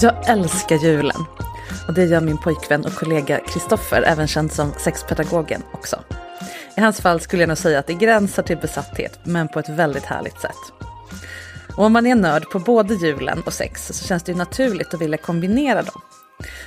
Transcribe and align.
Jag 0.00 0.28
älskar 0.28 0.76
julen. 0.76 1.24
Och 1.88 1.94
det 1.94 2.04
gör 2.04 2.20
min 2.20 2.38
pojkvän 2.38 2.84
och 2.84 2.94
kollega 2.94 3.40
Kristoffer, 3.40 4.02
även 4.02 4.26
känd 4.26 4.52
som 4.52 4.72
sexpedagogen, 4.78 5.62
också. 5.72 6.02
I 6.76 6.80
hans 6.80 7.00
fall 7.00 7.20
skulle 7.20 7.42
jag 7.42 7.48
nog 7.48 7.58
säga 7.58 7.78
att 7.78 7.86
det 7.86 7.94
gränsar 7.94 8.42
till 8.42 8.58
besatthet, 8.58 9.18
men 9.24 9.48
på 9.48 9.58
ett 9.58 9.68
väldigt 9.68 10.04
härligt 10.04 10.40
sätt. 10.40 10.72
Och 11.76 11.84
om 11.84 11.92
man 11.92 12.06
är 12.06 12.14
nörd 12.14 12.50
på 12.50 12.58
både 12.58 12.94
julen 12.94 13.42
och 13.46 13.52
sex 13.52 13.86
så 13.86 14.06
känns 14.06 14.22
det 14.22 14.32
ju 14.32 14.38
naturligt 14.38 14.94
att 14.94 15.00
vilja 15.00 15.18
kombinera 15.18 15.82
dem. 15.82 16.00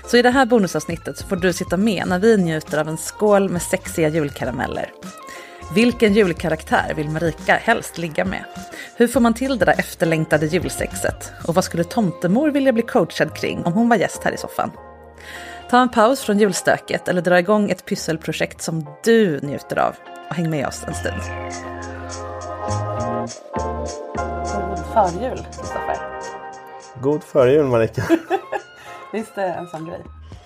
Så 0.07 0.17
i 0.17 0.21
det 0.21 0.31
här 0.31 0.45
bonusavsnittet 0.45 1.17
så 1.17 1.27
får 1.27 1.35
du 1.35 1.53
sitta 1.53 1.77
med 1.77 2.07
när 2.07 2.19
vi 2.19 2.37
njuter 2.37 2.77
av 2.77 2.89
en 2.89 2.97
skål 2.97 3.49
med 3.49 3.61
sexiga 3.61 4.07
julkarameller. 4.07 4.91
Vilken 5.73 6.13
julkaraktär 6.13 6.93
vill 6.95 7.09
Marika 7.09 7.53
helst 7.53 7.97
ligga 7.97 8.25
med? 8.25 8.43
Hur 8.95 9.07
får 9.07 9.19
man 9.19 9.33
till 9.33 9.59
det 9.59 9.65
där 9.65 9.79
efterlängtade 9.79 10.45
julsexet? 10.45 11.31
Och 11.47 11.55
vad 11.55 11.63
skulle 11.63 11.83
tomtemor 11.83 12.49
vilja 12.49 12.73
bli 12.73 12.81
coachad 12.81 13.35
kring 13.35 13.63
om 13.63 13.73
hon 13.73 13.89
var 13.89 13.95
gäst 13.95 14.23
här 14.23 14.31
i 14.31 14.37
soffan? 14.37 14.71
Ta 15.69 15.81
en 15.81 15.89
paus 15.89 16.21
från 16.21 16.39
julstöket 16.39 17.07
eller 17.07 17.21
dra 17.21 17.39
igång 17.39 17.69
ett 17.69 17.85
pysselprojekt 17.85 18.61
som 18.61 18.85
du 19.03 19.39
njuter 19.39 19.79
av 19.79 19.95
och 20.29 20.35
häng 20.35 20.49
med 20.49 20.67
oss 20.67 20.83
en 20.87 20.93
stund. 20.93 21.21
God 24.53 24.85
förjul, 24.93 25.37
Kristoffer. 25.45 25.97
God 27.01 27.23
förjul 27.23 27.65
Marika. 27.65 28.03
Visst 29.13 29.37
är 29.37 29.47
det 29.47 29.53
en 29.53 29.67
sån 29.67 29.85
grej? 29.85 30.01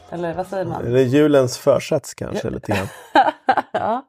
Eller 0.09 0.33
vad 0.33 0.47
säger 0.47 0.65
man? 0.65 0.91
Det 0.91 0.99
är 0.99 1.05
julens 1.05 1.57
försats 1.57 2.13
kanske 2.13 2.49
lite 2.49 2.71
grann. 2.71 2.87
ja. 3.71 4.05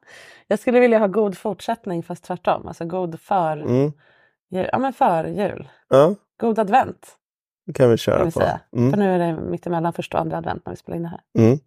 Jag 0.49 0.59
skulle 0.59 0.81
vilja 0.81 0.99
ha 0.99 1.07
god 1.07 1.39
fortsättning 1.39 2.03
fast 2.03 2.25
tvärtom. 2.25 2.67
Alltså 2.69 2.85
god 2.85 3.21
för, 3.21 3.57
Mm. 3.57 3.93
jul. 4.51 4.69
Ja, 4.73 4.79
men 4.79 4.93
för 4.93 5.25
jul. 5.25 5.69
Ja, 5.89 6.15
God 6.41 6.59
advent 6.59 7.17
det 7.67 7.73
kan 7.73 7.91
vi 7.91 7.97
köra 7.97 8.17
kan 8.17 8.27
vi 8.27 8.33
på. 8.33 8.41
säga. 8.41 8.61
För 8.71 8.77
Mm. 8.79 8.99
nu 9.01 9.15
är 9.15 9.19
det 9.19 9.41
mittemellan 9.41 9.93
första 9.93 10.17
och 10.17 10.21
andra 10.21 10.37
advent 10.39 10.67
när 10.67 10.73
vi 10.73 10.77
spelar 10.77 10.97
in 10.97 11.03
det 11.03 11.09
här. 11.09 11.21
Mm. 11.39 11.59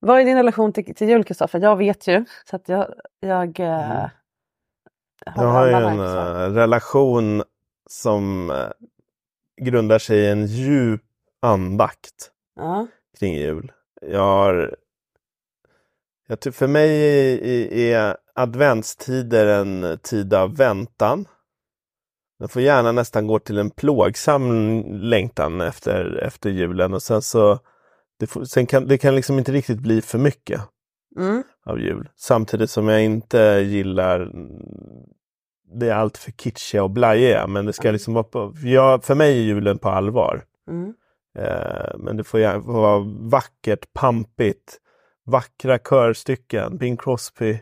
Vad 0.00 0.20
är 0.20 0.24
din 0.24 0.36
relation 0.36 0.72
till, 0.72 0.94
till 0.94 1.08
jul 1.08 1.24
Kristoffer? 1.24 1.58
Jag 1.60 1.76
vet 1.76 2.06
ju. 2.06 2.24
Så 2.50 2.56
att 2.56 2.68
jag, 2.68 2.86
jag, 3.20 3.60
eh, 3.60 4.06
Jag 5.24 5.42
har 5.42 5.66
ju 5.66 5.72
en 5.72 6.00
eh, 6.00 6.54
relation 6.54 7.42
som 7.90 8.50
eh, 8.50 8.68
grundar 9.64 9.98
sig 9.98 10.18
i 10.18 10.28
en 10.30 10.46
djup 10.46 11.02
andakt 11.42 12.30
Ja. 12.56 12.86
kring 13.18 13.34
jul. 13.34 13.72
Jag 14.00 14.20
har... 14.20 14.76
Jag 16.30 16.40
ty- 16.40 16.52
för 16.52 16.66
mig 16.66 16.90
är, 17.92 18.16
adventstider 18.34 19.46
en 19.46 19.98
tid 20.02 20.34
av 20.34 20.56
väntan. 20.56 21.24
Den 22.38 22.48
får 22.48 22.62
gärna 22.62 22.92
nästan 22.92 23.26
gå 23.26 23.38
till 23.38 23.58
en 23.58 23.70
plågsam 23.70 24.82
längtan 24.86 25.60
efter, 25.60 26.22
efter 26.26 26.50
julen 26.50 26.94
och 26.94 27.02
sen 27.02 27.22
så 27.22 27.58
det, 28.18 28.26
får, 28.26 28.44
sen 28.44 28.66
kan, 28.66 28.88
det 28.88 28.98
kan 28.98 29.14
liksom 29.14 29.38
inte 29.38 29.52
riktigt 29.52 29.78
bli 29.78 30.02
för 30.02 30.18
mycket 30.18 30.60
Mm. 31.16 31.42
av 31.66 31.80
jul. 31.80 32.08
Samtidigt 32.16 32.70
som 32.70 32.88
jag 32.88 33.02
inte 33.04 33.38
gillar 33.66 34.32
det 35.80 35.88
är 35.88 35.94
allt 35.94 36.18
för 36.18 36.32
kitschiga 36.32 36.82
och 36.82 36.90
blajiga. 36.90 37.46
Men 37.46 37.66
det 37.66 37.72
ska 37.72 37.90
liksom 37.90 38.14
vara 38.14 38.24
på, 38.24 38.54
jag, 38.62 39.04
för 39.04 39.14
mig 39.14 39.38
är 39.38 39.42
julen 39.42 39.78
på 39.78 39.88
allvar. 39.88 40.44
Mm. 40.70 40.94
Eh, 41.38 41.98
men 41.98 42.16
det 42.16 42.24
får 42.24 42.58
vara 42.72 42.98
vackert, 43.30 43.92
pampigt, 43.92 44.78
vackra 45.30 45.78
körstycken, 45.78 46.78
Bing 46.78 46.96
Crosby. 46.96 47.58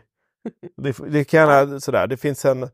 Det, 0.77 0.97
det 1.07 1.23
kan 1.23 1.81
sådär, 1.81 2.07
det 2.07 2.17
finns 2.17 2.45
en 2.45 2.69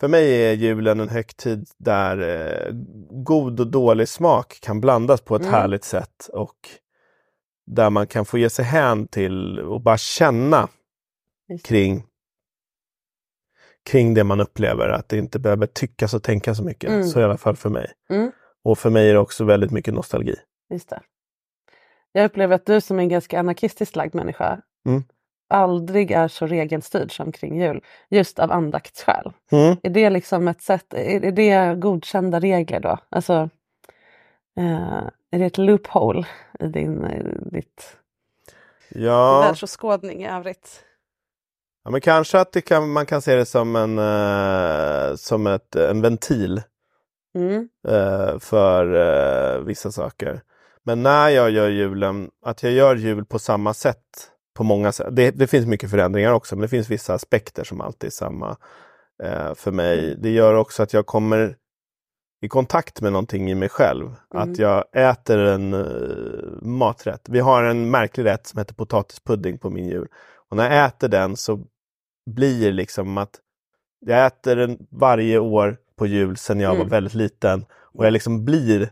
för 0.00 0.08
mig 0.08 0.44
är 0.44 0.52
julen 0.52 1.00
en 1.00 1.08
högtid 1.08 1.68
där 1.78 2.18
eh, 2.18 2.72
god 3.10 3.60
och 3.60 3.66
dålig 3.66 4.08
smak 4.08 4.58
kan 4.62 4.80
blandas 4.80 5.20
på 5.20 5.36
ett 5.36 5.42
Mm. 5.42 5.54
härligt 5.54 5.84
sätt 5.84 6.28
och 6.32 6.56
där 7.66 7.90
man 7.90 8.06
kan 8.06 8.24
få 8.24 8.38
ge 8.38 8.50
sig 8.50 8.64
hän 8.64 9.08
till 9.08 9.58
och 9.60 9.80
bara 9.80 9.98
känna 9.98 10.68
kring 11.64 12.04
kring 13.90 14.14
det 14.14 14.24
man 14.24 14.40
upplever, 14.40 14.88
att 14.88 15.08
det 15.08 15.18
inte 15.18 15.38
behöver 15.38 15.66
tyckas 15.66 16.14
och 16.14 16.22
tänka 16.22 16.54
så 16.54 16.64
mycket. 16.64 16.90
Mm. 16.90 17.04
Så 17.04 17.20
i 17.20 17.24
alla 17.24 17.36
fall 17.36 17.56
för 17.56 17.70
mig. 17.70 17.92
Mm. 18.10 18.32
Och 18.64 18.78
för 18.78 18.90
mig 18.90 19.08
är 19.08 19.12
det 19.12 19.18
också 19.18 19.44
väldigt 19.44 19.70
mycket 19.70 19.94
nostalgi. 19.94 20.34
Just 20.70 20.88
det. 20.88 21.00
Jag 22.12 22.24
upplever 22.24 22.54
att 22.54 22.66
du 22.66 22.80
som 22.80 22.98
är 22.98 23.02
en 23.02 23.08
ganska 23.08 23.40
anarkistiskt 23.40 23.96
lagd 23.96 24.14
människa 24.14 24.60
Mm. 24.86 25.02
aldrig 25.48 26.10
är 26.10 26.28
så 26.28 26.46
regelstyrd 26.46 27.16
som 27.16 27.32
kring 27.32 27.60
jul. 27.60 27.84
Just 28.10 28.38
av 28.38 28.52
andaktsskäl. 28.52 29.32
Mm. 29.52 29.76
Är 29.82 29.90
det 29.90 30.10
liksom 30.10 30.48
ett 30.48 30.62
sätt, 30.62 30.94
är 30.94 31.24
är 31.24 31.32
det 31.32 31.74
godkända 31.80 32.40
regler 32.40 32.80
då? 32.80 32.98
Alltså, 33.08 33.50
eh, 34.58 35.02
är 35.30 35.38
det 35.38 35.44
ett 35.44 35.58
loophole 35.58 36.26
i 36.60 36.66
din, 36.66 37.04
i 37.06 37.22
ditt 37.56 37.96
Ja, 38.88 39.40
världsåskådning 39.40 40.22
i 40.22 40.28
övrigt? 40.28 40.84
ja, 41.84 41.90
men 41.90 42.00
kanske 42.00 42.40
att 42.40 42.52
det 42.52 42.60
kan, 42.60 42.92
man 42.92 43.06
kan 43.06 43.22
se 43.22 43.34
det 43.34 43.46
som 43.46 43.76
en, 43.76 43.98
eh, 43.98 45.14
som 45.16 45.46
ett, 45.46 45.76
en 45.76 46.00
ventil 46.00 46.62
Mm. 47.34 47.68
eh, 47.88 48.38
för 48.38 48.94
eh, 48.94 49.60
vissa 49.60 49.92
saker. 49.92 50.40
Men 50.88 51.02
när 51.02 51.28
jag 51.28 51.50
gör 51.50 51.68
julen, 51.68 52.30
att 52.44 52.62
jag 52.62 52.72
gör 52.72 52.96
jul 52.96 53.24
på 53.24 53.38
samma 53.38 53.74
sätt 53.74 54.30
på 54.56 54.64
många 54.64 54.92
sätt. 54.92 55.16
Det, 55.16 55.30
det 55.30 55.46
finns 55.46 55.66
mycket 55.66 55.90
förändringar 55.90 56.32
också, 56.32 56.56
men 56.56 56.62
det 56.62 56.68
finns 56.68 56.90
vissa 56.90 57.14
aspekter 57.14 57.64
som 57.64 57.80
alltid 57.80 58.08
är 58.08 58.12
samma 58.12 58.56
eh, 59.22 59.54
för 59.54 59.70
mig. 59.70 60.16
Det 60.18 60.30
gör 60.30 60.54
också 60.54 60.82
att 60.82 60.92
jag 60.92 61.06
kommer 61.06 61.56
i 62.42 62.48
kontakt 62.48 63.00
med 63.00 63.12
någonting 63.12 63.50
i 63.50 63.54
mig 63.54 63.68
själv. 63.68 64.06
Mm. 64.06 64.16
Att 64.52 64.58
jag 64.58 64.84
äter 64.92 65.38
en 65.38 65.74
eh, 65.74 66.62
maträtt. 66.62 67.28
Vi 67.28 67.40
har 67.40 67.64
en 67.64 67.90
märklig 67.90 68.24
rätt 68.24 68.46
som 68.46 68.58
heter 68.58 68.74
potatispudding 68.74 69.58
på 69.58 69.70
min 69.70 69.88
jul. 69.88 70.08
Och 70.50 70.56
när 70.56 70.76
jag 70.76 70.86
äter 70.86 71.08
den 71.08 71.36
så 71.36 71.60
blir 72.30 72.64
det 72.64 72.72
liksom 72.72 73.18
att 73.18 73.40
jag 74.06 74.26
äter 74.26 74.56
den 74.56 74.78
varje 74.90 75.38
år 75.38 75.76
på 75.98 76.06
jul 76.06 76.36
sedan 76.36 76.60
jag 76.60 76.74
Mm. 76.74 76.82
var 76.82 76.90
väldigt 76.90 77.14
liten. 77.14 77.64
Och 77.72 78.06
jag 78.06 78.12
liksom 78.12 78.44
blir 78.44 78.90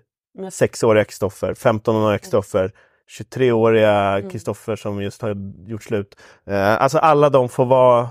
Sexåriga 0.50 1.04
Kristoffer, 1.04 1.54
15-åriga 1.54 2.18
Kristoffer 2.18 2.72
23-åriga 3.18 4.22
Kristoffer 4.30 4.76
som 4.76 5.02
just 5.02 5.22
har 5.22 5.36
gjort 5.66 5.82
slut. 5.82 6.16
Eh, 6.46 6.82
alltså 6.82 6.98
alla 6.98 7.30
de 7.30 7.48
får 7.48 7.66
vara 7.66 8.08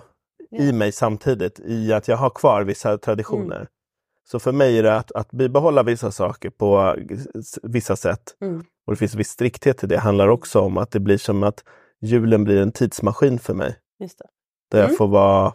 i 0.52 0.72
mig 0.72 0.92
samtidigt 0.92 1.60
i 1.60 1.94
att 1.94 2.08
jag 2.08 2.18
har 2.18 2.30
kvar 2.30 2.64
vissa 2.64 2.98
traditioner. 2.98 3.68
Så 4.28 4.40
för 4.40 4.52
mig 4.52 4.78
är 4.80 4.84
det 4.84 4.96
att, 4.96 5.12
att 5.12 5.32
bibehålla 5.32 5.84
vissa 5.84 6.12
saker 6.12 6.50
på 6.50 6.96
vissa 7.64 7.96
sätt. 7.96 8.36
Och 8.86 8.94
det 8.94 8.98
finns 8.98 9.16
viss 9.16 9.30
strikthet 9.30 9.84
i 9.84 9.88
det. 9.88 9.98
handlar 9.98 10.28
också 10.28 10.60
om 10.60 10.78
att 10.78 10.92
det 10.92 11.00
blir 11.00 11.18
som 11.18 11.44
att 11.44 11.64
julen 12.02 12.44
blir 12.44 12.62
en 12.62 12.72
tidsmaskin 12.72 13.40
för 13.40 13.54
mig. 13.54 13.76
Just 14.00 14.20
det. 14.20 14.26
Där 14.72 14.82
jag 14.82 14.98
får 14.98 15.08
vara 15.08 15.54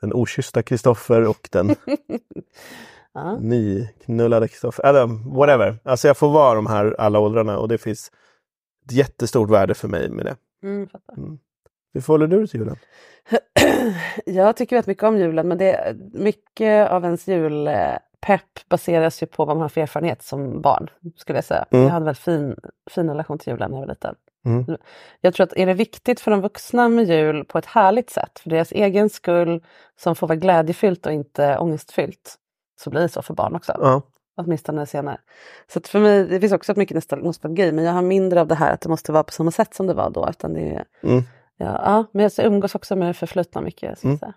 den 0.00 0.12
okyssta 0.12 0.62
Kristoffer 0.62 1.28
och 1.28 1.48
den 1.52 1.68
Ja. 3.14 3.36
nyknullade 3.36 4.48
Kristoffer. 4.48 4.84
Eller 4.86 5.34
whatever. 5.36 5.78
Alltså 5.84 6.06
jag 6.08 6.16
får 6.16 6.28
vara 6.28 6.54
de 6.54 6.66
här 6.66 6.96
alla 6.98 7.18
åldrarna 7.18 7.58
och 7.58 7.68
det 7.68 7.78
finns 7.78 8.10
ett 8.86 8.92
jättestort 8.92 9.50
värde 9.50 9.74
för 9.74 9.88
mig 9.88 10.10
med 10.10 10.26
det. 10.26 10.36
Mm, 10.62 10.88
fattar. 10.88 11.16
Hur 11.94 12.00
förhåller 12.00 12.26
du 12.26 12.38
dig 12.38 12.48
till 12.48 12.60
julen? 12.60 12.76
Jag 14.24 14.56
tycker 14.56 14.76
väldigt 14.76 14.86
mycket 14.86 15.04
om 15.04 15.18
julen 15.18 15.48
men 15.48 15.58
det, 15.58 15.96
mycket 16.12 16.90
av 16.90 17.04
ens 17.04 17.28
julpepp 17.28 18.68
baseras 18.68 19.22
ju 19.22 19.26
på 19.26 19.44
vad 19.44 19.56
man 19.56 19.62
har 19.62 19.68
för 19.68 19.80
erfarenhet 19.80 20.22
som 20.22 20.60
barn. 20.60 20.90
skulle 21.16 21.36
Jag 21.36 21.44
säga. 21.44 21.64
Mm. 21.70 21.84
Jag 21.84 21.92
hade 21.92 22.04
väldigt 22.04 22.22
fin, 22.22 22.56
fin 22.90 23.08
relation 23.08 23.38
till 23.38 23.52
julen 23.52 23.70
när 23.70 23.78
jag 23.78 23.86
var 23.86 23.94
liten. 23.94 24.14
Mm. 24.46 24.76
Jag 25.20 25.34
tror 25.34 25.44
att 25.44 25.56
är 25.56 25.66
det 25.66 25.74
viktigt 25.74 26.20
för 26.20 26.30
de 26.30 26.40
vuxna 26.40 26.88
med 26.88 27.04
jul 27.04 27.44
på 27.44 27.58
ett 27.58 27.66
härligt 27.66 28.10
sätt, 28.10 28.38
för 28.38 28.50
deras 28.50 28.72
egen 28.72 29.10
skull, 29.10 29.64
som 29.96 30.14
får 30.14 30.26
vara 30.26 30.36
glädjefyllt 30.36 31.06
och 31.06 31.12
inte 31.12 31.58
ångestfyllt, 31.58 32.36
så 32.80 32.90
blir 32.90 33.00
det 33.00 33.08
så 33.08 33.22
för 33.22 33.34
barn 33.34 33.54
också. 33.56 33.72
Ja. 33.80 34.02
Åtminstone 34.36 34.86
senare. 34.86 35.18
Så 35.72 35.80
för 35.80 35.98
mig, 36.00 36.24
det 36.24 36.40
finns 36.40 36.52
också 36.52 36.72
mycket 36.76 36.96
nostal- 36.96 37.22
nostalgi, 37.22 37.72
men 37.72 37.84
jag 37.84 37.92
har 37.92 38.02
mindre 38.02 38.40
av 38.40 38.46
det 38.46 38.54
här 38.54 38.72
att 38.74 38.80
det 38.80 38.88
måste 38.88 39.12
vara 39.12 39.22
på 39.24 39.32
samma 39.32 39.50
sätt 39.50 39.74
som 39.74 39.86
det 39.86 39.94
var 39.94 40.10
då. 40.10 40.26
Utan 40.30 40.54
det 40.54 40.60
är, 40.60 40.84
Mm. 41.02 41.22
ja, 41.56 41.80
ja, 41.84 42.04
men 42.12 42.22
jag 42.36 42.46
umgås 42.46 42.74
också 42.74 42.96
med 42.96 43.16
förflutna 43.16 43.60
mycket. 43.60 43.98
Så 43.98 44.16
säga. 44.16 44.32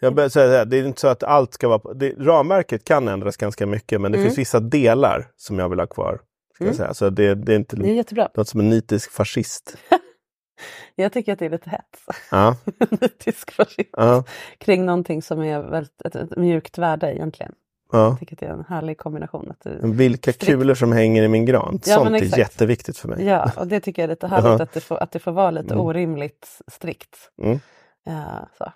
Jag 0.00 0.14
börjar 0.14 0.28
säga 0.28 0.64
det, 0.64 0.76
är 0.78 0.86
inte 0.86 1.00
så 1.00 1.08
att 1.08 1.22
allt 1.22 1.54
ska 1.54 1.68
vara... 1.68 1.94
Det, 1.94 2.10
ramverket 2.18 2.84
kan 2.84 3.08
ändras 3.08 3.36
ganska 3.36 3.66
mycket 3.66 4.00
men 4.00 4.12
det 4.12 4.18
Mm. 4.18 4.26
finns 4.26 4.38
vissa 4.38 4.60
delar 4.60 5.30
som 5.36 5.58
jag 5.58 5.68
vill 5.68 5.78
ha 5.80 5.86
kvar. 5.86 6.20
Ska 6.54 6.64
jag 6.66 6.74
säga. 6.74 6.94
Så 6.94 7.10
det, 7.10 7.34
det 7.34 7.52
är 7.52 7.56
inte 7.56 7.76
Det 7.76 7.90
är 7.90 7.94
jättebra. 7.94 8.28
något 8.34 8.48
som 8.48 8.60
en 8.60 8.68
nitisk 8.68 9.10
fascist. 9.12 9.76
Jag 10.94 11.12
tycker 11.12 11.32
att 11.32 11.38
det 11.38 11.46
är 11.46 11.50
lite 11.50 11.70
hets. 11.70 12.06
Ja, 12.30 12.56
Tysk 13.18 13.50
fascism. 13.52 13.90
ja, 13.92 14.24
Kring 14.58 14.86
någonting 14.86 15.22
som 15.22 15.42
är 15.42 15.60
väldigt, 15.60 16.02
ett, 16.02 16.14
ett 16.14 16.36
mjukt 16.36 16.78
värde 16.78 17.14
egentligen. 17.14 17.52
ja. 17.92 18.08
Jag 18.08 18.18
tycker 18.20 18.36
att 18.36 18.40
det 18.40 18.46
är 18.46 18.50
en 18.52 18.64
härlig 18.68 18.98
kombination. 18.98 19.50
Att 19.50 19.66
Vilka 19.84 20.32
Strikt. 20.32 20.52
kulor 20.52 20.74
som 20.74 20.92
hänger 20.92 21.22
i 21.22 21.28
min 21.28 21.44
gran. 21.44 21.80
Ja, 21.86 21.94
Sånt 21.96 22.16
är 22.16 22.38
jätteviktigt 22.38 22.98
för 22.98 23.08
mig. 23.08 23.24
Ja, 23.24 23.50
och 23.56 23.66
det 23.66 23.80
tycker 23.80 24.02
jag 24.02 24.04
är 24.04 24.12
lite 24.12 24.26
härligt 24.26 24.44
Ja. 24.58 24.62
att, 24.62 24.72
det 24.72 24.80
får, 24.80 24.96
att 25.02 25.10
det 25.12 25.18
får 25.18 25.32
vara 25.32 25.50
lite 25.50 25.74
Mm. 25.74 25.86
orimligt 25.86 26.60
strikt. 26.66 27.16
Mm. 27.42 27.60
Ja, 28.04 28.48
så. 28.58 28.72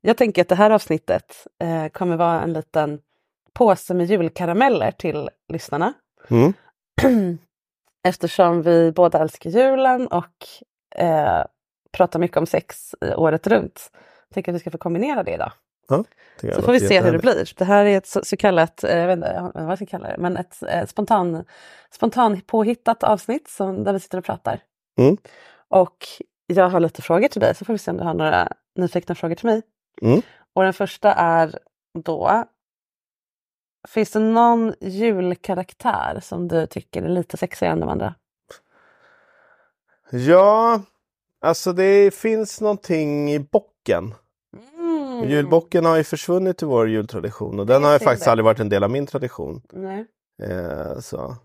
Jag 0.00 0.16
tänker 0.16 0.42
att 0.42 0.48
det 0.48 0.54
här 0.54 0.70
avsnittet 0.70 1.46
eh, 1.62 1.88
kommer 1.88 2.16
vara 2.16 2.40
en 2.42 2.52
liten 2.52 2.98
påse 3.52 3.94
med 3.94 4.06
julkarameller 4.06 4.90
till 4.90 5.28
lyssnarna. 5.52 5.92
Mm. 6.30 6.52
Eftersom 8.08 8.62
vi 8.62 8.92
båda 8.92 9.18
älskar 9.18 9.50
julen 9.50 10.06
och 10.06 10.46
eh, 10.96 11.42
pratar 11.92 12.18
mycket 12.18 12.36
om 12.36 12.46
sex 12.46 12.94
eh, 13.00 13.18
året 13.18 13.46
runt. 13.46 13.90
Jag 14.28 14.34
tänker 14.34 14.52
att 14.52 14.56
vi 14.56 14.60
ska 14.60 14.70
få 14.70 14.78
kombinera 14.78 15.22
det 15.22 15.34
idag. 15.34 15.52
Jag 16.42 16.54
Så 16.54 16.62
får 16.62 16.72
vi 16.72 16.80
se 16.80 17.00
hur 17.00 17.12
det 17.12 17.18
blir. 17.18 17.52
Det 17.56 17.64
här 17.64 17.84
är 17.84 17.98
ett 17.98 18.06
så, 18.06 18.20
så 18.24 18.36
kallat, 18.36 18.84
eh, 18.84 18.98
jag 18.98 19.06
vet 19.06 19.16
inte 19.16 19.50
vad 19.54 19.70
jag 19.70 19.78
ska 19.78 19.86
kalla 19.86 20.08
det, 20.08 20.16
men 20.18 20.36
ett 20.36 20.62
eh, 20.62 20.86
spontan, 20.86 21.44
spontan 21.90 22.40
påhittat 22.40 23.02
avsnitt 23.02 23.48
som, 23.48 23.84
där 23.84 23.92
vi 23.92 24.00
sitter 24.00 24.18
och 24.18 24.24
pratar. 24.24 24.60
Mm. 24.98 25.16
Och 25.68 26.06
jag 26.46 26.68
har 26.68 26.80
lite 26.80 27.02
frågor 27.02 27.28
till 27.28 27.40
dig 27.40 27.54
så 27.54 27.64
får 27.64 27.72
vi 27.72 27.78
se 27.78 27.90
om 27.90 27.96
du 27.96 28.04
har 28.04 28.14
några 28.14 28.48
nyfikna 28.76 29.14
frågor 29.14 29.34
till 29.34 29.46
mig. 29.46 29.62
Mm. 30.02 30.22
Och 30.54 30.62
den 30.62 30.72
första 30.72 31.12
är 31.12 31.58
då, 32.04 32.44
finns 33.88 34.10
det 34.10 34.18
någon 34.20 34.74
julkaraktär 34.80 36.18
som 36.22 36.48
du 36.48 36.66
tycker 36.66 37.02
är 37.02 37.08
lite 37.08 37.36
sexigare 37.36 37.72
än 37.72 37.80
de 37.80 37.88
andra? 37.88 38.14
Ja, 40.10 40.82
alltså 41.40 41.72
det 41.72 42.14
finns 42.14 42.60
någonting 42.60 43.32
i 43.32 43.38
bocken. 43.38 44.14
Mm. 44.78 45.28
Julbocken 45.30 45.84
har 45.84 45.96
ju 45.96 46.04
försvunnit 46.04 46.62
i 46.62 46.66
vår 46.66 46.88
jultradition 46.88 47.60
och 47.60 47.66
den 47.66 47.84
har 47.84 47.92
ju 47.92 47.98
faktiskt 47.98 48.24
det. 48.24 48.30
aldrig 48.30 48.44
varit 48.44 48.60
en 48.60 48.68
del 48.68 48.84
av 48.84 48.90
min 48.90 49.06
tradition. 49.06 49.62
Nej. 49.72 50.06
Eh, 50.42 50.98
så. 51.00 51.36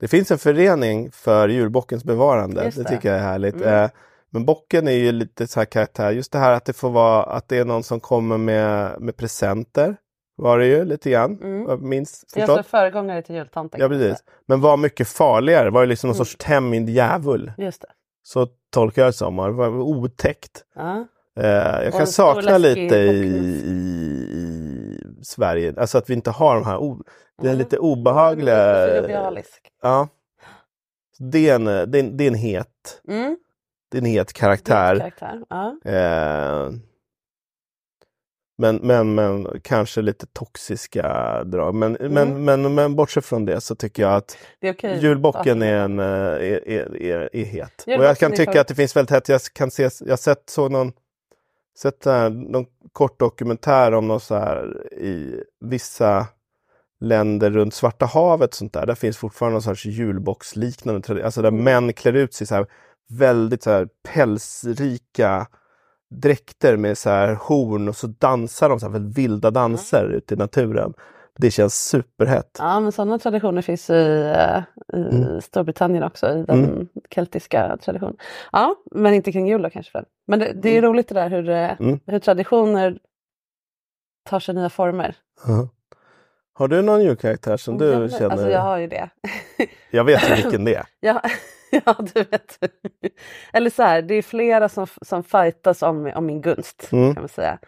Det 0.00 0.08
finns 0.08 0.30
en 0.30 0.38
förening 0.38 1.12
för 1.12 1.48
julbockens 1.48 2.04
bevarande. 2.04 2.62
Det. 2.62 2.82
det. 2.82 2.88
tycker 2.88 3.08
jag 3.08 3.18
är 3.18 3.22
härligt. 3.22 3.54
Mm. 3.54 3.84
Eh, 3.84 3.90
men 4.30 4.44
bocken 4.44 4.88
är 4.88 4.92
ju 4.92 5.12
lite 5.12 5.46
så 5.46 5.60
här 5.60 5.64
karaktär. 5.64 6.10
Just 6.10 6.32
det 6.32 6.38
här 6.38 6.52
att 6.52 6.64
det 6.64 6.72
får 6.72 6.90
vara 6.90 7.22
att 7.22 7.48
det 7.48 7.58
är 7.58 7.64
någon 7.64 7.82
som 7.82 8.00
kommer 8.00 8.38
med, 8.38 9.00
med 9.00 9.16
presenter. 9.16 9.96
Var 10.42 10.58
det 10.58 10.66
ju 10.66 10.84
lite 10.84 11.10
grann. 11.10 11.38
Mm. 11.42 11.88
Minst 11.88 12.24
Jag 12.34 12.38
är 12.38 12.42
alltså 12.42 12.56
förstått. 12.56 12.70
föregångare 12.70 13.22
till 13.22 13.34
jultomten. 13.34 13.80
Ja, 13.80 13.88
precis. 13.88 14.24
Men 14.46 14.60
var 14.60 14.76
mycket 14.76 15.08
farligare. 15.08 15.70
Var 15.70 15.80
ju 15.80 15.86
liksom 15.86 16.08
någon 16.08 16.14
Mm. 16.14 16.24
sorts 16.24 16.36
tämjd 16.38 16.88
djävul. 16.88 17.52
Just 17.58 17.80
det. 17.82 17.88
Så 18.22 18.46
tolkar 18.70 19.02
jag 19.02 19.08
det 19.08 19.12
som. 19.12 19.36
Det 19.36 19.52
var 19.52 19.68
otäckt. 19.68 20.64
Ja. 20.74 21.06
Eh, 21.40 21.84
jag 21.84 21.92
kan 21.92 22.06
sakna 22.06 22.58
lite 22.58 22.96
i, 22.96 23.10
i, 23.10 23.74
i 25.20 25.24
Sverige, 25.24 25.74
alltså 25.76 25.98
att 25.98 26.10
vi 26.10 26.14
inte 26.14 26.30
har 26.30 26.54
de 26.54 26.64
här, 26.64 26.78
o, 26.78 27.02
det 27.42 27.50
är 27.50 27.54
lite 27.54 27.78
obehagliga... 27.78 28.86
Ja. 29.82 30.08
Det 31.18 31.48
är, 31.48 31.54
en, 31.54 31.64
det, 31.64 31.72
är, 31.72 31.96
en- 32.00 32.16
det 32.16 32.24
är 32.24 32.28
en 32.28 32.34
het, 32.34 33.00
Mm. 33.08 33.36
det 33.90 33.98
är 33.98 34.00
en 34.02 34.06
het 34.06 34.32
karaktär. 34.32 34.96
Karaktär. 34.98 35.42
Ja. 35.48 35.76
Men, 38.60 38.76
men, 38.76 39.14
men 39.14 39.60
kanske 39.62 40.02
lite 40.02 40.26
toxiska 40.26 41.04
drag. 41.44 41.74
Men, 41.74 41.96
Mm. 41.96 42.12
men, 42.12 42.44
men, 42.62 42.74
men 42.74 42.96
bortsett 42.96 43.24
från 43.24 43.44
det 43.44 43.60
så 43.60 43.74
tycker 43.74 44.02
jag 44.02 44.14
att 44.14 44.36
okej. 44.64 44.98
julbocken 45.00 45.62
är, 45.62 45.74
en, 45.74 45.98
eh, 45.98 46.04
är, 46.06 46.68
är, 46.68 47.02
är, 47.02 47.36
är 47.36 47.44
het. 47.44 47.82
Och 47.82 47.88
Julbocken 47.88 48.06
jag 48.08 48.18
kan 48.18 48.32
tycka 48.32 48.52
för- 48.52 48.58
att 48.60 48.68
det 48.68 48.74
finns 48.74 48.96
väldigt 48.96 49.10
hett. 49.10 49.28
Jag 49.28 49.40
kan 49.42 49.70
se, 49.70 49.82
jag 50.00 50.12
har 50.12 50.16
sett 50.16 50.50
så 50.50 50.68
någon, 50.68 50.92
sett 51.78 52.00
där, 52.00 52.30
någon 52.30 52.66
kort 52.92 53.20
dokumentär 53.20 53.94
om 53.94 54.08
något 54.08 54.22
så 54.22 54.34
här 54.34 54.92
i 54.92 55.42
vissa 55.60 56.26
länder 57.00 57.50
runt 57.50 57.74
Svarta 57.74 58.06
havet. 58.06 58.54
Sånt 58.54 58.72
där. 58.72 58.86
där 58.86 58.94
finns 58.94 59.16
fortfarande 59.16 59.52
någon 59.54 59.62
sorts 59.62 59.86
julbocksliknande 59.86 61.00
tradition. 61.02 61.24
Alltså 61.26 61.42
där 61.42 61.48
Mm. 61.48 61.64
män 61.64 61.92
klär 61.92 62.12
ut 62.12 62.34
sig 62.34 62.46
så 62.46 62.54
här 62.54 62.66
väldigt 63.10 63.62
så 63.62 63.70
här 63.70 63.88
pälsrika 64.08 65.46
dräkter 66.10 66.76
med 66.76 66.98
så 66.98 67.10
här 67.10 67.34
horn 67.34 67.88
och 67.88 67.96
så 67.96 68.06
dansar 68.06 68.68
de 68.68 68.80
så 68.80 68.88
här 68.90 68.98
vilda 69.14 69.50
danser 69.50 70.04
ute 70.04 70.34
i 70.34 70.36
naturen. 70.36 70.94
Det 71.38 71.50
känns 71.50 71.74
superhett. 71.88 72.56
Ja, 72.58 72.80
men 72.80 72.92
sådana 72.92 73.18
traditioner 73.18 73.62
finns 73.62 73.90
i, 73.90 74.32
eh, 74.36 74.62
i 74.98 75.10
Mm. 75.10 75.40
Storbritannien 75.40 76.02
också, 76.04 76.34
i 76.38 76.42
den 76.42 76.88
keltiska 77.10 77.76
traditionen. 77.82 78.16
Ja, 78.52 78.74
men 78.90 79.14
inte 79.14 79.32
kring 79.32 79.48
jul 79.48 79.62
då 79.62 79.70
kanske. 79.70 79.98
Väl. 79.98 80.04
Men 80.26 80.38
det, 80.38 80.52
det 80.62 80.76
är 80.76 80.82
roligt 80.82 81.08
det 81.08 81.14
där 81.14 81.30
hur, 81.30 81.48
eh, 81.48 81.80
Mm. 81.80 82.00
hur 82.06 82.18
traditioner 82.18 82.98
tar 84.30 84.40
sig 84.40 84.54
nya 84.54 84.70
former. 84.70 85.14
Ja. 85.46 85.68
Har 86.52 86.68
du 86.68 86.82
någon 86.82 87.02
julkaraktär 87.02 87.56
som 87.56 87.78
du 87.78 87.86
Ja, 87.86 88.08
känner? 88.08 88.30
Alltså 88.30 88.50
jag 88.50 88.60
har 88.60 88.78
ju 88.78 88.86
det. 88.86 89.10
Jag 89.90 90.04
vet 90.04 90.30
ju 90.30 90.34
vilken 90.34 90.64
det 90.64 90.74
är. 90.74 90.84
Ja, 91.00 91.22
ja 91.84 91.96
du 92.14 92.22
vet. 92.22 92.58
Eller 93.52 93.70
så 93.70 93.82
här, 93.82 94.02
det 94.02 94.14
är 94.14 94.22
flera 94.22 94.68
som, 94.68 94.86
som 95.02 95.22
fightas 95.24 95.82
om, 95.82 96.12
om 96.14 96.26
min 96.26 96.40
gunst. 96.40 96.88
Mm. 96.92 97.14
kan 97.14 97.22
man 97.22 97.28
säga. 97.28 97.58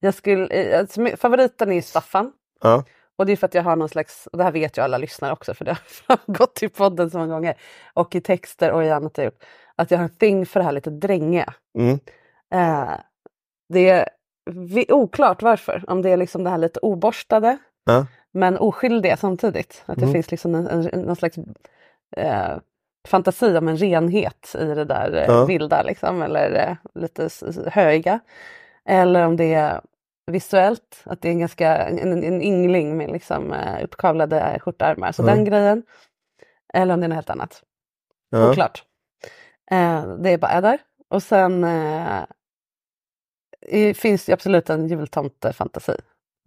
Jag 0.00 0.14
skulle, 0.14 0.46
eh, 0.46 0.78
alltså, 0.78 1.06
favoriten 1.16 1.70
är 1.70 1.74
ju 1.74 1.82
Staffan. 1.82 2.32
Ja. 2.60 2.84
Och 3.16 3.26
det 3.26 3.32
är 3.32 3.36
för 3.36 3.46
att 3.46 3.54
jag 3.54 3.62
har 3.62 3.76
någon 3.76 3.88
slags, 3.88 4.26
och 4.26 4.38
det 4.38 4.44
här 4.44 4.52
vet 4.52 4.78
ju 4.78 4.82
alla 4.82 4.98
lyssnare 4.98 5.32
också 5.32 5.54
för 5.54 5.64
det 5.64 5.70
har 5.70 5.76
framgått 6.16 6.62
i 6.62 6.68
podden 6.68 7.10
så 7.10 7.18
många 7.18 7.34
gånger 7.34 7.54
och 7.94 8.14
i 8.14 8.20
texter 8.20 8.70
och 8.72 8.84
i 8.84 8.90
annat 8.90 9.18
jag 9.18 9.24
gjort, 9.24 9.44
att 9.76 9.90
jag 9.90 9.98
har 9.98 10.04
en 10.04 10.16
thing 10.16 10.46
för 10.46 10.60
det 10.60 10.64
här 10.64 10.72
lite 10.72 10.90
drängiga. 10.90 11.54
Mm. 11.78 11.98
Eh, 12.54 12.94
det 13.68 13.88
är 13.90 14.08
oklart 14.92 15.42
varför, 15.42 15.84
om 15.88 16.02
det 16.02 16.10
är 16.10 16.16
liksom 16.16 16.44
det 16.44 16.50
här 16.50 16.58
lite 16.58 16.80
oborstade 16.82 17.58
Ja. 17.84 18.06
men 18.32 18.58
oskyldiga 18.58 19.16
samtidigt. 19.16 19.82
Att 19.86 19.96
det 19.96 20.02
Mm. 20.02 20.12
finns 20.12 20.30
liksom 20.30 20.54
en, 20.54 20.66
en, 20.66 21.00
någon 21.00 21.16
slags 21.16 21.38
eh, 22.16 22.56
fantasi 23.06 23.56
om 23.56 23.68
en 23.68 23.76
renhet 23.76 24.54
i 24.58 24.64
det 24.64 24.84
där 24.84 25.12
eh, 25.14 25.24
Ja. 25.26 25.44
vilda 25.44 25.82
liksom, 25.82 26.22
eller 26.22 26.68
eh, 26.68 26.76
lite 26.94 27.28
höga. 27.66 28.20
Eller 28.84 29.26
om 29.26 29.36
det 29.36 29.54
är 29.54 29.80
visuellt, 30.26 31.02
att 31.04 31.20
det 31.22 31.28
är 31.28 31.32
en 31.32 31.38
ganska 31.40 31.76
en, 31.76 32.24
en 32.24 32.42
yngling 32.42 32.96
med 32.96 33.10
liksom, 33.10 33.52
eh, 33.52 33.84
uppkavlade 33.84 34.58
skjortärmar, 34.60 35.12
så 35.12 35.22
Ja. 35.22 35.26
den 35.26 35.44
grejen. 35.44 35.82
Eller 36.74 36.94
om 36.94 37.00
det 37.00 37.06
är 37.06 37.08
något 37.08 37.14
helt 37.16 37.30
annat. 37.30 37.62
Ja. 38.30 38.50
Oklart. 38.50 38.84
Eh, 39.70 40.14
det 40.16 40.30
är 40.30 40.38
bara 40.38 40.50
är 40.50 40.62
där. 40.62 40.78
Och 41.08 41.22
sen 41.22 41.64
eh, 41.64 42.24
finns 43.94 44.24
det 44.26 44.32
absolut 44.32 44.70
en 44.70 44.88
jultomtefantasi. 44.88 45.92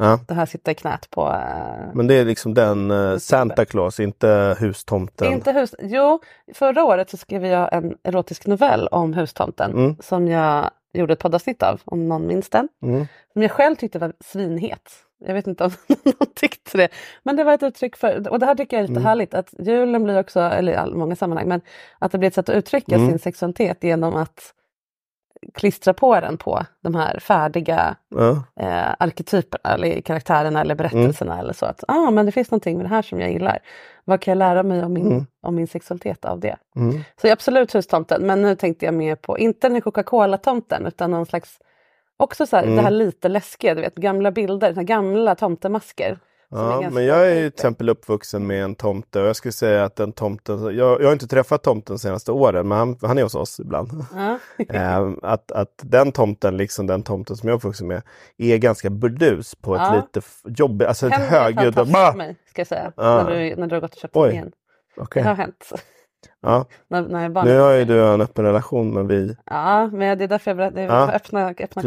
Ja. 0.02 0.20
Det 0.28 0.34
här 0.34 0.46
sitta 0.46 0.72
i 0.72 0.76
knät 0.76 1.10
på... 1.10 1.22
eh, 1.30 1.94
Men 1.94 2.08
det 2.08 2.14
är 2.16 2.26
liksom 2.26 2.54
den 2.54 2.92
eh, 2.92 3.18
Santa 3.18 3.66
Claus, 3.66 4.00
inte 4.00 4.56
hustomten. 4.60 5.34
Inte 5.34 5.52
hus... 5.52 5.76
Jo, 5.82 6.20
förra 6.54 6.84
året 6.84 7.10
så 7.10 7.18
skrev 7.18 7.46
jag 7.46 7.74
en 7.74 7.98
erotisk 8.04 8.48
novell 8.48 8.88
om 8.88 9.14
hustomten 9.14 9.72
Mm. 9.72 9.96
som 10.00 10.28
jag 10.28 10.70
gjorde 10.94 11.14
ett 11.14 11.20
poddavsnitt 11.20 11.64
av, 11.64 11.82
om 11.86 12.08
någon 12.08 12.28
minns 12.28 12.50
den. 12.50 12.68
Mm. 12.84 13.06
Som 13.34 13.42
jag 13.42 13.52
själv 13.52 13.76
tyckte 13.76 14.00
var 14.00 14.14
svinhet. 14.26 14.92
Jag 15.26 15.34
vet 15.34 15.48
inte 15.48 15.64
om 15.64 15.72
någon 16.04 16.34
tyckte 16.36 16.78
det. 16.78 16.88
Men 17.24 17.36
det 17.36 17.44
var 17.44 17.54
ett 17.54 17.64
uttryck 17.64 17.96
för, 17.96 18.30
och 18.30 18.40
det 18.40 18.46
här 18.46 18.56
tycker 18.56 18.78
jag 18.78 18.84
är 18.84 18.88
lite 18.88 19.00
Mm. 19.00 19.06
härligt, 19.08 19.34
att 19.34 19.54
julen 19.60 20.04
blir 20.04 20.20
också, 20.20 20.40
eller 20.40 20.72
i 20.72 20.76
all- 20.76 20.96
många 20.96 21.16
sammanhang, 21.16 21.48
men 21.48 21.62
att 22.00 22.12
det 22.12 22.18
blir 22.18 22.28
ett 22.28 22.34
sätt 22.36 22.50
att 22.50 22.56
uttrycka 22.56 22.96
Mm. 22.96 23.10
sin 23.10 23.20
sexualitet 23.20 23.84
genom 23.84 24.16
att 24.16 24.54
klistra 25.54 25.94
på 25.94 26.20
den 26.20 26.38
på 26.38 26.66
de 26.84 26.96
här 26.96 27.20
färdiga 27.20 27.96
Ja. 28.10 28.44
eh, 28.60 28.96
arketyperna 29.00 29.74
eller 29.74 30.02
karaktärerna 30.02 30.62
eller 30.62 30.76
berättelserna 30.76 31.40
eller 31.40 31.54
så. 31.54 31.66
Att 31.66 31.84
ah, 31.88 32.12
men 32.12 32.26
det 32.26 32.32
finns 32.32 32.52
någonting 32.52 32.78
med 32.78 32.86
det 32.86 32.90
här 32.90 33.02
som 33.02 33.20
jag 33.22 33.32
gillar. 33.32 33.60
Vad 34.06 34.22
kan 34.22 34.32
jag 34.32 34.38
lära 34.38 34.64
mig 34.64 34.84
om 34.84 34.94
min, 34.94 35.08
Mm. 35.12 35.26
om 35.42 35.56
min 35.56 35.68
sexualitet 35.68 36.26
av 36.26 36.40
det? 36.40 36.58
Mm. 36.76 36.92
Så 36.94 37.28
jag 37.28 37.30
är 37.30 37.34
absolut 37.34 37.76
hustomten, 37.76 38.26
men 38.28 38.42
nu 38.42 38.56
tänkte 38.56 38.86
jag 38.86 38.94
mer 38.94 39.16
på, 39.16 39.38
inte 39.38 39.70
den 39.70 39.82
Coca-Cola-tomten, 39.82 40.86
utan 40.86 41.12
någon 41.12 41.26
slags, 41.26 41.60
också 42.18 42.46
så 42.46 42.56
här, 42.56 42.64
Mm. 42.64 42.76
det 42.76 42.82
här 42.82 42.92
lite 42.92 43.30
läskiga, 43.30 43.76
du 43.76 43.82
vet, 43.82 43.96
gamla 43.96 44.32
bilder, 44.32 44.74
gamla 44.74 45.36
tomtemasker. 45.36 46.20
Ja, 46.52 46.90
men 46.92 47.06
jag 47.06 47.32
är 47.32 47.36
ju 47.36 47.50
till 47.50 47.60
exempel 47.60 47.90
uppvuxen 47.90 48.48
med 48.48 48.64
en 48.64 48.76
tomte 48.76 49.22
och 49.22 49.28
jag 49.28 49.36
skulle 49.36 49.52
säga 49.52 49.84
att 49.84 49.96
den 49.96 50.12
tomten, 50.12 50.64
jag, 50.64 51.02
jag 51.02 51.06
har 51.06 51.14
inte 51.14 51.28
träffat 51.28 51.64
tomten 51.64 51.96
de 51.96 52.00
senaste 52.00 52.32
åren 52.32 52.68
men 52.68 52.78
han, 52.78 52.98
han 53.02 53.18
är 53.18 53.24
hos 53.24 53.36
oss 53.36 53.60
ibland. 53.60 54.06
Ja. 54.16 54.40
Eh, 54.70 55.10
att, 55.22 55.52
att 55.52 55.74
den 55.84 56.12
tomten, 56.12 56.58
liksom 56.58 56.88
den 56.88 57.04
tomten 57.04 57.36
som 57.38 57.50
jag 57.50 57.54
är 57.54 57.58
uppvuxen 57.58 57.88
med, 57.88 58.02
är 58.38 58.58
ganska 58.58 58.90
burdus 58.90 59.56
på 59.56 59.76
ett 59.76 59.82
Ja. 59.82 59.96
lite 60.14 60.28
jobbigt, 60.62 60.88
alltså 60.88 61.08
ett 61.08 61.14
högljutt... 61.14 61.76
Bah! 61.76 62.12
för 62.12 62.18
mig, 62.18 62.36
ska 62.50 62.60
jag 62.60 62.68
säga, 62.68 62.92
Ja. 62.96 63.24
när, 63.24 63.36
du, 63.40 63.56
när 63.56 63.68
du 63.68 63.76
har 63.76 63.82
gått 63.82 63.94
och 63.94 64.00
köpt 64.02 64.16
Oj. 64.16 64.24
tidningen. 64.30 64.52
Okej. 64.98 65.24
Det 65.24 65.30
har 65.30 65.36
hänt. 65.36 65.72
Ja. 66.42 66.66
när, 66.88 67.02
när. 67.02 67.44
Nu 67.46 67.60
har 67.60 67.72
ju 67.72 67.86
du 67.86 68.06
en 68.08 68.22
öppen 68.22 68.46
relation 68.46 68.94
men 68.94 69.08
vi... 69.08 69.36
Ja, 69.46 69.88
men 69.88 70.18
det 70.18 70.24
är 70.24 70.28
därför 70.28 70.52
jag 70.52 70.58
berättar, 70.58 70.82
Ja. 70.82 71.12
öppna, 71.12 71.50
öppna. 71.60 71.82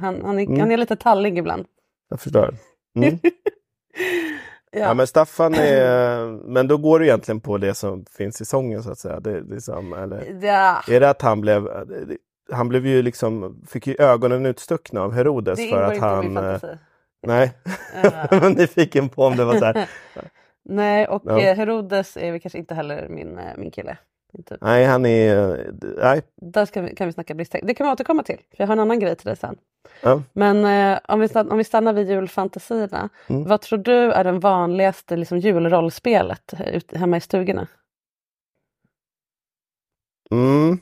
Han, 0.00 0.22
han, 0.24 0.38
är, 0.38 0.44
Mm. 0.46 0.60
han 0.60 0.70
är 0.72 0.76
lite 0.76 0.96
tallig 0.96 1.38
ibland. 1.38 1.66
Jag 2.10 2.20
förstår. 2.20 2.54
Mm. 2.96 3.18
Ja. 4.70 4.78
Ja. 4.80 4.94
men 4.94 5.06
Staffan 5.06 5.54
är... 5.54 6.26
Men 6.26 6.68
då 6.68 6.76
går 6.76 6.98
det 7.00 7.06
egentligen 7.06 7.40
på 7.40 7.58
det 7.58 7.74
som 7.74 8.04
finns 8.16 8.40
i 8.40 8.44
sången 8.44 8.82
så 8.82 8.90
att 8.92 8.98
säga. 8.98 9.20
Det, 9.20 9.60
samma, 9.60 9.98
eller... 9.98 10.38
Ja. 10.42 10.82
är 10.88 11.00
det 11.00 11.10
att 11.10 11.22
han 11.22 11.40
blev... 11.40 11.68
Han 12.52 12.68
blev 12.68 12.86
ju 12.86 13.02
liksom, 13.02 13.62
fick 13.68 13.86
ju 13.86 13.96
ögonen 13.98 14.46
utstuckna 14.46 15.02
av 15.02 15.12
Herodes 15.12 15.58
Det 15.58 15.70
för 15.70 15.82
att 15.82 15.94
inte 15.94 16.06
i 16.06 16.28
min 16.28 16.36
han... 16.36 16.44
eh, 16.46 16.50
fantasi. 16.52 16.78
Nej, 17.26 17.52
var 18.30 18.50
nyfiken 18.50 19.08
på 19.14 19.24
om 19.24 19.36
det 19.36 19.44
var 19.44 19.58
så 19.58 19.64
här. 19.64 19.88
Nej, 20.64 21.06
och 21.06 21.22
Ja. 21.24 21.40
eh, 21.40 21.56
Herodes 21.56 22.16
är 22.16 22.30
väl 22.32 22.40
kanske 22.40 22.58
inte 22.58 22.74
heller 22.74 23.08
min, 23.08 23.38
eh, 23.38 23.56
min 23.56 23.70
kille. 23.70 23.98
Inte. 24.38 24.58
Nej, 24.60 24.84
han 24.84 25.06
är... 25.06 25.56
Nej. 26.02 26.22
Där 26.36 26.64
ska 26.64 26.82
vi, 26.82 26.94
kan 26.94 27.06
vi 27.06 27.12
snacka 27.12 27.34
bristtecken. 27.34 27.66
Det 27.66 27.74
kan 27.74 27.86
vi 27.86 27.92
återkomma 27.92 28.22
till, 28.22 28.36
för 28.36 28.56
jag 28.56 28.66
har 28.66 28.72
en 28.72 28.80
annan 28.80 29.00
grej 29.00 29.16
till 29.16 29.26
dig 29.26 29.36
sen. 29.36 29.58
Ja. 30.00 30.22
Men 30.32 30.64
eh, 30.64 31.00
om, 31.08 31.20
vi 31.20 31.28
stannar, 31.28 31.52
om 31.52 31.58
vi 31.58 31.64
stannar 31.64 31.92
vid 31.92 32.08
julfantasierna. 32.08 33.08
Mm. 33.26 33.44
Vad 33.44 33.60
tror 33.60 33.78
du 33.78 34.12
är 34.12 34.24
den 34.24 34.40
vanligaste 34.40 35.16
liksom, 35.16 35.38
julrollspelet 35.38 36.54
ut, 36.66 36.96
hemma 36.96 37.16
i 37.16 37.20
stugorna? 37.20 37.68
Mm. 40.30 40.78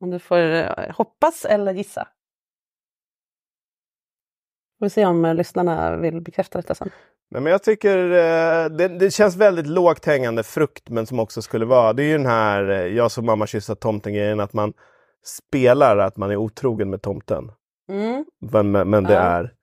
Om 0.00 0.10
du 0.10 0.18
får 0.18 0.38
eh, 0.38 0.90
hoppas 0.96 1.44
eller 1.44 1.72
gissa. 1.72 2.08
Vi 4.78 4.84
får 4.84 4.88
se 4.88 5.06
om 5.06 5.24
eh, 5.24 5.34
lyssnarna 5.34 5.96
vill 5.96 6.20
bekräfta 6.20 6.58
detta 6.58 6.74
sen. 6.74 6.90
Nej, 7.30 7.42
men 7.42 7.50
jag 7.52 7.62
tycker 7.62 7.98
eh, 8.10 8.68
det, 8.70 8.88
det 8.88 9.10
känns 9.10 9.36
väldigt 9.36 9.66
lågt 9.66 10.06
hängande 10.06 10.42
frukt 10.42 10.88
men 10.88 11.06
som 11.06 11.20
också 11.20 11.42
skulle 11.42 11.64
vara. 11.64 11.92
Det 11.92 12.02
är 12.02 12.06
ju 12.06 12.16
den 12.16 12.26
här 12.26 12.68
eh, 12.70 12.86
jag 12.86 13.10
som 13.10 13.26
mamma 13.26 13.46
kyssa 13.46 13.74
tomten-grejen 13.74 14.40
att 14.40 14.52
man 14.52 14.72
spelar 15.24 15.96
att 15.98 16.16
man 16.16 16.30
är 16.30 16.36
otrogen 16.36 16.90
med 16.90 17.02
tomten. 17.02 17.52
Mm. 17.90 18.24
Men, 18.40 18.70
men, 18.70 18.90
men 18.90 19.04
det 19.04 19.12
Ja. 19.14 19.20
är 19.20 19.54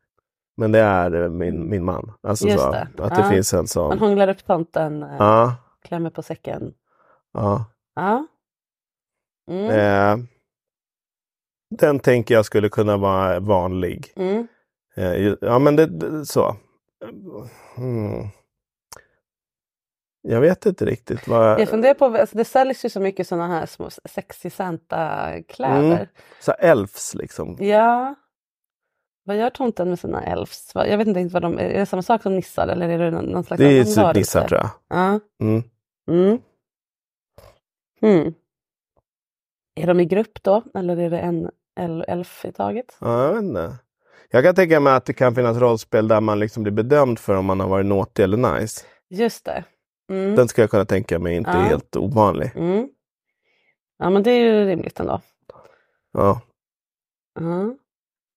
men 0.59 0.71
det 0.71 0.79
är 0.79 1.21
eh, 1.23 1.29
min, 1.29 1.69
min 1.69 1.85
man. 1.85 2.11
Alltså 2.23 2.47
Just 2.47 2.63
så, 2.63 2.71
det. 2.71 2.87
Att 2.97 3.15
det 3.15 3.21
Ja. 3.21 3.29
finns 3.29 3.53
en 3.53 3.57
Man 3.59 3.67
sån. 3.67 3.99
hånglar 3.99 4.27
upp 4.27 4.45
tomten, 4.45 5.03
eh, 5.03 5.15
Ja, 5.19 5.55
klämmer 5.83 6.09
på 6.09 6.23
säcken. 6.23 6.73
ja. 7.33 7.65
Ja. 7.95 8.27
Mm. 9.51 9.69
Eh, 9.69 10.25
den 11.79 11.99
tänker 11.99 12.35
jag 12.35 12.45
skulle 12.45 12.69
kunna 12.69 12.97
vara 12.97 13.39
vanlig. 13.39 14.13
Mm. 14.15 14.47
Ja 15.41 15.59
men 15.59 15.75
det 15.75 16.25
så. 16.25 16.55
Mm. 17.77 18.27
Jag 20.21 20.41
vet 20.41 20.65
inte 20.65 20.85
riktigt 20.85 21.27
vad... 21.27 21.61
Jag 21.61 21.69
funderar 21.69 21.93
på, 21.93 22.05
alltså 22.05 22.37
det 22.37 22.45
säljs 22.45 22.85
ju 22.85 22.89
så 22.89 22.99
mycket 22.99 23.27
sådana 23.27 23.47
här 23.47 23.65
små 23.65 23.89
sexy 24.05 24.49
Santa-kläder. 24.49 25.95
Mm. 25.95 26.07
Så 26.39 26.51
elfs 26.51 27.15
liksom. 27.15 27.57
Ja. 27.59 28.15
Vad 29.23 29.37
gör 29.37 29.49
tomten 29.49 29.89
med 29.89 29.99
sina 29.99 30.23
elfs? 30.23 30.71
Jag 30.75 30.97
vet 30.97 31.07
inte 31.07 31.19
riktigt 31.19 31.33
vad 31.33 31.41
de 31.41 31.57
är. 31.59 31.63
Är 31.63 31.79
det 31.79 31.85
samma 31.85 32.01
sak 32.01 32.21
som 32.21 32.35
nissar 32.35 32.67
eller 32.67 32.89
är 32.89 32.97
det 32.97 33.11
någon, 33.11 33.43
slags 33.43 33.59
Det 33.59 33.65
är 33.65 33.83
typ 33.83 34.15
nissar 34.15 34.47
tror 34.47 34.61
jag. 34.61 34.69
Ja. 34.87 35.19
Mm. 35.41 35.63
Mm. 36.11 36.39
Mm. 38.01 38.33
Är 39.75 39.87
de 39.87 39.99
i 39.99 40.05
grupp 40.05 40.43
då? 40.43 40.63
Eller 40.73 40.97
är 40.97 41.09
det 41.09 41.19
en 41.19 41.51
el- 41.79 42.05
elf 42.07 42.45
i 42.45 42.51
taget? 42.51 42.97
Ja, 43.01 43.23
jag 43.23 43.33
vet 43.33 43.43
inte. 43.43 43.77
Jag 44.29 44.43
kan 44.43 44.55
tänka 44.55 44.79
mig 44.79 44.93
att 44.93 45.05
det 45.05 45.13
kan 45.13 45.35
finnas 45.35 45.57
rollspel 45.57 46.07
där 46.07 46.21
man 46.21 46.39
liksom 46.39 46.63
blir 46.63 46.73
bedömd 46.73 47.19
för 47.19 47.35
om 47.35 47.45
man 47.45 47.59
har 47.59 47.67
varit 47.67 47.85
naughty 47.85 48.23
eller 48.23 48.37
nice. 48.59 48.85
Just 49.09 49.45
det. 49.45 49.63
Mm. 50.11 50.35
Den 50.35 50.47
ska 50.47 50.61
jag 50.61 50.69
kunna 50.71 50.85
tänka 50.85 51.19
mig 51.19 51.35
inte 51.35 51.49
Ja. 51.51 51.57
är 51.57 51.61
helt 51.63 51.95
ovanlig. 51.95 52.51
Mm. 52.55 52.89
Ja 53.99 54.09
men 54.09 54.23
det 54.23 54.31
är 54.31 54.39
ju 54.39 54.65
rimligt 54.65 54.99
ändå. 54.99 55.21
Ja. 56.13 56.41
Ja. 57.39 57.75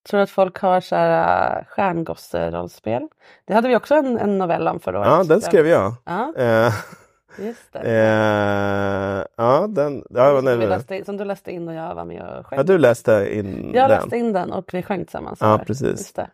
Tror 0.08 0.18
du 0.18 0.22
att 0.22 0.30
folk 0.30 0.58
har 0.58 0.80
så 0.80 0.96
här 0.96 1.58
äh, 1.58 1.64
stjärngosse-rollspel? 1.66 3.08
Det 3.44 3.54
hade 3.54 3.68
vi 3.68 3.76
också 3.76 3.94
en, 3.94 4.18
en 4.18 4.38
novell 4.38 4.68
om 4.68 4.80
förra 4.80 4.98
året. 5.00 5.08
ja, 5.10 5.24
den 5.24 5.40
skrev 5.40 5.66
jag. 5.66 5.94
Ja, 6.04 6.34
Eh, 6.36 6.72
just 7.38 7.72
det. 7.72 7.78
eh, 7.78 9.24
ja, 9.36 9.66
den... 9.66 10.04
Ja, 10.10 10.40
nej, 10.40 10.56
läste, 10.56 11.04
som 11.04 11.16
du 11.16 11.24
läste 11.24 11.50
in 11.50 11.68
och 11.68 11.74
jag 11.74 11.94
var 11.94 12.04
med 12.04 12.22
och 12.22 12.46
sjöng. 12.46 12.56
ja, 12.56 12.62
du 12.62 12.78
läste 12.78 13.28
in 13.32 13.70
jag 13.74 13.90
den. 13.90 14.00
läste 14.00 14.16
in 14.16 14.32
den 14.32 14.52
och 14.52 14.74
vi 14.74 14.82
sjöng 14.82 15.04
tillsammans. 15.04 15.38
Ja, 15.40 15.56
där. 15.56 15.64
precis. 15.64 15.90
Just 15.90 16.16
det. 16.16 16.30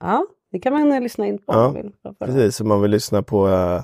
Ja, 0.00 0.26
det 0.52 0.58
kan 0.58 0.72
man 0.72 1.02
lyssna 1.02 1.26
in 1.26 1.38
på 1.38 1.44
Ja, 1.46 1.66
om 1.66 1.74
man 1.74 1.82
vill. 1.82 1.92
Precis, 2.18 2.60
om 2.60 2.68
man 2.68 2.82
vill 2.82 2.90
lyssna 2.90 3.22
på 3.22 3.46
uh, 3.46 3.82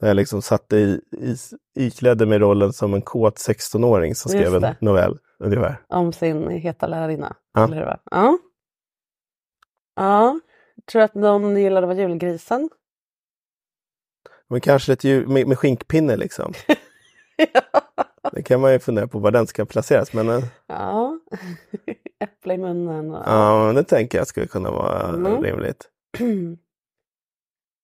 när 0.00 0.08
jag 0.08 0.16
liksom 0.16 0.42
satte 0.42 0.76
i, 0.76 1.00
i, 1.12 1.36
iklädde 1.74 2.26
mig 2.26 2.38
rollen 2.38 2.72
som 2.72 2.94
en 2.94 3.02
kåt 3.02 3.36
16-åring 3.36 4.14
som 4.14 4.30
skrev 4.30 4.54
en 4.54 4.74
novell. 4.80 5.18
Ungefär. 5.38 5.76
Om 5.88 6.12
sin 6.12 6.48
heta 6.48 6.86
lärarinna. 6.86 7.36
Ja. 7.54 7.64
Eller 7.64 7.76
hur? 7.76 7.96
Ja. 8.10 8.38
ja. 9.96 10.40
Tror 10.92 11.00
du 11.00 11.04
att 11.04 11.14
någon 11.14 11.56
gillar 11.56 11.82
att 11.82 11.88
vara 11.88 11.98
julgrisen? 11.98 12.70
Men 14.48 14.60
kanske 14.60 14.92
ett 14.92 15.04
jul, 15.04 15.28
med, 15.28 15.46
med 15.46 15.58
skinkpinne 15.58 16.16
liksom. 16.16 16.52
Det 18.32 18.42
kan 18.42 18.60
man 18.60 18.72
ju 18.72 18.78
fundera 18.78 19.06
på 19.08 19.18
var 19.18 19.30
den 19.30 19.46
ska 19.46 19.64
placeras. 19.64 20.12
Men 20.12 20.28
eh, 20.28 20.44
ja. 20.66 21.18
Äpple 22.20 22.54
i 22.54 22.58
munnen. 22.58 23.10
Och... 23.14 23.22
ja, 23.26 23.66
men 23.66 23.74
det 23.74 23.84
tänker 23.84 24.18
jag 24.18 24.26
skulle 24.26 24.46
kunna 24.46 24.70
vara 24.70 25.08
Mm. 25.08 25.42
rimligt. 25.42 25.88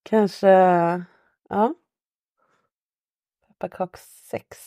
Kanske, 0.03 0.49
ja. 1.49 1.75
Pepparkakssex. 3.49 4.59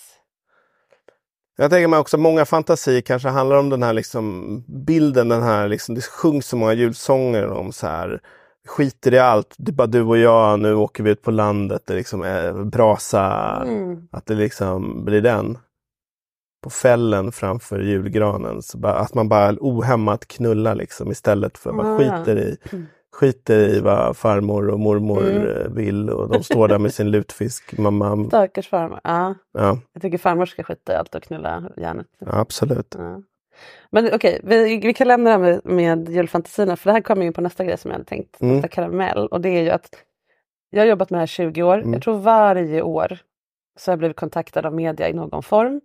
Jag 1.58 1.72
tänker 1.72 1.88
mig 1.88 2.00
också 2.00 2.18
många 2.18 2.46
fantasier 2.46 3.01
kanske 3.01 3.30
handlar 3.30 3.58
om 3.58 3.70
den 3.70 3.84
här 3.84 3.94
liksom 3.94 4.63
bilden, 4.68 5.30
den 5.30 5.44
här 5.44 5.68
liksom, 5.68 5.96
det 5.96 6.04
sjungs 6.04 6.48
så 6.48 6.56
många 6.58 6.74
julsånger 6.74 7.48
om 7.48 7.72
så 7.72 7.88
här 7.88 8.22
skiter 8.68 9.14
i 9.14 9.20
allt, 9.20 9.56
det 9.58 9.72
är 9.72 9.74
bara 9.74 9.88
du 9.88 10.02
och 10.02 10.18
jag, 10.18 10.60
nu 10.60 10.74
åker 10.74 11.04
vi 11.04 11.10
ut 11.12 11.22
på 11.22 11.32
landet, 11.32 11.82
det 11.86 11.94
liksom 11.94 12.22
är 12.22 12.54
brasa, 12.64 13.56
Mm. 13.68 14.08
att 14.12 14.26
det 14.26 14.36
liksom 14.36 15.06
blir 15.06 15.22
den. 15.22 15.58
På 16.64 16.70
fällen 16.70 17.32
framför 17.32 17.80
julgranen, 17.80 18.62
bara, 18.76 18.94
att 18.96 19.14
man 19.14 19.30
bara 19.30 19.56
ohämmat 19.60 20.28
knullar 20.28 20.76
liksom 20.76 21.12
istället 21.12 21.58
för 21.58 21.70
att 21.70 21.76
man 21.76 21.86
Ah, 21.86 21.98
skiter 21.98 22.38
i 22.40 22.58
skiter 23.16 23.60
i 23.60 23.80
vad 23.80 24.18
farmor 24.18 24.70
och 24.70 24.80
mormor 24.80 25.30
Mm. 25.30 25.76
vill 25.76 26.10
och 26.10 26.30
de 26.30 26.44
står 26.44 26.68
där 26.68 26.80
med 26.80 26.94
sin 26.94 27.12
lutfisk. 27.12 27.78
Mamma, 27.78 28.26
Stackars 28.28 28.70
farmor. 28.70 29.00
Ja, 29.04 29.36
ja, 29.54 29.80
jag 29.94 30.02
tycker 30.02 30.18
farmor 30.18 30.46
ska 30.46 30.64
skita 30.64 30.94
i 30.94 30.96
allt 30.96 31.16
och 31.16 31.24
knulla 31.24 31.64
järnet. 31.78 32.08
ja, 32.20 32.28
absolut. 32.32 32.96
Ja. 32.98 33.22
Men 33.90 34.14
okej, 34.14 34.42
vi, 34.44 34.78
vi 34.78 34.94
kan 34.94 35.08
lämna 35.08 35.30
det 35.30 35.32
här 35.32 35.40
med, 35.40 35.66
med 35.66 36.10
julfantasierna 36.10 36.76
för 36.76 36.90
det 36.90 36.94
här 36.94 37.02
kommer 37.02 37.26
in 37.26 37.34
på 37.34 37.42
nästa 37.42 37.64
grej 37.66 37.78
som 37.78 37.92
jag 37.92 37.96
hade 37.96 38.10
tänkt, 38.10 38.42
Mm. 38.42 38.56
nästa 38.56 38.68
karamell. 38.68 39.28
Och 39.28 39.42
det 39.42 39.50
är 39.50 39.62
ju 39.62 39.70
att 39.70 39.90
jag 40.70 40.82
har 40.82 40.88
jobbat 40.88 41.10
med 41.10 41.18
det 41.18 41.22
här 41.22 41.26
i 41.26 41.28
20 41.28 41.64
år. 41.64 41.78
Mm. 41.78 41.94
Jag 41.94 42.02
tror 42.02 42.18
varje 42.18 42.82
år 42.82 43.18
så 43.78 43.92
har 43.92 43.94
jag 43.94 44.00
blivit 44.00 44.18
kontaktad 44.18 44.66
av 44.66 44.74
media 44.74 45.10
i 45.10 45.14
någon 45.14 45.44
form. 45.44 45.82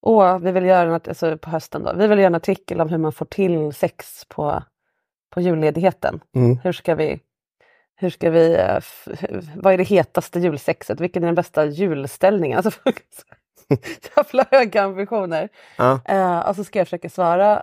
Och 0.00 0.46
vi 0.46 0.52
vill 0.52 0.64
göra 0.64 0.88
en, 0.88 1.00
alltså 1.08 1.38
på 1.38 1.50
hösten 1.50 1.82
då, 1.82 1.92
vi 1.96 2.06
vill 2.06 2.18
göra 2.18 2.26
en 2.26 2.34
artikel 2.34 2.80
om 2.80 2.88
hur 2.88 2.98
man 2.98 3.12
får 3.12 3.26
till 3.26 3.72
sex 3.72 4.24
på 4.28 4.62
på 5.30 5.40
julledigheten. 5.40 6.20
Mm. 6.36 6.58
Hur 6.64 6.72
ska 6.72 6.94
vi, 6.94 7.20
hur 7.96 8.10
ska 8.10 8.30
vi, 8.30 8.54
eh, 8.54 8.80
vad 9.56 9.72
är 9.72 9.78
det 9.78 9.84
hetaste 9.84 10.40
julsexet? 10.40 11.00
Vilken 11.00 11.22
är 11.22 11.26
den 11.26 11.34
bästa 11.34 11.64
julställningen? 11.64 12.56
Alltså, 12.58 12.80
jävla 14.16 14.46
höga 14.50 14.82
ambitioner. 14.82 15.48
Ja. 15.76 16.00
Eh, 16.04 16.48
och 16.48 16.56
så 16.56 16.64
ska 16.64 16.78
jag 16.78 16.86
försöka 16.86 17.08
svara 17.08 17.62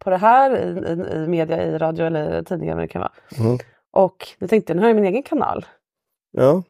på 0.00 0.10
det 0.10 0.16
här 0.16 0.56
i, 0.56 0.88
i, 0.88 1.22
i 1.24 1.26
media, 1.26 1.64
i 1.64 1.78
radio 1.78 2.06
eller 2.06 2.42
tidningar 2.42 2.74
vad 2.74 2.84
det 2.84 2.88
kan 2.88 3.00
vara. 3.00 3.12
Mm. 3.38 3.58
Och 3.90 4.28
nu 4.38 4.48
tänkte 4.48 4.72
jag, 4.72 4.76
nu 4.76 4.82
har 4.82 4.88
jag 4.88 4.96
min 4.96 5.04
egen 5.04 5.22
kanal. 5.22 5.66
Ja. 6.30 6.62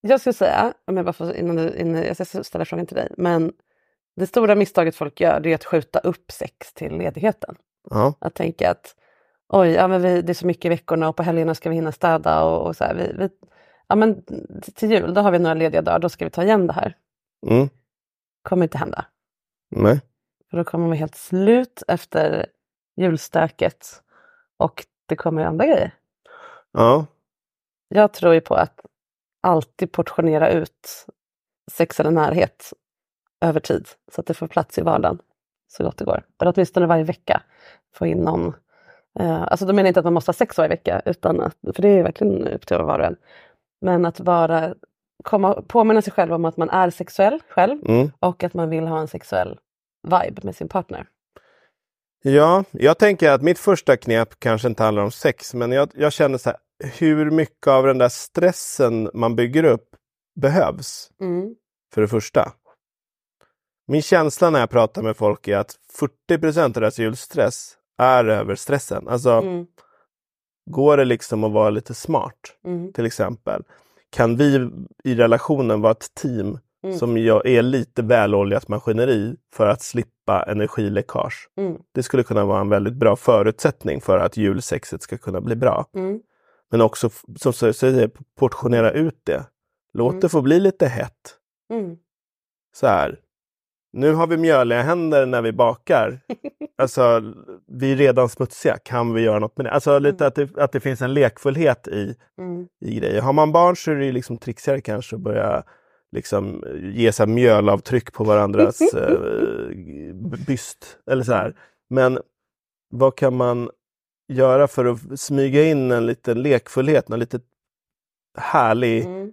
Jag 0.00 0.20
skulle 0.20 0.32
säga, 0.32 0.74
om 0.86 0.96
jag 0.96 1.06
bara 1.06 1.12
får, 1.12 1.34
innan, 1.34 1.56
du, 1.56 1.76
innan 1.76 2.02
jag 2.02 2.26
ska 2.26 2.44
ställa 2.44 2.64
frågan 2.64 2.86
till 2.86 2.96
dig, 2.96 3.08
men 3.16 3.52
det 4.16 4.26
stora 4.26 4.54
misstaget 4.54 4.96
folk 4.96 5.20
gör 5.20 5.46
är 5.46 5.54
att 5.54 5.64
skjuta 5.64 5.98
upp 5.98 6.32
sex 6.32 6.72
till 6.72 6.96
ledigheten. 6.96 7.56
Ja. 7.90 8.14
Att 8.18 8.34
tänka 8.34 8.70
att 8.70 8.96
oj, 9.48 9.70
ja, 9.70 9.88
men 9.88 10.02
vi, 10.02 10.22
det 10.22 10.32
är 10.32 10.34
så 10.34 10.46
mycket 10.46 10.64
i 10.64 10.68
veckorna 10.68 11.08
och 11.08 11.16
på 11.16 11.22
helgerna 11.22 11.54
ska 11.54 11.68
vi 11.68 11.74
hinna 11.74 11.92
städa 11.92 12.44
och, 12.44 12.66
och 12.66 12.76
så 12.76 12.84
här. 12.84 12.94
Vi, 12.94 13.12
vi, 13.18 13.28
ja, 13.88 13.94
men 13.94 14.22
till 14.74 14.90
jul, 14.90 15.14
då 15.14 15.20
har 15.20 15.30
vi 15.30 15.38
några 15.38 15.54
lediga 15.54 15.82
dagar, 15.82 15.98
då 15.98 16.08
ska 16.08 16.24
vi 16.24 16.30
ta 16.30 16.42
igen 16.42 16.66
det 16.66 16.72
här. 16.72 16.96
Mm. 17.46 17.68
kommer 18.42 18.62
inte 18.62 18.78
hända. 18.78 19.04
Nej. 19.70 20.00
För 20.50 20.56
då 20.56 20.64
kommer 20.64 20.88
man 20.88 20.96
helt 20.96 21.16
slut 21.16 21.82
efter 21.88 22.46
julstöket 22.96 24.02
och 24.56 24.86
det 25.06 25.16
kommer 25.16 25.44
andra 25.44 25.66
grejer. 25.66 25.94
Ja. 26.72 27.06
Jag 27.88 28.12
tror 28.12 28.34
ju 28.34 28.40
på 28.40 28.54
att 28.54 28.80
alltid 29.40 29.92
portionera 29.92 30.50
ut 30.50 31.06
sex 31.72 32.00
eller 32.00 32.10
närhet 32.10 32.72
över 33.40 33.60
tid 33.60 33.88
så 34.12 34.20
att 34.20 34.26
det 34.26 34.34
får 34.34 34.46
plats 34.46 34.78
i 34.78 34.82
vardagen 34.82 35.18
så 35.68 35.84
gott 35.84 35.98
det 35.98 36.04
går. 36.04 36.22
Eller 36.40 36.52
åtminstone 36.56 36.86
varje 36.86 37.04
vecka 37.04 37.42
få 37.94 38.06
in 38.06 38.18
någon. 38.18 38.54
Eh, 39.18 39.42
alltså 39.42 39.66
då 39.66 39.72
menar 39.72 39.86
jag 39.86 39.90
inte 39.90 40.00
att 40.00 40.06
man 40.06 40.14
måste 40.14 40.28
ha 40.28 40.34
sex 40.34 40.58
varje 40.58 40.68
vecka, 40.68 41.02
utan 41.04 41.40
att, 41.40 41.56
för 41.74 41.82
det 41.82 41.88
är 41.88 42.02
verkligen 42.02 42.48
upp 42.48 42.66
till 42.66 42.76
var 42.76 42.98
och 42.98 43.04
en. 43.04 43.16
Men 43.84 44.04
att 44.06 44.20
vara, 44.20 44.74
komma, 45.24 45.62
påminna 45.68 46.02
sig 46.02 46.12
själv 46.12 46.32
om 46.32 46.44
att 46.44 46.56
man 46.56 46.70
är 46.70 46.90
sexuell 46.90 47.40
själv 47.48 47.78
Mm. 47.88 48.10
och 48.20 48.44
att 48.44 48.54
man 48.54 48.70
vill 48.70 48.86
ha 48.86 49.00
en 49.00 49.08
sexuell 49.08 49.58
vibe 50.02 50.40
med 50.42 50.56
sin 50.56 50.68
partner. 50.68 51.06
Ja, 52.22 52.64
jag 52.70 52.98
tänker 52.98 53.30
att 53.30 53.42
mitt 53.42 53.58
första 53.58 53.96
knep 53.96 54.40
kanske 54.40 54.68
inte 54.68 54.82
handlar 54.82 55.02
om 55.02 55.10
sex, 55.10 55.54
men 55.54 55.72
jag, 55.72 55.88
jag 55.94 56.12
känner 56.12 56.38
så 56.38 56.50
här, 56.50 56.58
hur 56.98 57.30
mycket 57.30 57.66
av 57.66 57.86
den 57.86 57.98
där 57.98 58.08
stressen 58.08 59.10
man 59.14 59.36
bygger 59.36 59.64
upp 59.64 59.88
behövs, 60.40 61.10
för 61.94 62.00
det 62.00 62.08
första. 62.08 62.52
Min 63.86 64.02
känsla 64.02 64.50
när 64.50 64.60
jag 64.60 64.70
pratar 64.70 65.02
med 65.02 65.16
folk 65.16 65.48
är 65.48 65.56
att 65.56 65.74
40% 66.30 66.64
av 66.64 66.72
deras 66.72 66.98
julstress 66.98 67.76
är 67.98 68.24
över 68.24 68.54
stressen. 68.54 69.08
Alltså, 69.08 69.30
Mm. 69.30 69.66
Går 70.70 70.96
det 70.96 71.04
liksom 71.04 71.44
att 71.44 71.52
vara 71.52 71.70
lite 71.70 71.94
smart, 71.94 72.56
Mm. 72.64 72.92
till 72.92 73.06
exempel? 73.06 73.62
Kan 74.10 74.36
vi 74.36 74.70
i 75.04 75.14
relationen 75.14 75.80
vara 75.80 75.92
ett 75.92 76.14
team 76.14 76.58
Mm. 76.84 76.98
som 76.98 77.16
är 77.16 77.62
lite 77.62 78.02
väloljat 78.02 78.68
maskineri 78.68 79.36
för 79.54 79.66
att 79.66 79.82
slippa 79.82 80.42
energiläckage? 80.42 81.48
Mm. 81.56 81.76
Det 81.92 82.02
skulle 82.02 82.22
kunna 82.22 82.44
vara 82.44 82.60
en 82.60 82.68
väldigt 82.68 82.94
bra 82.94 83.16
förutsättning 83.16 84.00
för 84.00 84.18
att 84.18 84.36
julsexet 84.36 85.02
ska 85.02 85.18
kunna 85.18 85.40
bli 85.40 85.56
bra. 85.56 85.86
Mm. 85.94 86.20
Men 86.70 86.80
också, 86.80 87.10
som 87.36 87.52
jag 87.60 87.74
säger, 87.74 88.10
portionera 88.38 88.90
ut 88.92 89.20
det. 89.24 89.46
Låt 89.92 90.12
Mm. 90.12 90.20
det 90.20 90.28
få 90.28 90.42
bli 90.42 90.60
lite 90.60 90.86
hett. 90.86 91.36
Mm. 91.70 91.96
Så 92.76 92.86
här. 92.86 93.18
Nu 93.94 94.12
har 94.14 94.26
vi 94.26 94.36
mjöliga 94.36 94.82
händer 94.82 95.26
när 95.26 95.42
vi 95.42 95.52
bakar. 95.52 96.20
Alltså, 96.78 97.22
vi 97.66 97.92
är 97.92 97.96
redan 97.96 98.28
smutsiga. 98.28 98.78
Kan 98.78 99.14
vi 99.14 99.22
göra 99.22 99.38
något 99.38 99.56
med 99.56 99.66
det? 99.66 99.70
Alltså 99.70 99.98
lite 99.98 100.26
att 100.26 100.34
det, 100.34 100.56
att 100.58 100.72
det 100.72 100.80
finns 100.80 101.02
en 101.02 101.14
lekfullhet 101.14 101.88
i, 101.88 102.14
Mm. 102.38 102.68
i 102.84 102.94
grejer. 102.94 103.20
Har 103.20 103.32
man 103.32 103.52
barn 103.52 103.76
så 103.76 103.90
är 103.90 103.94
det 103.94 104.12
liksom 104.12 104.38
trixigare 104.38 104.80
kanske 104.80 105.16
att 105.16 105.22
börja 105.22 105.62
liksom 106.12 106.64
ge 106.94 107.12
så 107.12 107.26
mjölavtryck 107.26 108.12
på 108.12 108.24
varandras 108.24 108.80
eh, 108.94 109.18
byst. 110.46 110.98
Eller 111.10 111.22
så 111.22 111.32
här. 111.32 111.54
Men 111.90 112.18
vad 112.90 113.16
kan 113.16 113.36
man 113.36 113.70
göra 114.28 114.68
för 114.68 114.84
att 114.84 115.20
smyga 115.20 115.64
in 115.64 115.90
en 115.90 116.06
liten 116.06 116.42
lekfullhet, 116.42 117.10
en 117.10 117.18
lite 117.20 117.40
härlig 118.38 119.04
Mm. 119.04 119.32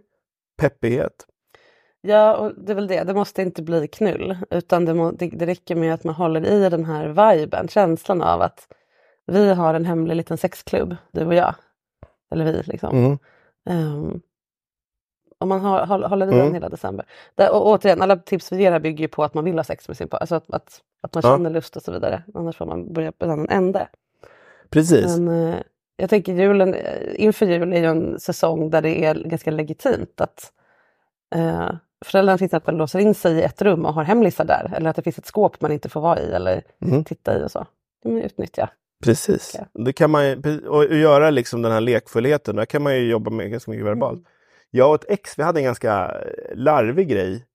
peppighet? 0.61 1.25
Ja, 2.01 2.35
och 2.37 2.51
det 2.57 2.71
är 2.71 2.75
väl 2.75 2.87
det. 2.87 3.03
Det 3.03 3.13
måste 3.13 3.41
inte 3.41 3.61
bli 3.63 3.87
knull, 3.87 4.37
utan 4.49 4.85
det, 4.85 4.93
må, 4.93 5.11
det, 5.11 5.27
det 5.29 5.45
räcker 5.45 5.75
med 5.75 5.93
att 5.93 6.03
man 6.03 6.15
håller 6.15 6.45
i 6.45 6.69
den 6.69 6.85
här 6.85 7.07
viben, 7.35 7.67
känslan 7.67 8.21
av 8.21 8.41
att 8.41 8.67
vi 9.25 9.53
har 9.53 9.73
en 9.73 9.85
hemlig 9.85 10.15
liten 10.15 10.37
sexklubb, 10.37 10.95
du 11.11 11.25
och 11.25 11.33
jag. 11.35 11.55
Eller 12.31 12.45
vi 12.45 12.61
liksom. 12.65 12.97
Mm. 12.97 13.17
Ehm, 13.69 14.21
om 15.37 15.49
man 15.49 15.59
har, 15.61 15.85
håll- 15.85 16.03
håller 16.03 16.25
i 16.27 16.33
Mm. 16.33 16.45
den 16.45 16.53
hela 16.53 16.69
december. 16.69 17.05
Där, 17.35 17.51
och 17.53 17.67
återigen, 17.67 18.01
alla 18.01 18.15
tips 18.15 18.51
vi 18.51 18.57
ger 18.61 18.71
här 18.71 18.79
bygger 18.79 19.01
ju 19.01 19.07
på 19.07 19.23
att 19.23 19.33
man 19.33 19.43
vill 19.43 19.55
ha 19.59 19.63
sex 19.63 19.87
med 19.87 19.97
sin 19.97 20.07
partner, 20.07 20.21
alltså 20.21 20.35
att, 20.35 20.53
att, 20.53 20.81
att 21.01 21.13
man 21.13 21.21
Ja. 21.25 21.37
känner 21.37 21.49
lust 21.49 21.75
och 21.75 21.81
så 21.83 21.91
vidare. 21.91 22.23
Annars 22.33 22.55
får 22.57 22.65
man 22.65 22.93
börja 22.93 23.11
på 23.11 23.25
en 23.25 23.31
annan 23.31 23.49
ände. 23.49 23.87
Precis. 24.69 25.17
Men 25.17 25.27
eh, 25.53 25.59
jag 25.97 26.09
tänker 26.09 26.33
julen, 26.33 26.73
eh, 26.73 27.23
inför 27.23 27.45
jul 27.45 27.73
är 27.73 27.77
ju 27.79 27.85
en 27.85 28.19
säsong 28.19 28.69
där 28.69 28.81
det 28.81 29.05
är 29.05 29.15
ganska 29.15 29.51
legitimt 29.51 30.21
att 30.21 30.51
eh, 31.35 31.69
föräldrarna 32.05 32.37
till 32.37 32.45
exempel 32.45 32.75
låser 32.77 32.99
in 32.99 33.13
sig 33.15 33.33
i 33.33 33.41
ett 33.41 33.61
rum 33.61 33.85
och 33.85 33.93
har 33.93 34.03
hemlisar 34.03 34.45
där. 34.45 34.73
Eller 34.75 34.89
att 34.89 34.95
det 34.95 35.01
finns 35.01 35.17
ett 35.17 35.25
skåp 35.25 35.61
man 35.61 35.71
inte 35.71 35.89
får 35.89 36.01
vara 36.01 36.19
i 36.19 36.31
eller 36.31 36.63
Mm. 36.81 37.03
titta 37.03 37.39
i 37.39 37.43
och 37.43 37.51
så. 37.51 37.59
Det 37.59 38.09
kan 38.09 38.13
man 38.13 38.21
utnyttja. 38.21 38.69
Precis. 39.03 39.55
Ja. 39.57 39.83
Det 39.85 39.93
kan 39.93 40.11
man 40.11 40.25
ju, 40.25 40.67
och 40.67 40.85
göra 40.95 41.29
liksom 41.29 41.61
den 41.61 41.71
här 41.71 41.81
lekfullheten, 41.81 42.55
där 42.55 42.65
kan 42.65 42.83
man 42.83 42.95
ju 42.95 43.09
jobba 43.09 43.31
med 43.31 43.51
ganska 43.51 43.71
mycket 43.71 43.85
verbalt. 43.85 44.13
Mm. 44.17 44.25
Jag 44.71 44.89
och 44.89 44.95
ett 44.95 45.05
ex, 45.09 45.39
vi 45.39 45.43
hade 45.43 45.59
en 45.59 45.63
ganska 45.63 46.11
larvig 46.55 47.09
grej, 47.09 47.45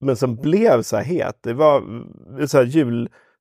men 0.00 0.16
som 0.16 0.36
blev 0.36 0.82
så 0.82 0.96
här 0.96 1.04
het. 1.04 1.38
Det 1.42 1.52
var 1.52 1.78
mm, 1.78 2.48
så 2.48 2.58
här 2.58 2.64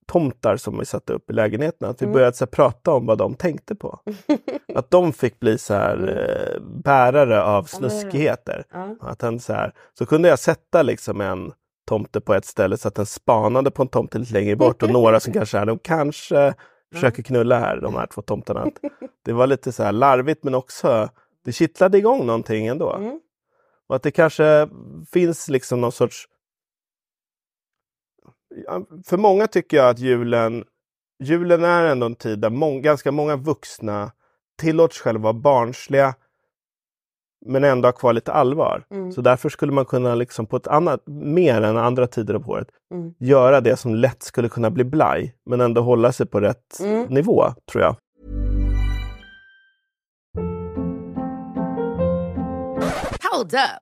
jultomtar 0.05 0.57
som 0.57 0.79
vi 0.79 0.85
satte 0.85 1.13
upp 1.13 1.29
i 1.29 1.33
lägenheten. 1.33 1.89
Att 1.89 2.01
vi 2.01 2.05
Mm. 2.05 2.13
började 2.13 2.33
så 2.37 2.45
här 2.45 2.51
prata 2.51 2.91
om 2.91 3.05
vad 3.05 3.17
de 3.17 3.35
tänkte 3.35 3.75
på. 3.75 3.99
Att 4.75 4.91
de 4.91 5.13
fick 5.13 5.39
bli 5.39 5.57
så 5.57 5.73
här 5.73 5.97
eh, 6.07 6.61
bärare 6.83 7.43
av 7.43 7.63
snuskigheter. 7.63 8.63
Att 9.01 9.21
han 9.21 9.39
så, 9.39 9.53
här, 9.53 9.73
så 9.93 10.05
kunde 10.05 10.29
jag 10.29 10.39
sätta 10.39 10.81
liksom 10.81 11.21
en 11.21 11.53
tomte 11.87 12.21
på 12.21 12.33
ett 12.33 12.45
ställe 12.45 12.77
så 12.77 12.87
att 12.87 12.95
den 12.95 13.05
spanade 13.05 13.71
på 13.71 13.81
en 13.81 13.87
tomte 13.87 14.19
lite 14.19 14.33
längre 14.33 14.55
bort 14.55 14.83
och 14.83 14.89
några 14.89 15.19
som 15.19 15.33
kanske 15.33 15.57
är, 15.57 15.65
de 15.65 15.79
kanske 15.79 16.53
försöker 16.93 17.23
knulla 17.23 17.59
här, 17.59 17.81
de 17.81 17.93
här 17.95 18.07
två 18.07 18.21
tomtarna. 18.21 18.67
Det 19.25 19.33
var 19.33 19.47
lite 19.47 19.71
så 19.71 19.83
här 19.83 19.91
larvigt 19.91 20.43
men 20.43 20.55
också, 20.55 21.09
det 21.45 21.51
kittlade 21.51 21.97
igång 21.97 22.25
någonting 22.25 22.67
ändå. 22.67 22.93
Mm. 22.93 23.19
Och 23.87 23.95
att 23.95 24.03
det 24.03 24.11
kanske 24.11 24.67
finns 25.11 25.49
liksom 25.49 25.81
någon 25.81 25.91
sorts... 25.91 26.27
För 29.05 29.17
många 29.17 29.47
tycker 29.47 29.77
jag 29.77 29.89
att 29.89 29.99
julen, 29.99 30.63
julen 31.23 31.63
är 31.63 31.85
ändå 31.85 32.05
en 32.05 32.15
tid 32.15 32.39
där 32.39 32.49
mång, 32.49 32.81
ganska 32.81 33.11
många 33.11 33.35
vuxna 33.35 34.11
tillåts 34.59 34.99
själva 34.99 35.23
vara 35.23 35.33
barnsliga 35.33 36.13
men 37.45 37.63
ändå 37.63 37.87
ha 37.87 37.93
kvar 37.93 38.13
lite 38.13 38.31
allvar. 38.33 38.85
Mm. 38.91 39.11
Så 39.11 39.21
därför 39.21 39.49
skulle 39.49 39.71
man 39.71 39.85
kunna 39.85 40.15
liksom 40.15 40.45
på 40.45 40.57
ett 40.57 40.67
annat, 40.67 41.03
mer 41.07 41.61
än 41.61 41.77
andra 41.77 42.07
tider 42.07 42.33
av 42.33 42.49
året, 42.49 42.67
Mm. 42.93 43.13
göra 43.19 43.61
det 43.61 43.77
som 43.77 43.95
lätt 43.95 44.23
skulle 44.23 44.49
kunna 44.49 44.69
bli 44.69 44.83
blaj, 44.83 45.35
men 45.45 45.61
ändå 45.61 45.81
hålla 45.81 46.11
sig 46.11 46.25
på 46.27 46.39
rätt 46.41 46.79
Mm. 46.79 47.05
nivå, 47.09 47.43
tror 47.71 47.83
jag. 47.83 47.95
Hold 53.31 53.53
up. 53.53 53.81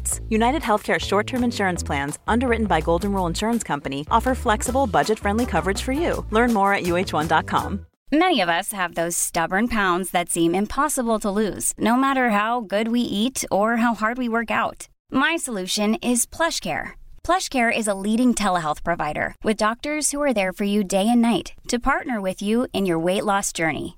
United 0.29 0.61
Healthcare 0.61 0.99
short 0.99 1.27
term 1.27 1.43
insurance 1.43 1.83
plans, 1.83 2.19
underwritten 2.27 2.67
by 2.67 2.81
Golden 2.81 3.13
Rule 3.13 3.27
Insurance 3.27 3.63
Company, 3.63 4.05
offer 4.09 4.35
flexible, 4.35 4.87
budget 4.87 5.19
friendly 5.19 5.45
coverage 5.45 5.81
for 5.81 5.91
you. 5.91 6.25
Learn 6.31 6.53
more 6.53 6.73
at 6.73 6.83
uh1.com. 6.83 7.85
Many 8.13 8.41
of 8.41 8.49
us 8.49 8.73
have 8.73 8.95
those 8.95 9.15
stubborn 9.15 9.69
pounds 9.69 10.11
that 10.11 10.29
seem 10.29 10.53
impossible 10.53 11.17
to 11.21 11.31
lose, 11.31 11.73
no 11.77 11.95
matter 11.95 12.31
how 12.31 12.59
good 12.59 12.89
we 12.89 12.99
eat 12.99 13.45
or 13.49 13.77
how 13.77 13.93
hard 13.93 14.17
we 14.17 14.27
work 14.27 14.51
out. 14.51 14.89
My 15.09 15.37
solution 15.37 15.95
is 15.95 16.25
PlushCare. 16.25 16.99
PlushCare 17.23 17.71
is 17.71 17.87
a 17.87 17.93
leading 17.93 18.33
telehealth 18.33 18.83
provider 18.83 19.35
with 19.45 19.55
doctors 19.55 20.11
who 20.11 20.21
are 20.21 20.33
there 20.33 20.51
for 20.51 20.65
you 20.65 20.83
day 20.83 21.07
and 21.07 21.21
night 21.21 21.53
to 21.69 21.79
partner 21.79 22.19
with 22.19 22.41
you 22.41 22.67
in 22.73 22.85
your 22.85 22.99
weight 22.99 23.23
loss 23.23 23.53
journey. 23.53 23.97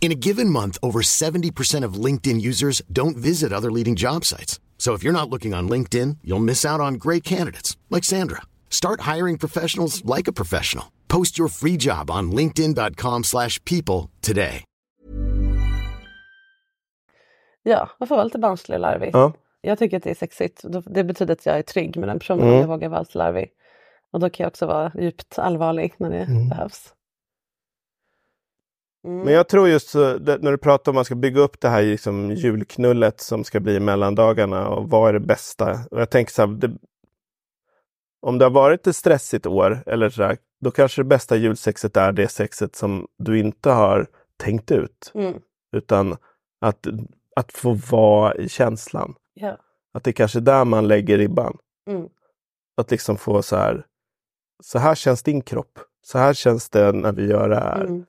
In 0.00 0.12
a 0.12 0.14
given 0.14 0.48
month, 0.48 0.78
over 0.82 1.00
70% 1.02 1.84
of 1.84 2.04
LinkedIn 2.04 2.40
users 2.40 2.80
don't 2.90 3.16
visit 3.16 3.52
other 3.52 3.70
leading 3.70 3.96
job 3.96 4.24
sites. 4.24 4.58
So 4.78 4.94
if 4.94 5.02
you're 5.04 5.12
not 5.20 5.28
looking 5.28 5.54
on 5.54 5.68
LinkedIn, 5.68 6.16
you'll 6.24 6.44
miss 6.44 6.64
out 6.64 6.80
on 6.80 6.94
great 6.94 7.24
candidates 7.24 7.76
like 7.90 8.04
Sandra. 8.04 8.42
Start 8.70 9.00
hiring 9.16 9.38
professionals 9.38 10.02
like 10.16 10.28
a 10.30 10.32
professional. 10.32 10.84
Post 11.08 11.38
your 11.38 11.48
free 11.48 11.76
job 11.76 12.10
on 12.10 12.30
linkedin.com/people 12.32 13.22
slash 13.24 13.58
people 13.64 14.08
today. 14.20 14.64
Ja, 17.62 17.88
man 17.98 18.08
får 18.08 18.14
vara 18.16 18.24
lite 18.24 18.38
barnslig 18.38 18.74
och 18.76 18.80
larvig. 18.80 19.10
Ja. 19.12 19.32
Jag 19.60 19.78
tycker 19.78 19.96
att 19.96 20.02
det 20.02 20.10
är 20.10 20.14
sexigt. 20.14 20.62
Då- 20.62 20.80
Det 20.86 21.04
betyder 21.04 21.32
att 21.32 21.46
jag 21.46 21.58
är 21.58 21.62
trygg 21.62 21.96
med 21.96 22.08
den 22.08 22.18
personen. 22.18 22.46
Mm. 22.48 22.60
Jag 22.60 22.68
vågar 22.68 22.88
vara 22.88 23.00
lite 23.00 23.18
larvig. 23.18 23.48
Och 24.12 24.20
då 24.20 24.30
kan 24.30 24.44
jag 24.44 24.48
också 24.50 24.66
vara 24.66 24.92
djupt 25.00 25.38
allvarlig 25.38 25.94
när 25.98 26.10
det 26.10 26.18
Mm. 26.24 26.48
behövs. 26.48 26.92
Mm. 29.04 29.24
Men 29.24 29.34
jag 29.34 29.48
tror 29.48 29.68
just 29.68 29.88
så, 29.88 30.18
det, 30.18 30.38
när 30.42 30.50
du 30.50 30.58
pratar 30.58 30.92
om 30.92 30.94
att 30.94 30.98
man 30.98 31.04
ska 31.04 31.14
bygga 31.14 31.40
upp 31.40 31.60
det 31.60 31.68
här 31.68 31.82
liksom, 31.82 32.30
julknullet 32.30 33.20
som 33.20 33.44
ska 33.44 33.60
bli 33.60 33.80
mellandagarna 33.80 34.68
och 34.68 34.90
vad 34.90 35.08
är 35.08 35.12
det 35.12 35.20
bästa? 35.20 35.78
Och 35.90 36.00
jag 36.00 36.10
tänker 36.10 36.32
så 36.32 36.46
här, 36.46 36.48
det, 36.48 36.70
om 38.20 38.38
det 38.38 38.44
har 38.44 38.50
varit 38.50 38.86
ett 38.86 38.96
stressigt 38.96 39.46
år 39.46 39.82
eller 39.86 40.10
så 40.10 40.20
där, 40.22 40.38
då 40.60 40.70
kanske 40.70 41.02
det 41.02 41.06
bästa 41.06 41.36
julsexet 41.36 41.96
är 41.96 42.12
det 42.12 42.28
sexet 42.28 42.76
som 42.76 43.06
du 43.18 43.38
inte 43.38 43.70
har 43.70 44.06
tänkt 44.36 44.70
ut. 44.70 45.12
Mm. 45.14 45.34
Utan 45.76 46.16
att, 46.60 46.86
att 47.36 47.52
få 47.52 47.72
vara 47.72 48.34
i 48.34 48.48
känslan. 48.48 49.14
Ja. 49.34 49.58
Att 49.94 50.04
det 50.04 50.12
kanske 50.12 50.38
är 50.38 50.40
där 50.40 50.64
man 50.64 50.88
lägger 50.88 51.18
ribban. 51.18 51.58
Mm. 51.90 52.08
Att 52.76 52.90
liksom 52.90 53.16
få 53.16 53.42
så 53.42 53.56
här, 53.56 53.86
så 54.64 54.78
här 54.78 54.94
känns 54.94 55.22
din 55.22 55.42
kropp. 55.42 55.78
Så 56.02 56.18
här 56.18 56.34
känns 56.34 56.70
det 56.70 56.92
när 56.92 57.12
vi 57.12 57.26
gör 57.26 57.48
det 57.48 57.60
här. 57.60 57.84
Mm. 57.84 58.04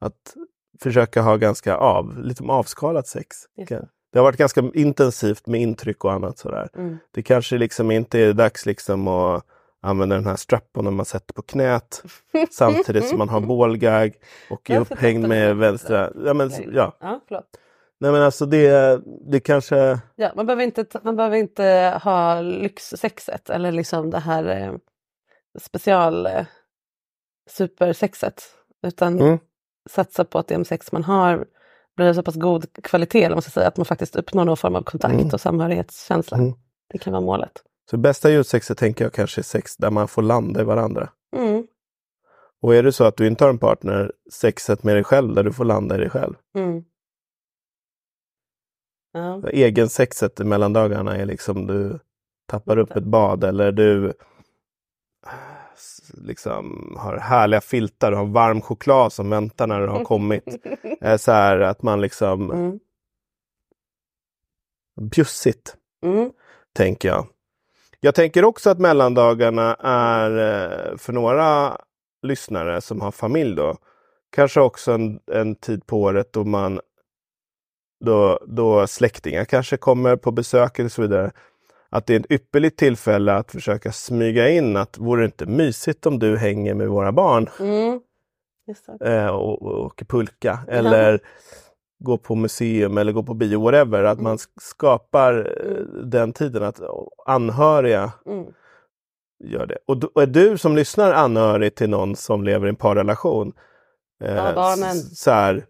Att 0.00 0.36
försöka 0.82 1.22
ha 1.22 1.36
ganska 1.36 1.76
av, 1.76 2.18
lite 2.18 2.44
avskalat 2.44 3.06
sex. 3.06 3.36
Det. 3.56 3.88
det 4.12 4.18
har 4.18 4.22
varit 4.22 4.36
ganska 4.36 4.70
intensivt 4.74 5.46
med 5.46 5.60
intryck 5.60 6.04
och 6.04 6.12
annat 6.12 6.38
sådär. 6.38 6.68
Mm. 6.76 6.98
Det 7.10 7.22
kanske 7.22 7.58
liksom 7.58 7.90
inte 7.90 8.18
är 8.18 8.32
dags 8.32 8.66
liksom 8.66 9.08
att 9.08 9.44
använda 9.82 10.16
den 10.16 10.26
här 10.26 10.36
strappen 10.36 10.84
när 10.84 10.90
man 10.90 11.06
sätter 11.06 11.34
på 11.34 11.42
knät 11.42 12.02
samtidigt 12.50 13.08
som 13.08 13.18
man 13.18 13.28
har 13.28 13.40
bålgag 13.40 14.14
och 14.50 14.70
är 14.70 14.80
upphängd 14.80 15.28
med 15.28 15.56
vänstra... 15.56 16.10
Ja, 16.24 16.34
men, 16.34 16.50
ja. 16.72 16.96
Ja, 17.00 17.20
förlåt. 17.28 17.58
Nej 18.00 18.12
men 18.12 18.22
alltså 18.22 18.46
det, 18.46 19.00
det 19.30 19.40
kanske... 19.40 20.00
Ja, 20.16 20.32
man, 20.36 20.46
behöver 20.46 20.62
inte, 20.62 20.86
man 21.02 21.16
behöver 21.16 21.36
inte 21.36 22.00
ha 22.02 22.40
lyxsexet 22.40 23.50
eller 23.50 23.72
liksom 23.72 24.10
det 24.10 24.18
här 24.18 24.44
eh, 24.44 24.74
special 25.60 26.26
eh, 26.26 26.46
supersexet. 27.50 28.42
Utan 28.82 29.20
Mm. 29.20 29.38
Satsa 29.88 30.24
på 30.24 30.38
att 30.38 30.48
det 30.48 30.64
sex 30.64 30.92
man 30.92 31.04
har 31.04 31.46
blir 31.96 32.12
så 32.12 32.22
pass 32.22 32.34
god 32.34 32.82
kvalitet, 32.82 33.24
eller 33.24 33.36
man 33.36 33.42
ska 33.42 33.50
säga, 33.50 33.68
att 33.68 33.76
man 33.76 33.86
faktiskt 33.86 34.16
uppnår 34.16 34.44
någon 34.44 34.56
form 34.56 34.76
av 34.76 34.82
kontakt 34.82 35.14
Mm. 35.14 35.28
och 35.32 35.40
samhörighetskänsla. 35.40 36.36
Mm. 36.36 36.52
Det 36.88 36.98
kan 36.98 37.12
vara 37.12 37.22
målet. 37.22 37.62
Så 37.90 37.96
bästa 37.96 38.30
julsexet 38.30 38.78
tänker 38.78 39.04
jag 39.04 39.12
kanske 39.12 39.40
är 39.40 39.42
sex 39.42 39.76
där 39.76 39.90
man 39.90 40.08
får 40.08 40.22
landa 40.22 40.60
i 40.60 40.64
varandra. 40.64 41.08
Mm. 41.36 41.66
Och 42.62 42.74
är 42.74 42.82
det 42.82 42.92
så 42.92 43.04
att 43.04 43.16
du 43.16 43.26
inte 43.26 43.44
har 43.44 43.50
en 43.50 43.58
partner, 43.58 44.12
sexet 44.32 44.82
med 44.82 44.96
dig 44.96 45.04
själv 45.04 45.34
där 45.34 45.42
du 45.44 45.52
får 45.52 45.64
landa 45.64 45.94
i 45.94 45.98
dig 45.98 46.10
själv. 46.10 46.34
Mm. 46.54 46.84
Ja. 49.12 49.42
Egen 49.48 49.88
sexet 49.88 50.40
i 50.40 50.44
mellandagarna 50.44 51.16
är 51.16 51.26
liksom 51.26 51.66
du 51.66 51.98
tappar 52.46 52.78
upp 52.78 52.96
ett 52.96 53.04
bad 53.04 53.44
eller 53.44 53.72
du 53.72 54.12
liksom 56.14 56.94
har 56.98 57.16
härliga 57.16 57.60
filtar, 57.60 58.10
du 58.10 58.16
har 58.16 58.24
varm 58.26 58.60
choklad 58.60 59.12
som 59.12 59.30
väntar 59.30 59.66
när 59.66 59.80
du 59.80 59.86
har 59.86 60.04
kommit. 60.04 60.44
Eh, 61.00 61.16
Så 61.16 61.32
här 61.32 61.60
att 61.60 61.82
man 61.82 62.00
liksom 62.00 62.50
Mm. 62.50 62.78
bjussigt, 65.00 65.76
Mm. 66.02 66.30
tänker 66.72 67.08
jag. 67.08 67.26
Jag 68.00 68.14
tänker 68.14 68.44
också 68.44 68.70
att 68.70 68.78
mellandagarna 68.78 69.74
är 69.80 70.30
eh, 70.30 70.96
för 70.96 71.12
några 71.12 71.76
lyssnare 72.22 72.80
som 72.80 73.00
har 73.00 73.10
familj 73.10 73.56
då, 73.56 73.76
kanske 74.30 74.60
också 74.60 74.92
en, 74.92 75.20
en 75.32 75.54
tid 75.54 75.86
på 75.86 76.00
året 76.02 76.32
då 76.32 76.44
man 76.44 76.80
då, 78.04 78.38
då 78.46 78.86
släktingar 78.86 79.44
kanske 79.44 79.76
kommer 79.76 80.16
på 80.16 80.30
besök 80.30 80.78
och 80.78 80.92
så 80.92 81.02
vidare. 81.02 81.30
Att 81.90 82.06
det 82.06 82.14
är 82.14 82.20
ett 82.20 82.30
ypperligt 82.32 82.78
tillfälle 82.78 83.34
att 83.34 83.50
försöka 83.52 83.92
smyga 83.92 84.48
in 84.50 84.76
att 84.76 84.98
vore 84.98 85.22
det 85.22 85.24
inte 85.24 85.46
mysigt 85.46 86.06
om 86.06 86.18
du 86.18 86.36
hänger 86.36 86.74
med 86.74 86.88
våra 86.88 87.12
barn 87.12 87.48
Mm. 87.60 88.00
Eh, 89.04 89.26
och, 89.26 89.62
och 89.62 89.84
åker 89.84 90.04
pulka 90.04 90.58
eller 90.68 91.20
går 92.04 92.16
på 92.18 92.34
museum 92.34 92.98
eller 92.98 93.12
går 93.12 93.22
på 93.22 93.34
bio, 93.34 93.60
whatever. 93.62 94.04
Att 94.04 94.20
man 94.20 94.36
sk- 94.36 94.60
skapar 94.60 95.34
eh, 95.66 96.02
den 96.04 96.32
tiden 96.32 96.62
att 96.62 96.80
anhöriga 97.26 98.12
Mm. 98.26 98.46
gör 99.44 99.66
det. 99.66 99.78
Och, 99.86 100.04
och 100.14 100.22
är 100.22 100.26
du 100.26 100.58
som 100.58 100.76
lyssnar 100.76 101.12
anhörig 101.12 101.74
till 101.74 101.90
någon 101.90 102.16
som 102.16 102.44
lever 102.44 102.66
i 102.66 102.68
en 102.68 102.76
parrelation. 102.76 103.52
Eh, 104.24 104.34
Ja, 104.34 104.52
Så 105.16 105.30
här, 105.30 105.66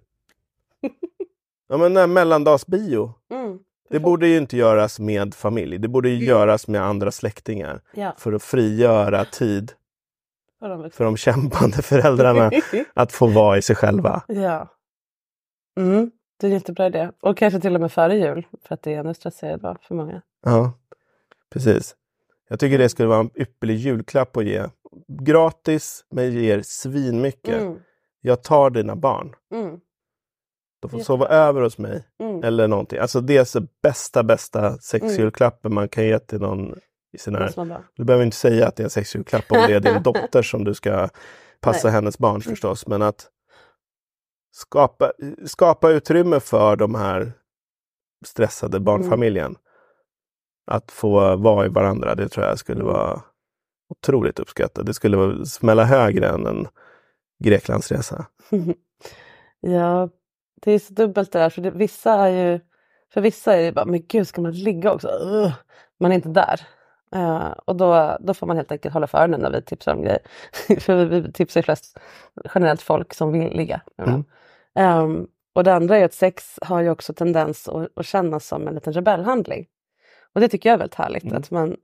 ja 1.69 1.77
men 1.77 1.97
här 1.97 2.07
mellandagsbio. 2.07 3.13
Mm. 3.31 3.59
Det 3.91 4.01
borde 4.01 4.29
ju 4.29 4.37
inte 4.37 4.57
göras 4.57 4.99
med 5.01 5.35
familj. 5.35 5.79
Det 5.79 5.89
borde 5.89 6.09
ju 6.09 6.25
göras 6.25 6.69
med 6.69 6.83
andra 6.83 7.11
släktingar. 7.11 7.81
Ja. 7.95 8.15
För 8.19 8.33
att 8.33 8.43
frigöra 8.43 9.25
tid 9.25 9.73
För 10.93 11.05
de 11.05 11.17
kämpande 11.17 11.83
föräldrarna 11.83 12.51
att 12.95 13.13
få 13.13 13.27
vara 13.27 13.59
i 13.59 13.63
sig 13.63 13.77
själva. 13.77 14.23
ja. 14.27 14.69
Mm. 15.79 16.11
Det 16.41 16.47
är 16.47 16.49
en 16.49 16.55
jättebra 16.55 16.87
idé. 16.87 17.11
Och 17.21 17.37
kanske 17.37 17.61
till 17.61 17.75
och 17.75 17.81
med 17.81 17.93
före 17.93 18.17
jul, 18.17 18.47
för 18.63 18.75
att 18.75 18.83
det 18.83 18.95
är 18.95 18.99
ännu 18.99 19.15
stressigare 19.15 19.57
då 19.57 19.77
för 19.83 19.95
många. 19.95 20.23
Ja, 20.45 20.73
precis. 21.51 21.97
Jag 22.49 22.61
tycker 22.61 22.79
det 22.79 22.89
skulle 22.89 23.09
vara 23.09 23.21
en 23.21 23.31
ypperlig 23.35 23.77
julklapp 23.77 24.37
att 24.37 24.45
ge. 24.45 24.65
Gratis, 25.09 26.05
men 26.11 26.33
ger 26.33 26.63
svinmycket. 26.65 27.63
Mm. 27.63 27.79
Jag 28.21 28.43
tar 28.43 28.71
dina 28.71 28.97
barn. 28.97 29.35
Mm. 29.55 29.81
De 30.81 30.91
får 30.91 30.99
sova 30.99 31.27
över 31.27 31.63
hos 31.63 31.79
mig. 31.79 32.05
Mm. 32.21 32.45
Eller 32.45 32.69
någonting. 32.69 32.99
Alltså 32.99 33.21
det 33.21 33.37
är 33.37 33.45
så 33.45 33.61
bästa, 33.83 34.23
bästa 34.23 34.79
sexjulklappen 34.79 35.75
man 35.75 35.89
kan 35.89 36.05
ge 36.05 36.19
till 36.19 36.41
någon 36.41 36.75
i 37.13 37.19
sin 37.19 37.35
här... 37.35 37.83
Du 37.97 38.05
behöver 38.05 38.25
inte 38.25 38.37
säga 38.37 38.69
att 38.69 38.77
det 38.77 38.83
är 38.83 38.85
en 38.85 38.91
sexjulklapp 38.91 39.45
om 39.49 39.59
det 39.67 39.75
är 39.75 39.81
din 39.81 40.03
dotter 40.03 40.43
som 40.43 40.65
du 40.65 40.75
ska 40.75 41.09
passa 41.61 41.89
Nej. 41.89 41.95
hennes 41.95 42.19
barn 42.19 42.41
förstås. 42.41 42.87
Men 42.87 43.03
att 43.03 43.27
skapa, 44.51 45.13
skapa 45.47 45.91
utrymme 45.91 46.41
för 46.41 46.77
de 46.77 46.95
här 46.95 47.33
stressade 48.27 48.81
barnfamiljen. 48.81 49.57
att 50.71 50.91
få 50.93 51.37
vara 51.37 51.67
i 51.67 51.69
varandra, 51.69 52.15
det 52.15 52.29
tror 52.29 52.47
jag 52.47 52.59
skulle 52.59 52.85
vara 52.85 53.23
otroligt 53.89 54.39
uppskattat. 54.39 54.87
Det 54.87 54.95
skulle 54.95 55.17
vara- 55.17 55.45
smälla 55.45 55.85
högre 55.85 56.29
än 56.29 56.47
en 56.47 56.69
Greklandsresa. 57.45 58.27
Ja, 59.61 60.09
det 60.61 60.73
är 60.73 60.79
så 60.79 60.93
dubbelt 60.93 61.33
det 61.33 61.39
där. 61.39 61.51
För 61.51 61.63
det, 61.63 61.71
vissa 61.71 62.13
är 62.13 62.29
ju, 62.29 62.61
för 63.13 63.21
vissa 63.21 63.57
är 63.57 63.63
det 63.63 63.73
bara, 63.73 63.85
men 63.85 64.07
gud 64.07 64.29
ska 64.29 64.41
man 64.41 64.53
ligga 64.53 64.93
också? 64.93 65.09
Ugh. 65.09 65.53
Man 66.01 66.11
är 66.11 66.15
inte 66.15 66.29
där. 66.29 66.61
Eh, 67.15 67.51
och 67.65 67.77
då, 67.77 68.17
då 68.21 68.35
får 68.35 68.47
man 68.47 68.57
helt 68.57 68.73
enkelt 68.73 68.95
hålla 68.95 69.07
för 69.07 69.19
öronen 69.19 69.41
när 69.41 69.51
vi 69.51 69.63
tipsar 69.63 69.95
om 69.95 70.03
grejer. 70.03 70.21
för 70.81 71.05
vi, 71.05 71.21
vi 71.21 71.33
tipsar 71.33 71.61
ju 71.61 71.63
flest 71.63 71.99
generellt 72.55 72.83
folk 72.83 73.15
som 73.15 73.33
vill 73.33 73.57
ligga. 73.57 73.81
Mm. 73.99 74.25
Ehm, 74.75 75.27
och 75.55 75.65
det 75.65 75.75
andra 75.75 75.97
är 75.97 76.05
att 76.05 76.15
sex 76.15 76.59
har 76.63 76.81
ju 76.81 76.91
också 76.91 77.13
tendens 77.13 77.69
att, 77.69 77.89
att 77.99 78.07
kännas 78.07 78.47
som 78.47 78.69
en 78.69 78.75
liten 78.75 78.93
rebellhandling. 78.93 79.67
Och 80.35 80.41
det 80.41 80.49
tycker 80.49 80.69
jag 80.69 80.75
är 80.75 80.79
väldigt 80.79 80.95
härligt. 80.95 81.25
Mm. 81.25 81.37
Att 81.37 81.51
man, 81.51 81.77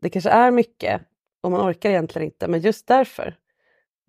det 0.00 0.10
kanske 0.10 0.30
är 0.30 0.50
mycket 0.50 1.02
och 1.40 1.50
man 1.50 1.70
orkar 1.70 1.90
egentligen 1.90 2.26
inte, 2.26 2.48
men 2.48 2.60
just 2.60 2.86
därför 2.86 3.36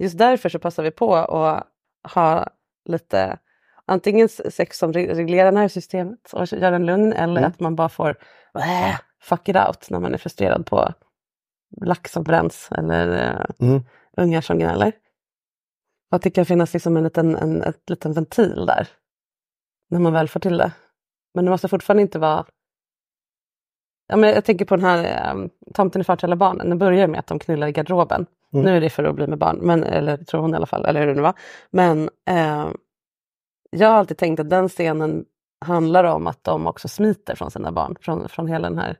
Just 0.01 0.17
därför 0.17 0.49
så 0.49 0.59
passar 0.59 0.83
vi 0.83 0.91
på 0.91 1.15
att 1.15 1.67
ha 2.13 2.47
lite 2.85 3.37
antingen 3.85 4.29
sex 4.29 4.77
som 4.77 4.93
re- 4.93 5.15
reglerar 5.15 5.51
nervsystemet 5.51 6.33
och 6.33 6.47
gör 6.53 6.71
en 6.71 6.85
lugn 6.85 7.13
eller 7.13 7.37
Mm. 7.41 7.49
att 7.51 7.59
man 7.59 7.75
bara 7.75 7.89
får 7.89 8.09
äh, 8.55 8.95
fuck 9.21 9.49
it 9.49 9.55
out 9.55 9.89
när 9.89 9.99
man 9.99 10.13
är 10.13 10.17
frustrerad 10.17 10.65
på 10.65 10.93
lax 11.81 12.11
som 12.11 12.23
bränns 12.23 12.69
eller 12.71 13.07
eh, 13.29 13.67
Mm. 13.67 13.83
ungar 14.17 14.41
som 14.41 14.57
gnäller. 14.59 14.91
Och 16.11 16.15
att 16.15 16.21
det 16.21 16.29
kan 16.29 16.45
finnas 16.45 16.73
liksom 16.73 16.97
en 16.97 17.03
liten, 17.03 17.35
en 17.35 17.63
ett 17.63 17.89
liten 17.89 18.13
ventil 18.13 18.65
där 18.65 18.87
när 19.89 19.99
man 19.99 20.13
väl 20.13 20.27
får 20.27 20.39
till 20.39 20.57
det. 20.57 20.71
Men 21.33 21.45
det 21.45 21.51
måste 21.51 21.67
fortfarande 21.67 22.01
inte 22.01 22.19
vara 22.19 22.45
Ja, 24.07 24.17
men 24.17 24.29
jag 24.29 24.45
tänker 24.45 24.65
på 24.65 24.75
den 24.75 24.85
här 24.85 25.31
um, 25.33 25.49
Tomten 25.73 25.99
är 25.99 26.03
far 26.03 26.15
till 26.15 26.25
alla 26.25 26.35
barnen. 26.35 26.69
Den 26.69 26.77
börjar 26.77 27.07
med 27.07 27.19
att 27.19 27.27
de 27.27 27.39
knullar 27.39 27.67
i 27.67 27.71
garderoben. 27.71 28.25
Mm. 28.53 28.65
Nu 28.65 28.77
är 28.77 28.81
det 28.81 28.89
för 28.89 29.03
att 29.03 29.15
bli 29.15 29.27
med 29.27 29.37
barn, 29.37 29.57
men, 29.61 29.83
eller 29.83 30.17
tror 30.17 30.41
hon 30.41 30.53
i 30.53 30.55
alla 30.57 30.65
fall, 30.65 30.85
eller 30.85 30.99
hur 30.99 31.07
det 31.07 31.13
nu 31.13 31.21
var. 31.21 31.33
Men 31.69 32.09
eh, 32.27 32.67
jag 33.71 33.87
har 33.89 33.95
alltid 33.95 34.17
tänkt 34.17 34.39
att 34.39 34.49
den 34.49 34.69
scenen 34.69 35.25
handlar 35.65 36.03
om 36.03 36.27
att 36.27 36.43
de 36.43 36.67
också 36.67 36.87
smiter 36.87 37.35
från 37.35 37.51
sina 37.51 37.71
barn, 37.71 37.95
från, 38.01 38.29
från 38.29 38.47
hela 38.47 38.69
den 38.69 38.77
här 38.77 38.97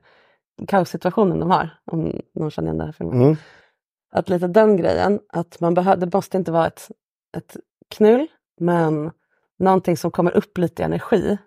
kaossituationen 0.68 1.40
de 1.40 1.50
har. 1.50 1.70
Om 1.84 2.20
någon 2.34 2.50
känner 2.50 2.66
igen 2.68 2.78
den 2.78 2.86
här 2.86 2.92
filmen. 2.92 3.22
Mm. 3.22 3.36
Att 4.12 4.28
lite 4.28 4.46
den 4.46 4.76
grejen, 4.76 5.20
att 5.28 5.60
man 5.60 5.76
behö- 5.76 5.96
det 5.96 6.14
måste 6.14 6.36
inte 6.36 6.52
vara 6.52 6.66
ett, 6.66 6.90
ett 7.36 7.56
knull, 7.90 8.26
men 8.60 9.10
någonting 9.58 9.96
som 9.96 10.10
kommer 10.10 10.36
upp 10.36 10.58
lite 10.58 10.84
energi 10.84 11.38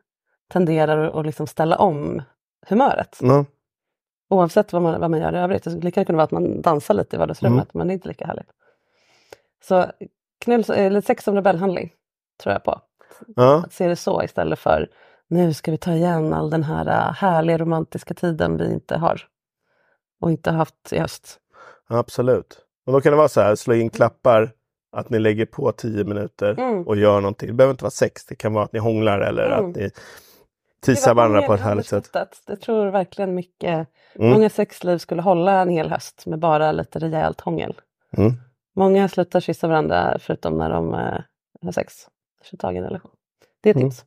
tenderar 0.49 1.19
att 1.19 1.25
liksom 1.25 1.47
ställa 1.47 1.77
om 1.77 2.21
humöret. 2.67 3.17
Ja. 3.21 3.45
Oavsett 4.29 4.73
vad 4.73 4.81
man, 4.81 4.99
vad 5.01 5.11
man 5.11 5.19
gör 5.19 5.33
i 5.35 5.37
övrigt. 5.37 5.63
Det 5.63 5.69
skulle 5.69 5.83
lika 5.85 6.05
kunna 6.05 6.15
vara 6.15 6.23
att 6.23 6.31
man 6.31 6.61
dansar 6.61 6.93
lite 6.93 7.15
i 7.15 7.19
vardagsrummet, 7.19 7.63
Mm. 7.75 7.79
men 7.79 7.87
det 7.87 7.91
är 7.91 7.95
inte 7.95 8.07
lika 8.07 8.27
härligt. 8.27 8.49
Så 9.63 9.85
knull, 10.45 10.63
eller 10.69 11.01
sex 11.01 11.23
som 11.23 11.35
rebellhandling, 11.35 11.93
tror 12.43 12.53
jag 12.53 12.63
på. 12.63 12.81
Ja. 13.35 13.63
Att 13.65 13.73
se 13.73 13.87
det 13.87 13.95
så 13.95 14.23
istället 14.23 14.59
för 14.59 14.89
nu 15.27 15.53
ska 15.53 15.71
vi 15.71 15.77
ta 15.77 15.91
igen 15.91 16.33
all 16.33 16.49
den 16.49 16.63
här 16.63 16.87
äh, 16.87 17.13
härliga 17.13 17.57
romantiska 17.57 18.13
tiden 18.13 18.57
vi 18.57 18.73
inte 18.73 18.97
har. 18.97 19.21
Och 20.21 20.31
inte 20.31 20.51
haft 20.51 20.93
i 20.93 20.99
höst. 20.99 21.39
Absolut. 21.87 22.57
Och 22.85 22.93
då 22.93 23.01
kan 23.01 23.11
det 23.11 23.17
vara 23.17 23.27
så 23.27 23.41
här, 23.41 23.55
slå 23.55 23.73
in 23.73 23.89
klappar, 23.89 24.51
att 24.91 25.09
ni 25.09 25.19
lägger 25.19 25.45
på 25.45 25.71
tio 25.71 26.03
minuter 26.03 26.55
Mm. 26.59 26.87
och 26.87 26.95
gör 26.97 27.21
någonting. 27.21 27.47
Det 27.47 27.53
behöver 27.53 27.71
inte 27.73 27.83
vara 27.83 27.91
sex, 27.91 28.25
det 28.25 28.35
kan 28.35 28.53
vara 28.53 28.63
att 28.65 28.73
ni 28.73 28.79
hånglar 28.79 29.19
eller 29.19 29.45
Mm. 29.51 29.69
att 29.69 29.75
ni 29.75 29.89
tisar 30.81 31.13
var 31.13 31.15
varandra 31.15 31.41
på 31.47 31.53
ett 31.53 31.61
härligt 31.61 31.85
sätt. 31.87 32.09
Jag 32.47 32.61
tror 32.61 32.87
verkligen 32.91 33.35
mycket, 33.35 33.87
Mm. 34.15 34.29
många 34.31 34.49
sexliv 34.49 34.97
skulle 34.97 35.21
hålla 35.21 35.61
en 35.61 35.69
hel 35.69 35.89
höst 35.89 36.25
med 36.25 36.39
bara 36.39 36.71
lite 36.71 36.99
rejält 36.99 37.41
hångel. 37.41 37.73
Mm. 38.17 38.33
Många 38.75 39.09
slutar 39.09 39.39
kyssa 39.39 39.67
varandra 39.67 40.17
förutom 40.19 40.57
när 40.57 40.69
de 40.69 40.93
eh, 40.93 41.19
har 41.61 41.71
sex. 41.71 41.93
Tag 42.59 42.75
i 42.75 42.77
en 42.77 42.83
relation. 42.83 43.11
Det 43.61 43.69
är 43.69 43.71
ett 43.71 43.77
Mm. 43.77 43.89
tips. 43.89 44.05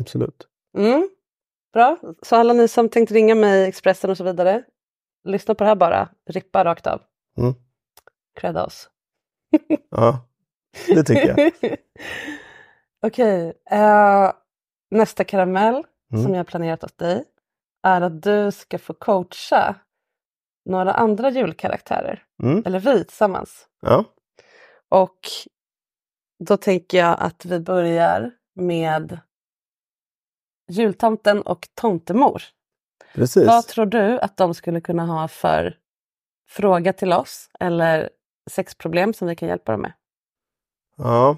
Absolut. 0.00 0.48
Mm. 0.78 1.08
Bra, 1.72 1.96
så 2.22 2.36
alla 2.36 2.52
ni 2.52 2.68
som 2.68 2.88
tänkt 2.88 3.10
ringa 3.12 3.34
mig, 3.34 3.68
Expressen 3.68 4.10
och 4.10 4.16
så 4.16 4.24
vidare. 4.24 4.64
Lyssna 5.24 5.54
på 5.54 5.64
det 5.64 5.68
här 5.68 5.76
bara, 5.76 6.08
rippa 6.26 6.64
rakt 6.64 6.86
av. 6.86 7.02
Mm. 7.38 7.54
Credda 8.40 8.64
oss. 8.66 8.90
Ja, 9.90 10.26
det 10.86 11.04
tycker 11.04 11.28
jag. 11.38 11.52
Okej, 13.06 13.52
eh, 13.70 14.32
nästa 14.90 15.24
karamell 15.24 15.84
Mm. 16.12 16.24
som 16.24 16.32
jag 16.34 16.38
har 16.38 16.44
planerat 16.44 16.84
åt 16.84 16.98
dig 16.98 17.24
är 17.82 18.00
att 18.00 18.22
du 18.22 18.52
ska 18.52 18.78
få 18.78 18.94
coacha 18.94 19.74
några 20.64 20.92
andra 20.92 21.30
julkaraktärer. 21.30 22.24
Mm. 22.42 22.62
Eller 22.66 22.78
vi 22.80 23.04
tillsammans. 23.04 23.66
Ja. 23.80 24.04
Och 24.88 25.18
då 26.44 26.56
tänker 26.56 26.98
jag 26.98 27.16
att 27.20 27.44
vi 27.44 27.60
börjar 27.60 28.30
med 28.54 29.20
jultomten 30.68 31.42
och 31.42 31.68
tomtemor. 31.74 32.42
Precis. 33.14 33.46
Vad 33.46 33.66
tror 33.66 33.86
du 33.86 34.18
att 34.18 34.36
de 34.36 34.54
skulle 34.54 34.80
kunna 34.80 35.06
ha 35.06 35.28
för 35.28 35.76
fråga 36.48 36.92
till 36.92 37.12
oss 37.12 37.50
eller 37.60 38.10
sexproblem 38.50 39.14
som 39.14 39.28
vi 39.28 39.36
kan 39.36 39.48
hjälpa 39.48 39.72
dem 39.72 39.80
med? 39.80 39.92
Ja. 40.96 41.36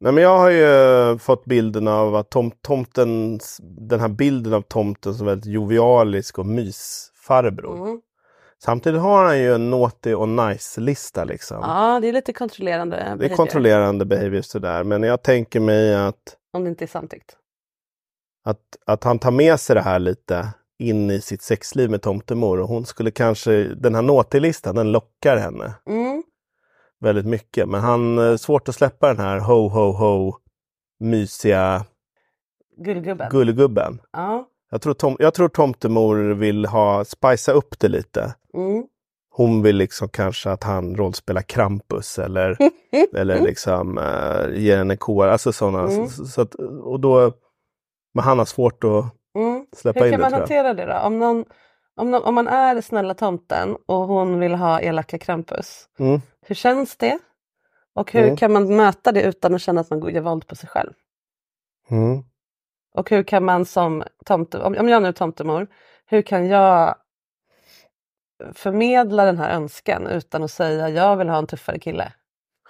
Nej, 0.00 0.12
men 0.12 0.22
jag 0.22 0.38
har 0.38 0.50
ju 0.50 1.18
fått 1.18 1.44
bilden 1.44 1.88
av 1.88 2.14
att 2.14 2.30
tom, 2.30 2.50
tomten, 2.50 3.40
den 3.60 4.00
här 4.00 4.08
bilden 4.08 4.54
av 4.54 4.62
tomten 4.62 5.14
som 5.14 5.26
väldigt 5.26 5.52
jovialisk 5.52 6.38
och 6.38 6.46
mysfarbror. 6.46 7.88
Mm. 7.88 8.00
Samtidigt 8.64 9.00
har 9.00 9.24
han 9.24 9.38
ju 9.38 9.54
en 9.54 9.70
naughty 9.70 10.14
och 10.14 10.28
nice-lista 10.28 11.24
liksom. 11.24 11.56
Ja, 11.62 12.00
det 12.00 12.08
är 12.08 12.12
lite 12.12 12.32
kontrollerande. 12.32 12.96
det 12.96 13.02
är 13.02 13.16
behavior, 13.16 13.36
kontrollerande 13.36 14.04
behavior 14.04 14.42
sådär, 14.42 14.84
men 14.84 15.02
jag 15.02 15.22
tänker 15.22 15.60
mig 15.60 15.94
att, 15.94 16.36
Om 16.52 16.64
det 16.64 16.70
inte 16.70 16.84
är 16.84 16.86
samtyckt. 16.86 17.36
att, 18.44 18.60
att 18.86 19.04
han 19.04 19.18
tar 19.18 19.30
med 19.30 19.60
sig 19.60 19.74
det 19.74 19.82
här 19.82 19.98
lite 19.98 20.48
in 20.78 21.10
i 21.10 21.20
sitt 21.20 21.42
sexliv 21.42 21.90
med 21.90 22.02
tomtemor 22.02 22.60
och 22.60 22.68
hon 22.68 22.86
skulle 22.86 23.10
kanske, 23.10 23.62
den 23.64 23.94
här 23.94 24.02
naughty-listan 24.02 24.74
den 24.74 24.92
lockar 24.92 25.36
henne 25.36 25.74
Mm. 25.86 26.22
väldigt 27.00 27.26
mycket. 27.26 27.68
Men 27.68 27.80
han 27.80 28.18
är 28.18 28.36
svårt 28.36 28.68
att 28.68 28.74
släppa 28.74 29.06
den 29.08 29.18
här 29.18 29.38
ho 29.38 29.68
ho 29.68 29.92
ho 29.92 30.34
mysiga 31.00 31.84
Gullgubben. 32.76 33.30
gullgubben. 33.30 34.00
ja. 34.12 34.46
Jag 34.70 34.80
tror, 34.82 34.94
tom, 34.94 35.16
jag 35.18 35.34
tror 35.34 35.48
tomtemor 35.48 36.16
vill 36.34 36.66
ha 36.66 37.04
spicea 37.04 37.54
upp 37.54 37.78
det 37.80 37.88
lite. 37.88 38.34
Mm. 38.54 38.84
Hon 39.30 39.62
vill 39.62 39.76
liksom 39.76 40.08
kanske 40.08 40.50
att 40.50 40.62
han 40.64 40.96
rollspelar 40.96 41.42
Krampus 41.42 42.18
eller, 42.18 42.56
eller 43.16 43.40
liksom 43.40 43.98
uh, 43.98 44.58
ger 44.58 44.76
henne 44.78 44.96
kår, 44.96 45.26
alltså 45.26 45.52
sådana. 45.52 45.92
Mm. 45.92 46.08
Så, 46.08 46.24
så 46.24 46.42
att, 46.42 46.54
och 46.84 47.00
då, 47.00 47.32
men 48.14 48.24
han 48.24 48.38
har 48.38 48.44
svårt 48.44 48.84
att 48.84 49.04
Mm. 49.34 49.66
släppa 49.76 50.00
Hur 50.00 50.06
in 50.06 50.12
kan 50.12 50.20
det 50.20 50.22
man 50.22 50.46
tror 50.46 50.56
jag. 50.56 50.64
hantera 50.64 50.86
det 50.86 50.92
då? 50.92 51.06
Om, 51.06 51.18
någon, 51.18 51.44
om, 51.96 52.10
någon, 52.10 52.22
om 52.22 52.34
man 52.34 52.48
är 52.48 52.80
snälla 52.80 53.14
tomten 53.14 53.76
och 53.86 53.96
hon 54.08 54.40
vill 54.40 54.54
ha 54.54 54.80
elaka 54.80 55.18
Krampus. 55.18 55.88
Mm. 55.98 56.20
Hur 56.46 56.54
känns 56.54 56.96
det? 56.96 57.18
Och 57.94 58.12
hur 58.12 58.22
Mm. 58.24 58.36
kan 58.36 58.52
man 58.52 58.76
möta 58.76 59.12
det 59.12 59.22
utan 59.22 59.54
att 59.54 59.60
känna 59.60 59.80
att 59.80 59.90
man 59.90 60.00
går- 60.00 60.10
gör 60.10 60.20
våld 60.20 60.46
på 60.46 60.56
sig 60.56 60.68
själv? 60.68 60.92
Och 62.94 63.10
hur 63.10 63.22
kan 63.22 63.44
man 63.44 63.64
som 63.64 64.02
tomte, 64.24 64.58
om 64.58 64.88
jag 64.88 65.02
nu 65.02 65.08
är 65.08 65.12
tomtemor, 65.12 65.66
hur 66.06 66.22
kan 66.22 66.46
jag 66.48 66.94
förmedla 68.52 69.24
den 69.24 69.38
här 69.38 69.54
önskan 69.54 70.06
utan 70.06 70.42
att 70.42 70.50
säga 70.50 70.88
jag 70.88 71.16
vill 71.16 71.28
ha 71.28 71.38
en 71.38 71.46
tuffare 71.46 71.78
kille? 71.78 72.12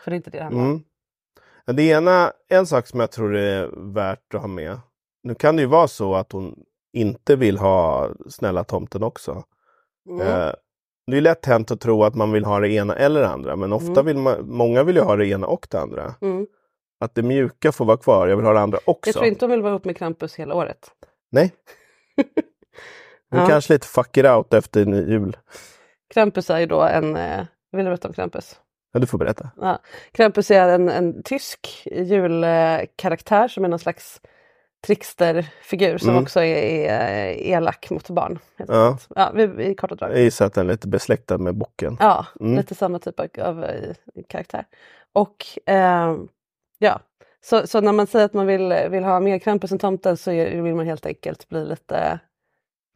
För 0.04 0.10
det 0.10 0.14
är 0.14 0.16
inte 0.16 0.30
det 0.30 0.38
det 0.38 0.44
handlar 0.44 0.62
om. 0.62 0.70
Mm. 0.70 1.76
Det 1.76 1.82
ena, 1.82 2.32
en 2.48 2.66
sak 2.66 2.86
som 2.86 3.00
jag 3.00 3.10
tror 3.10 3.36
är 3.36 3.70
värt 3.94 4.34
att 4.34 4.40
ha 4.40 4.48
med. 4.48 4.80
Nu 5.22 5.34
kan 5.34 5.56
det 5.56 5.62
ju 5.62 5.68
vara 5.68 5.88
så 5.88 6.14
att 6.14 6.32
hon 6.32 6.64
inte 6.92 7.36
vill 7.36 7.58
ha 7.58 8.08
snälla 8.28 8.64
tomten 8.64 9.02
också. 9.02 9.44
Mm. 10.08 10.26
Eh, 10.26 10.52
det 11.06 11.16
är 11.16 11.20
lätt 11.20 11.46
hänt 11.46 11.70
att 11.70 11.80
tro 11.80 12.04
att 12.04 12.14
man 12.14 12.32
vill 12.32 12.44
ha 12.44 12.60
det 12.60 12.68
ena 12.68 12.96
eller 12.96 13.20
det 13.20 13.28
andra, 13.28 13.56
men 13.56 13.72
ofta 13.72 14.00
Mm. 14.00 14.06
vill 14.06 14.16
man, 14.18 14.48
många 14.48 14.82
vill 14.82 14.96
ju 14.96 15.02
ha 15.02 15.16
det 15.16 15.26
ena 15.26 15.46
och 15.46 15.66
det 15.70 15.80
andra. 15.80 16.14
Mm. 16.20 16.46
Att 17.00 17.14
det 17.14 17.22
mjuka 17.22 17.72
får 17.72 17.84
vara 17.84 17.96
kvar, 17.96 18.26
jag 18.28 18.36
vill 18.36 18.46
ha 18.46 18.52
det 18.52 18.60
andra 18.60 18.78
också. 18.84 19.08
Jag 19.08 19.14
tror 19.14 19.26
inte 19.26 19.44
hon 19.44 19.50
vill 19.50 19.62
vara 19.62 19.74
upp 19.74 19.84
med 19.84 19.96
Krampus 19.96 20.34
hela 20.36 20.54
året. 20.54 20.90
Nej. 21.32 21.52
Nu 23.32 23.38
Ja. 23.38 23.46
kanske 23.46 23.72
lite 23.72 23.86
fuck 23.86 24.16
it 24.16 24.26
out 24.26 24.54
efter 24.54 24.80
jul. 24.86 25.36
Krampus 26.14 26.50
är 26.50 26.58
ju 26.58 26.66
då 26.66 26.80
en, 26.82 27.16
eh, 27.16 27.44
vill 27.72 27.84
du 27.84 27.90
berätta 27.90 28.08
om 28.08 28.14
Krampus? 28.14 28.60
Ja, 28.92 29.00
du 29.00 29.06
får 29.06 29.18
berätta. 29.18 29.50
Ja. 29.60 29.78
Krampus 30.12 30.50
är 30.50 30.68
en, 30.68 30.88
en 30.88 31.22
tysk 31.22 31.82
julkaraktär 31.86 33.48
som 33.48 33.64
är 33.64 33.68
någon 33.68 33.78
slags 33.78 34.20
tricksterfigur 34.86 35.98
som 35.98 36.10
Mm. 36.10 36.22
också 36.22 36.40
är, 36.40 36.56
är 36.90 37.28
eh, 37.30 37.50
elak 37.50 37.90
mot 37.90 38.10
barn. 38.10 38.38
Ja. 38.56 38.98
Ja, 39.16 39.30
vi, 39.34 39.64
I 39.66 39.74
korta 39.74 39.94
drag. 39.94 40.10
Jag 40.10 40.20
gissar 40.20 40.46
att 40.46 40.54
den 40.54 40.66
är 40.68 40.72
lite 40.72 40.88
besläktad 40.88 41.38
med 41.38 41.54
bocken. 41.54 41.96
Ja, 42.00 42.26
Mm. 42.40 42.56
lite 42.56 42.74
samma 42.74 42.98
typ 42.98 43.20
av, 43.20 43.28
av 43.40 43.64
eh, 43.64 43.94
karaktär. 44.28 44.64
Och 45.12 45.46
eh, 45.70 46.16
ja, 46.80 47.00
så, 47.44 47.66
så 47.66 47.80
när 47.80 47.92
man 47.92 48.06
säger 48.06 48.24
att 48.24 48.34
man 48.34 48.46
vill, 48.46 48.74
vill 48.90 49.04
ha 49.04 49.20
mer 49.20 49.38
Krampus 49.38 49.72
än 49.72 49.78
tomten 49.78 50.16
så 50.16 50.30
är, 50.30 50.62
vill 50.62 50.74
man 50.74 50.86
helt 50.86 51.06
enkelt 51.06 51.48
bli 51.48 51.64
lite 51.64 52.20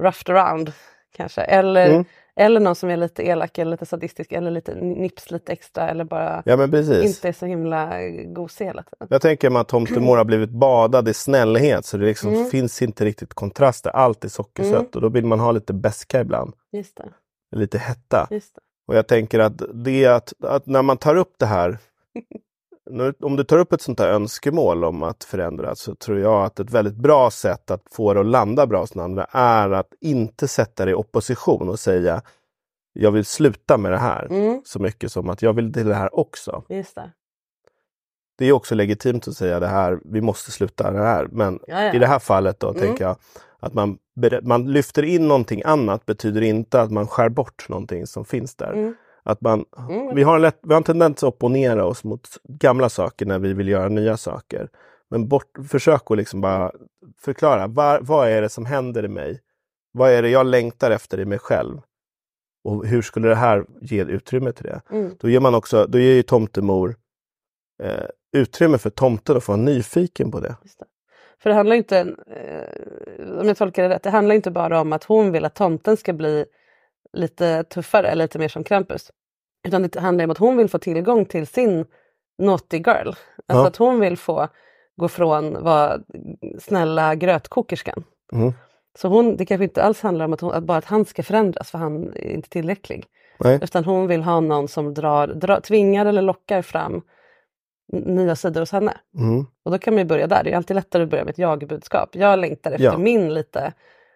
roughed 0.03 0.37
around 0.37 0.73
kanske. 1.17 1.41
Eller, 1.43 1.91
Mm. 1.91 2.05
eller 2.37 2.61
någon 2.61 2.75
som 2.75 2.91
är 2.91 2.97
lite 2.97 3.23
elak 3.29 3.59
eller 3.59 3.71
lite 3.71 3.87
sadistisk 3.87 4.33
eller 4.33 4.51
lite 4.51 4.75
nips 4.75 5.31
lite 5.31 5.53
extra 5.53 5.89
eller 5.89 6.05
bara 6.05 6.43
Ja 6.45 6.65
inte 6.65 7.29
är 7.29 7.33
så 7.33 7.47
himla 7.47 8.09
gosig 8.27 8.65
hela 8.65 8.83
tiden. 8.83 9.09
Jag 9.11 9.23
tänker 9.23 9.51
mig 9.51 9.61
att 9.61 9.69
tomtemor 9.69 10.17
har 10.17 10.25
blivit 10.25 10.51
badad 10.51 11.09
i 11.09 11.15
snällhet 11.15 11.85
så 11.85 11.97
det 11.97 12.07
liksom 12.07 12.35
Mm. 12.35 12.47
finns 12.51 12.83
inte 12.83 13.05
riktigt 13.05 13.35
kontraster. 13.35 13.91
Allt 13.91 14.25
är 14.25 14.29
sockersött 14.29 14.75
Mm. 14.75 14.91
och 14.95 15.01
då 15.01 15.09
vill 15.09 15.27
man 15.27 15.41
ha 15.41 15.53
lite 15.53 15.73
beska 15.73 16.21
ibland. 16.21 16.55
Just 16.73 16.97
det. 16.97 17.09
Lite 17.57 17.79
hetta. 17.79 18.29
Just 18.31 18.55
det. 18.55 18.61
Och 18.89 18.97
jag 18.97 19.09
tänker 19.09 19.39
att 19.41 19.63
det 19.75 20.07
att, 20.07 20.33
att 20.45 20.67
när 20.67 20.83
man 20.83 20.97
tar 20.97 21.17
upp 21.17 21.35
det 21.39 21.47
här 21.47 21.79
om 23.23 23.37
du 23.37 23.45
tar 23.45 23.59
upp 23.59 23.73
ett 23.73 23.83
sånt 23.83 24.01
här 24.01 24.09
önskemål 24.09 24.85
om 24.85 25.03
att 25.03 25.25
förändra 25.25 25.75
så 25.75 25.95
tror 25.95 26.19
jag 26.19 26.45
att 26.45 26.61
ett 26.61 26.71
väldigt 26.71 26.97
bra 26.97 27.31
sätt 27.31 27.71
att 27.71 27.83
få 27.93 28.15
det 28.15 28.21
att 28.21 28.27
landa 28.27 28.67
bra 28.67 28.81
hos 28.81 28.91
den 28.91 29.03
andra 29.03 29.25
är 29.31 29.71
att 29.71 29.89
inte 30.01 30.49
sätta 30.49 30.85
dig 30.85 30.93
i 30.93 30.95
opposition 30.95 31.69
och 31.69 31.79
säga 31.81 32.23
jag 32.93 33.11
vill 33.11 33.25
sluta 33.25 33.79
med 33.79 33.93
det 33.93 33.99
här. 33.99 34.27
Mm. 34.31 34.63
Så 34.65 34.79
mycket 34.79 35.13
som 35.13 35.29
att 35.31 35.43
jag 35.43 35.53
vill 35.53 35.73
till 35.73 35.87
det 35.89 35.95
här 35.95 36.19
också. 36.19 36.63
Just 36.69 36.95
det. 36.95 37.11
Det 38.39 38.47
är 38.47 38.53
också 38.53 38.75
legitimt 38.75 39.29
att 39.29 39.37
säga 39.37 39.61
det 39.61 39.67
här, 39.67 40.01
vi 40.05 40.21
måste 40.21 40.51
sluta 40.51 40.91
det 40.91 40.99
här. 40.99 41.29
Men 41.33 41.61
Ja, 41.67 41.83
ja. 41.83 41.93
i 41.95 41.99
det 41.99 42.07
här 42.07 42.19
fallet 42.19 42.61
då 42.61 42.69
Mm. 42.69 42.81
tänker 42.81 43.05
jag 43.05 43.17
att 43.61 43.75
man, 43.75 43.99
man 44.43 44.73
lyfter 44.73 45.03
in 45.03 45.29
någonting 45.29 45.63
annat 45.65 46.07
betyder 46.07 46.41
inte 46.43 46.81
att 46.81 46.91
man 46.91 47.07
skär 47.07 47.29
bort 47.29 47.69
någonting 47.69 48.07
som 48.07 48.25
finns 48.25 48.55
där. 48.55 48.73
Mm. 48.73 48.95
Att 49.25 49.41
man, 49.41 49.65
Mm. 49.89 50.15
vi, 50.15 50.23
har 50.23 50.37
en 50.37 50.43
lätt, 50.43 50.59
vi 50.63 50.69
har 50.69 50.77
en 50.77 50.83
tendens 50.85 51.23
att 51.23 51.29
opponera 51.29 51.85
oss 51.85 52.05
mot 52.05 52.29
gamla 52.49 52.89
saker 52.89 53.27
när 53.27 53.39
vi 53.39 53.53
vill 53.53 53.69
göra 53.69 53.89
nya 53.89 54.17
saker. 54.17 54.69
Men 55.11 55.29
bort, 55.29 55.51
försök 55.69 56.11
att 56.11 56.17
liksom 56.17 56.41
bara 56.41 56.73
förklara, 57.19 57.67
var, 57.67 58.01
vad 58.03 58.29
är 58.29 58.43
det 58.43 58.49
som 58.49 58.67
händer 58.67 59.05
i 59.05 59.09
mig? 59.09 59.41
Vad 59.93 60.11
är 60.11 60.23
det 60.23 60.29
jag 60.31 60.47
längtar 60.47 60.91
efter 60.91 61.21
i 61.21 61.25
mig 61.25 61.39
själv? 61.39 61.81
Och 62.65 62.87
hur 62.87 63.03
skulle 63.03 63.29
det 63.29 63.35
här 63.35 63.65
ge 63.81 64.05
utrymme 64.05 64.53
till 64.53 64.65
det? 64.65 64.81
Mm. 64.91 65.11
Då 65.21 65.29
ger 65.29 65.41
man 65.41 65.55
också, 65.55 65.87
då 65.87 65.99
ger 65.99 66.15
ju 66.15 66.23
tomtemor 66.23 66.97
eh, 67.83 68.05
utrymme 68.37 68.79
för 68.79 68.91
tomten 68.91 69.37
att 69.37 69.45
få 69.45 69.53
vara 69.53 69.63
nyfiken 69.63 70.31
på 70.31 70.41
det. 70.41 70.57
För 71.43 71.51
det 71.51 71.57
handlar 71.57 71.77
inte, 71.77 71.99
eh, 72.27 73.41
om 73.41 73.49
jag 73.49 73.57
tolkar 73.57 73.83
det 73.83 73.89
rätt, 73.89 74.03
det 74.03 74.11
handlar 74.11 74.35
inte 74.35 74.51
bara 74.51 74.81
om 74.81 74.93
att 74.93 75.05
hon 75.05 75.33
vill 75.33 75.45
att 75.45 75.55
tomten 75.55 75.97
ska 75.97 76.13
bli 76.13 76.45
lite 77.15 77.65
tuffare 77.65 78.09
eller 78.09 78.25
lite 78.25 78.39
mer 78.39 78.49
som 78.49 78.65
Krampus. 78.65 79.11
Utan 79.69 79.83
det 79.83 79.97
handlar 80.01 80.25
om 80.25 80.31
att 80.31 80.39
hon 80.39 80.57
vill 80.57 80.69
få 80.69 80.79
tillgång 80.79 81.25
till 81.25 81.47
sin 81.47 81.85
naughty 82.39 82.77
girl. 82.77 83.09
Alltså 83.09 83.19
Ja. 83.47 83.67
att 83.67 83.77
hon 83.77 84.01
vill 84.01 84.17
få 84.17 84.49
gå 84.97 85.09
från 85.09 85.63
vara 85.63 85.99
snälla 86.61 87.15
grötkokerskan. 87.15 88.05
Mm. 88.33 88.53
Så 88.99 89.09
hon, 89.09 89.37
det 89.37 89.47
kanske 89.47 89.65
inte 89.65 89.83
alls 89.83 90.01
handlar 90.01 90.25
om 90.25 90.33
att, 90.33 90.41
hon, 90.41 90.53
att 90.53 90.65
bara 90.65 90.79
att 90.79 90.85
han 90.85 91.05
ska 91.05 91.23
förändras 91.23 91.71
för 91.71 91.79
han 91.79 92.09
är 92.09 92.31
inte 92.33 92.49
tillräcklig. 92.49 93.05
Nej. 93.39 93.59
Utan 93.63 93.85
hon 93.85 94.07
vill 94.07 94.23
ha 94.23 94.41
någon 94.41 94.69
som 94.69 94.95
drar, 94.95 95.29
drar, 95.29 95.61
tvingar 95.61 96.07
eller 96.07 96.23
lockar 96.23 96.63
fram 96.63 97.03
nya 97.93 98.37
sidor 98.37 98.61
hos 98.61 98.73
henne. 98.73 98.93
Mm. 99.19 99.47
Och 99.63 99.71
då 99.71 99.79
kan 99.79 99.95
man 99.95 99.99
ju 99.99 100.05
börja 100.05 100.27
där. 100.27 100.45
Det 100.45 100.53
är 100.53 100.57
alltid 100.57 100.75
lättare 100.75 101.03
att 101.03 101.09
börja 101.09 101.25
med 101.25 101.31
ett 101.33 101.39
jag-budskap. 101.39 102.17
Jag 102.17 102.39
längtar 102.39 102.71
efter 102.73 102.85
Ja. 102.85 102.99
min 102.99 103.35
lite 103.35 103.73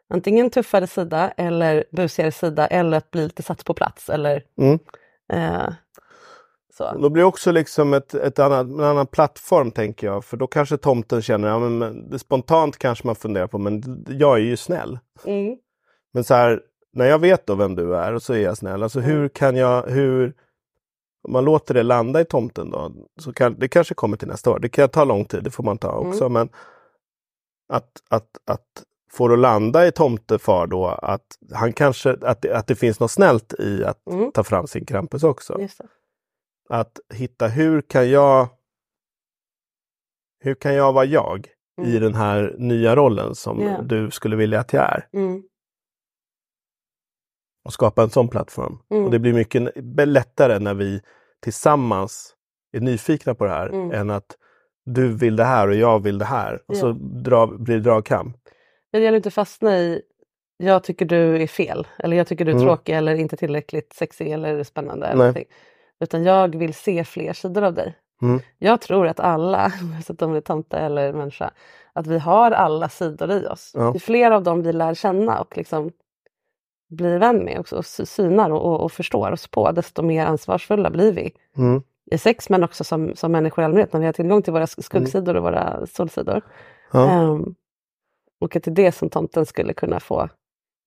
antingen 0.09 0.51
tuffare 0.51 0.87
sida 0.87 1.31
eller 1.31 1.85
busigare 1.91 2.33
sida 2.33 2.67
eller 2.67 2.97
att 2.99 3.11
bli 3.11 3.23
lite 3.25 3.43
satt 3.43 3.65
på 3.65 3.75
plats. 3.75 4.09
Eller, 4.11 4.43
Mm. 4.59 4.79
eh, 5.33 5.73
så. 6.75 6.99
Då 6.99 7.09
blir 7.11 7.23
det 7.23 7.27
också 7.27 7.53
liksom 7.53 7.95
ett, 7.95 8.15
ett 8.15 8.39
annat, 8.39 8.67
en 8.67 8.81
annan 8.81 9.07
plattform 9.07 9.71
tänker 9.71 10.07
jag. 10.07 10.25
För 10.25 10.37
då 10.37 10.47
kanske 10.47 10.77
tomten 10.77 11.23
känner, 11.23 11.49
ja, 11.49 11.59
men, 11.59 12.19
spontant 12.19 12.79
kanske 12.79 13.07
man 13.07 13.17
funderar 13.17 13.47
på, 13.47 13.59
men 13.59 14.05
jag 14.09 14.37
är 14.37 14.43
ju 14.43 14.57
snäll. 14.57 14.99
Mm. 15.25 15.57
Men 16.13 16.25
så 16.25 16.35
här, 16.35 16.61
när 16.93 17.07
jag 17.07 17.19
vet 17.19 17.47
då 17.47 17.55
vem 17.55 17.75
du 17.75 17.97
är 17.97 18.15
och 18.15 18.23
så 18.23 18.33
är 18.35 18.39
jag 18.39 18.57
snäll. 18.57 18.83
Alltså 18.83 19.01
hur 19.01 19.29
kan 19.29 19.57
jag, 19.57 19.83
hur... 19.87 20.35
Om 21.23 21.33
man 21.33 21.45
låter 21.45 21.75
det 21.75 21.83
landa 21.83 22.21
i 22.21 22.25
tomten 22.25 22.71
då, 22.71 22.93
så 23.21 23.33
kan 23.33 23.59
det 23.59 23.69
kanske 23.69 23.95
kommer 23.95 24.17
till 24.17 24.29
nästa 24.29 24.51
år. 24.51 24.59
Det 24.59 24.69
kan 24.69 24.89
ta 24.89 25.05
lång 25.05 25.25
tid, 25.25 25.45
det 25.45 25.51
får 25.51 25.65
man 25.65 25.79
ta 25.79 25.91
också. 25.93 26.29
Men 26.29 26.49
att, 27.69 27.91
att, 28.11 28.29
att 28.47 28.85
få 29.19 29.29
det 29.29 29.35
att 29.35 29.41
landa 29.41 29.87
i 29.87 29.93
tomtefar 29.93 30.67
då, 30.67 30.87
att 30.87 31.27
han 31.55 31.73
kanske, 31.73 32.17
att 32.23 32.43
det, 32.43 32.57
att 32.57 32.67
det 32.67 32.75
finns 32.77 33.01
något 33.01 33.11
snällt 33.11 33.55
i 33.61 33.85
att 33.85 34.07
Mm. 34.07 34.33
ta 34.33 34.45
fram 34.45 34.67
sin 34.67 34.87
Krampus 34.87 35.25
också. 35.25 35.59
Att 36.69 37.01
hitta 37.15 37.49
hur 37.49 37.81
kan 37.83 38.11
jag 38.11 38.49
hur 40.41 40.55
kan 40.55 40.75
jag 40.75 40.93
vara 40.93 41.05
jag 41.05 41.47
i 41.83 41.91
Mm. 41.91 42.03
den 42.03 42.15
här 42.15 42.55
nya 42.59 42.97
rollen 42.97 43.35
som 43.35 43.61
Ja. 43.61 43.83
du 43.83 44.11
skulle 44.11 44.37
vilja 44.37 44.61
att 44.61 44.73
jag 44.73 44.83
är? 44.85 45.09
Mm. 45.13 45.43
och 47.65 47.73
skapa 47.73 48.03
en 48.03 48.11
sån 48.11 48.29
plattform. 48.29 48.79
Mm. 48.91 49.05
Och 49.05 49.11
det 49.11 49.19
blir 49.19 49.33
mycket 49.33 49.73
lättare 50.09 50.59
när 50.59 50.75
vi 50.75 51.01
tillsammans 51.43 52.35
är 52.73 52.81
nyfikna 52.81 53.35
på 53.35 53.45
det 53.45 53.51
här 53.51 53.69
Mm. 53.69 53.91
än 53.93 54.11
att 54.11 54.37
du 54.85 55.13
vill 55.17 55.37
det 55.37 55.45
här 55.45 55.69
och 55.69 55.75
jag 55.75 56.03
vill 56.03 56.19
det 56.19 56.25
här. 56.25 56.55
Och 56.55 56.75
Ja. 56.75 56.81
så 56.81 56.93
dra, 57.25 57.47
blir 57.47 57.75
det 57.77 57.83
dragkamp. 57.83 58.37
Det 58.93 58.99
gäller 58.99 59.17
inte 59.17 59.29
att 59.29 59.35
fastna 59.35 59.79
i 59.79 60.03
jag 60.57 60.83
tycker 60.85 61.05
du 61.07 61.43
är 61.43 61.47
fel 61.47 61.87
eller 61.99 62.17
jag 62.17 62.27
tycker 62.27 62.45
du 62.45 62.51
är 62.51 62.55
Mm. 62.55 62.67
tråkig 62.67 62.93
eller 62.97 63.15
inte 63.15 63.37
tillräckligt 63.37 63.93
sexig 63.93 64.33
eller 64.33 64.63
spännande. 64.65 65.07
Eller 65.07 65.19
någonting. 65.19 65.45
Utan 66.01 66.25
jag 66.25 66.55
vill 66.57 66.75
se 66.75 67.05
fler 67.05 67.33
sidor 67.33 67.63
av 67.63 67.75
dig. 67.75 67.95
Mm. 68.23 68.41
Jag 68.59 68.81
tror 68.81 69.07
att 69.07 69.21
alla, 69.21 69.73
oavsett 69.95 70.23
om 70.23 70.33
det 70.33 70.39
är 70.39 70.41
tomte 70.41 70.79
eller 70.79 71.13
människa, 71.13 71.51
att 71.93 72.07
vi 72.07 72.19
har 72.19 72.51
alla 72.51 72.89
sidor 72.89 73.31
i 73.33 73.47
oss. 73.47 73.71
Ja. 73.75 73.93
Ju 73.95 74.01
fler 74.01 74.31
av 74.31 74.43
dem 74.43 74.63
vi 74.63 74.73
lär 74.73 74.95
känna 74.95 75.41
och 75.41 75.57
liksom 75.57 75.91
blir 76.91 77.19
vän 77.19 77.45
med 77.45 77.59
och, 77.59 77.73
och 77.73 77.87
sy- 77.87 78.07
synar 78.07 78.51
och, 78.51 78.65
och, 78.65 78.81
och 78.81 78.93
förstår 78.93 79.31
oss 79.33 79.49
på, 79.49 79.73
desto 79.73 80.03
mer 80.03 80.27
ansvarsfulla 80.27 80.91
blir 80.91 81.13
vi 81.13 81.33
Mm. 81.57 81.83
i 82.11 82.19
sex 82.19 82.51
men 82.51 82.65
också 82.65 82.85
som, 82.85 83.15
som 83.17 83.33
människor 83.33 83.63
i 83.63 83.65
allmänhet 83.65 83.93
när 83.93 84.01
vi 84.01 84.07
har 84.07 84.13
tillgång 84.13 84.43
till 84.43 84.53
våra 84.53 84.65
sk- 84.67 84.83
skuggsidor 84.83 85.37
och 85.37 85.43
våra 85.43 85.87
solsidor. 85.87 86.43
Ja. 86.93 87.11
Ehm, 87.11 87.55
och 88.41 88.57
att 88.57 88.63
det 88.63 88.71
är 88.71 88.75
det 88.75 88.93
som 88.93 89.11
tomten 89.11 89.47
skulle 89.47 89.73
kunna 89.73 90.01
få 90.01 90.29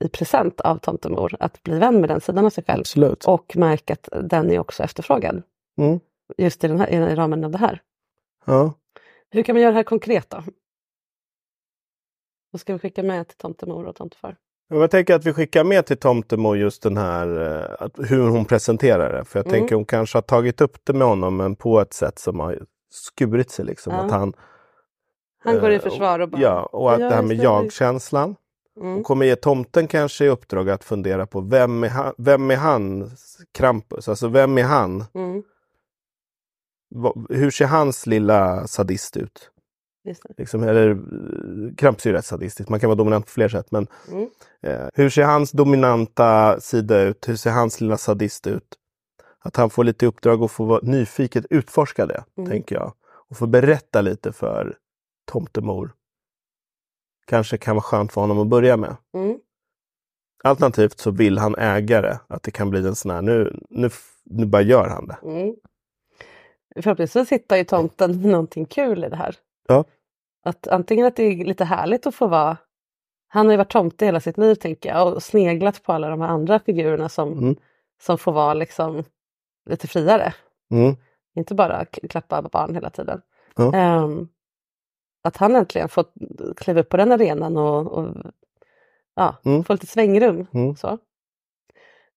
i 0.04 0.10
present 0.10 0.62
av 0.62 0.78
tomtemor, 0.78 1.36
att 1.40 1.64
bli 1.64 1.80
vän 1.80 2.02
med 2.02 2.10
den 2.10 2.22
sidan 2.22 2.46
av 2.46 2.50
sig 2.50 2.64
själv. 2.64 2.80
Absolut. 2.80 3.26
Och 3.26 3.56
märka 3.58 3.94
att 3.94 4.10
den 4.30 4.52
är 4.52 4.60
också 4.60 4.84
efterfrågad. 4.84 5.44
Mm. 5.78 6.00
Just 6.38 6.64
i, 6.64 6.68
den 6.68 6.80
här, 6.80 6.88
i 6.90 7.16
ramen 7.16 7.44
av 7.44 7.52
det 7.52 7.58
här. 7.58 7.82
Ja. 8.46 8.74
Hur 9.30 9.44
kan 9.44 9.56
man 9.56 9.62
göra 9.62 9.72
det 9.72 9.78
här 9.78 9.84
konkret 9.84 10.30
då? 10.30 10.44
Vad 12.52 12.60
ska 12.62 12.74
vi 12.74 12.80
skicka 12.80 13.04
med 13.04 13.28
till 13.28 13.38
tomtemor 13.38 13.86
och 13.86 13.96
tomtefar? 13.96 14.38
Jag 14.70 14.92
tänker 14.92 15.16
att 15.16 15.26
vi 15.26 15.34
skickar 15.34 15.64
med 15.64 15.86
till 15.86 15.98
Tomtemo 15.98 16.56
just 16.56 16.84
den 16.84 16.98
här 16.98 17.28
eh, 17.82 17.88
hur 18.06 18.30
hon 18.30 18.46
presenterar 18.46 19.14
det. 19.14 19.26
För 19.26 19.40
jag 19.40 19.48
Mm. 19.48 19.60
tänker 19.60 19.76
hon 19.76 19.86
kanske 19.86 20.18
har 20.18 20.22
tagit 20.22 20.62
upp 20.62 20.78
det 20.86 20.94
med 20.94 21.08
honom 21.08 21.38
men 21.38 21.56
på 21.56 21.80
ett 21.82 21.94
sätt 21.94 22.20
som 22.20 22.40
har 22.40 22.60
skurit 22.90 23.52
sig. 23.52 23.66
Liksom. 23.66 23.94
Ja. 23.94 24.00
Att 24.00 24.12
han, 24.12 24.34
Han 25.44 25.60
går 25.60 25.72
i 25.72 25.76
eh, 25.76 25.82
försvar 25.82 26.20
och 26.20 26.30
bara... 26.30 26.42
Ja, 26.42 26.64
och 26.64 26.94
att 26.94 27.00
"Ja, 27.00 27.10
det 27.10 27.16
här 27.16 27.22
med 27.22 27.38
det." 27.38 27.44
jag-känslan. 27.44 28.36
Mm. 28.78 28.98
Och 28.98 29.06
kommer 29.06 29.26
ge 29.26 29.36
tomten 29.36 29.88
kanske 29.88 30.26
i 30.26 30.30
uppdrag 30.30 30.70
att 30.70 30.84
fundera 30.84 31.26
på 31.28 31.42
vem 31.42 31.84
är 31.84 31.90
han, 31.90 32.14
vem 32.18 32.52
är 32.52 32.56
han 32.56 33.12
Krampus? 33.54 34.10
Alltså 34.10 34.28
vem 34.28 34.58
är 34.58 34.64
han? 34.64 35.04
Mm. 35.14 35.44
Hur 37.30 37.52
ser 37.52 37.66
hans 37.66 38.06
lilla 38.08 38.68
sadist 38.68 39.18
ut? 39.18 39.52
Liksom, 40.38 40.64
eller 40.64 40.90
eh, 40.90 41.76
Krampus 41.78 42.06
är 42.06 42.10
ju 42.10 42.16
rätt 42.16 42.26
sadistisk, 42.26 42.70
man 42.70 42.80
kan 42.80 42.88
vara 42.88 42.96
dominant 42.98 43.26
på 43.26 43.32
fler 43.32 43.48
sätt. 43.50 43.72
Men 43.72 43.88
Mm. 44.12 44.28
eh, 44.64 44.88
hur 44.94 45.10
ser 45.10 45.24
hans 45.24 45.52
dominanta 45.52 46.60
sida 46.60 47.02
ut? 47.02 47.30
Hur 47.30 47.36
ser 47.36 47.52
hans 47.52 47.82
lilla 47.82 47.98
sadist 47.98 48.48
ut? 48.48 48.68
Att 49.40 49.56
han 49.56 49.70
får 49.70 49.84
lite 49.84 50.06
uppdrag 50.06 50.42
och 50.42 50.52
får 50.52 50.66
vara 50.66 50.80
nyfiket 50.84 51.46
utforska 51.50 52.06
det, 52.06 52.24
Mm. 52.38 52.50
tänker 52.50 52.76
jag. 52.76 52.94
Och 53.30 53.38
få 53.38 53.48
berätta 53.48 54.02
lite 54.02 54.32
för 54.32 54.78
tomtemor. 55.26 55.94
Kanske 57.28 57.58
kan 57.58 57.76
vara 57.76 57.84
skönt 57.84 58.14
för 58.14 58.22
honom 58.22 58.40
att 58.40 58.48
börja 58.48 58.78
med. 58.78 58.96
Mm. 59.14 59.38
Alternativt 60.44 61.00
så 61.00 61.12
vill 61.12 61.38
han 61.38 61.56
äga 61.56 62.02
det. 62.02 62.20
Att 62.28 62.44
det 62.44 62.52
kan 62.52 62.70
bli 62.70 62.88
en 62.88 62.96
sån 62.96 63.12
här, 63.12 63.22
nu, 63.22 63.60
nu, 63.70 63.90
nu 64.24 64.46
bara 64.46 64.62
gör 64.62 64.90
han 64.90 65.08
det. 65.08 65.18
Mm. 65.24 65.56
Förhoppningsvis 66.76 67.32
hittar 67.32 67.58
ju 67.58 67.64
tomten 67.64 68.22
någonting 68.32 68.66
kul 68.66 69.04
i 69.04 69.10
det 69.10 69.16
här. 69.16 69.36
Ja. 69.68 69.86
Att 70.44 70.68
antingen 70.68 71.06
att 71.06 71.16
det 71.16 71.24
är 71.24 71.46
lite 71.46 71.66
härligt 71.66 72.08
att 72.08 72.16
få 72.16 72.28
vara 72.28 72.58
han 73.34 73.46
har 73.46 73.54
ju 73.54 73.58
varit 73.58 73.72
tomte 73.72 74.06
hela 74.06 74.20
sitt 74.20 74.38
liv 74.38 74.56
tänker 74.56 74.90
jag 74.90 75.14
och 75.14 75.24
sneglat 75.24 75.84
på 75.84 75.94
alla 75.94 76.10
de 76.10 76.22
här 76.22 76.28
andra 76.28 76.60
figurerna 76.60 77.10
som, 77.10 77.32
Mm. 77.34 77.56
som 78.02 78.18
får 78.18 78.32
vara 78.32 78.54
liksom 78.54 79.04
lite 79.70 79.88
friare. 79.88 80.34
Mm. 80.72 80.96
Inte 81.36 81.56
bara 81.56 81.86
klappa 81.86 82.42
barn 82.42 82.76
hela 82.76 82.90
tiden. 82.90 83.22
Ja. 83.56 83.74
Ehm, 83.76 84.28
att 85.24 85.38
han 85.38 85.56
äntligen 85.56 85.90
fått 85.90 86.14
kliva 86.58 86.80
upp 86.82 86.90
på 86.90 86.98
den 86.98 87.12
arenan 87.12 87.58
och, 87.58 87.88
och 87.92 88.16
ja, 89.16 89.36
Mm. 89.46 89.64
få 89.64 89.74
lite 89.74 89.88
svängrum. 89.88 90.48
Mm. 90.54 90.76
Så. 90.76 90.98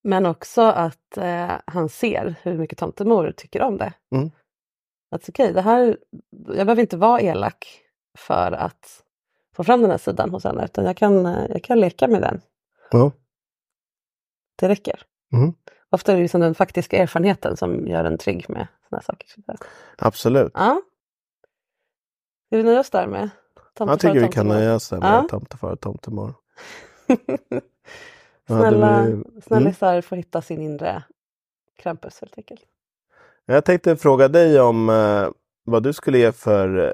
Men 0.03 0.27
också 0.27 0.63
att 0.63 1.17
eh, 1.17 1.53
han 1.67 1.89
ser 1.89 2.35
hur 2.43 2.59
mycket 2.59 2.79
tomtemor 2.79 3.33
tycker 3.37 3.63
om 3.63 3.79
det. 3.79 3.93
Mm. 4.15 4.31
Att 5.11 5.29
okej, 5.29 5.53
det 5.53 5.61
här, 5.61 5.99
jag 6.31 6.67
behöver 6.67 6.81
inte 6.81 6.97
vara 6.97 7.21
elak 7.21 7.67
för 8.19 8.53
att 8.53 9.03
få 9.57 9.65
fram 9.65 9.83
den 9.83 9.91
här 9.91 9.99
sidan 9.99 10.31
hos 10.31 10.45
henne 10.45 10.65
utan 10.65 10.85
jag 10.85 10.97
kan, 10.97 11.27
eh, 11.27 11.45
jag 11.49 11.63
kan 11.65 11.81
leka 11.81 12.09
med 12.09 12.23
den. 12.23 12.41
Ja. 12.91 13.13
Det 14.57 14.69
räcker. 14.69 15.03
Mm. 15.33 15.53
Ofta 15.91 16.13
är 16.13 16.17
det 16.17 16.23
liksom 16.23 16.41
den 16.41 16.55
faktiska 16.55 16.97
erfarenheten 16.97 17.57
som 17.57 17.87
gör 17.87 18.05
en 18.05 18.19
trygg 18.19 18.51
med 18.51 18.67
sådana 18.89 19.03
saker. 19.03 19.29
Absolut. 19.99 20.53
Ja. 20.55 20.83
Ska 22.55 22.59
vi 22.59 22.65
nöja 22.65 22.81
oss 22.81 22.91
där 22.91 23.07
med 23.07 23.31
Jag 23.55 23.75
tomtefar 23.75 23.97
tycker 23.97 24.27
vi 24.27 24.33
kan 24.33 24.49
nöja 24.49 24.75
oss 24.75 24.89
där 24.89 25.01
med 25.01 25.13
Ja. 25.13 25.27
tomtefar 25.31 25.71
och 25.73 25.81
tomtemor. 25.81 26.35
Snälla 28.47 29.07
snällisar 29.43 30.01
får 30.01 30.17
hitta 30.17 30.43
sin 30.43 30.63
inre 30.63 31.03
Krampus 31.77 32.21
helt 32.21 32.39
enkelt. 32.39 32.61
Jag 33.45 33.65
tänkte 33.65 33.97
fråga 33.97 34.29
dig 34.29 34.61
om 34.61 34.89
eh, 34.89 35.29
vad 35.65 35.83
du 35.83 35.93
skulle 35.93 36.19
ge 36.19 36.33
för 36.33 36.79
eh, 36.89 36.93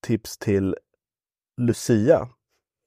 tips 0.00 0.38
till 0.38 0.76
Lucia. 1.56 2.28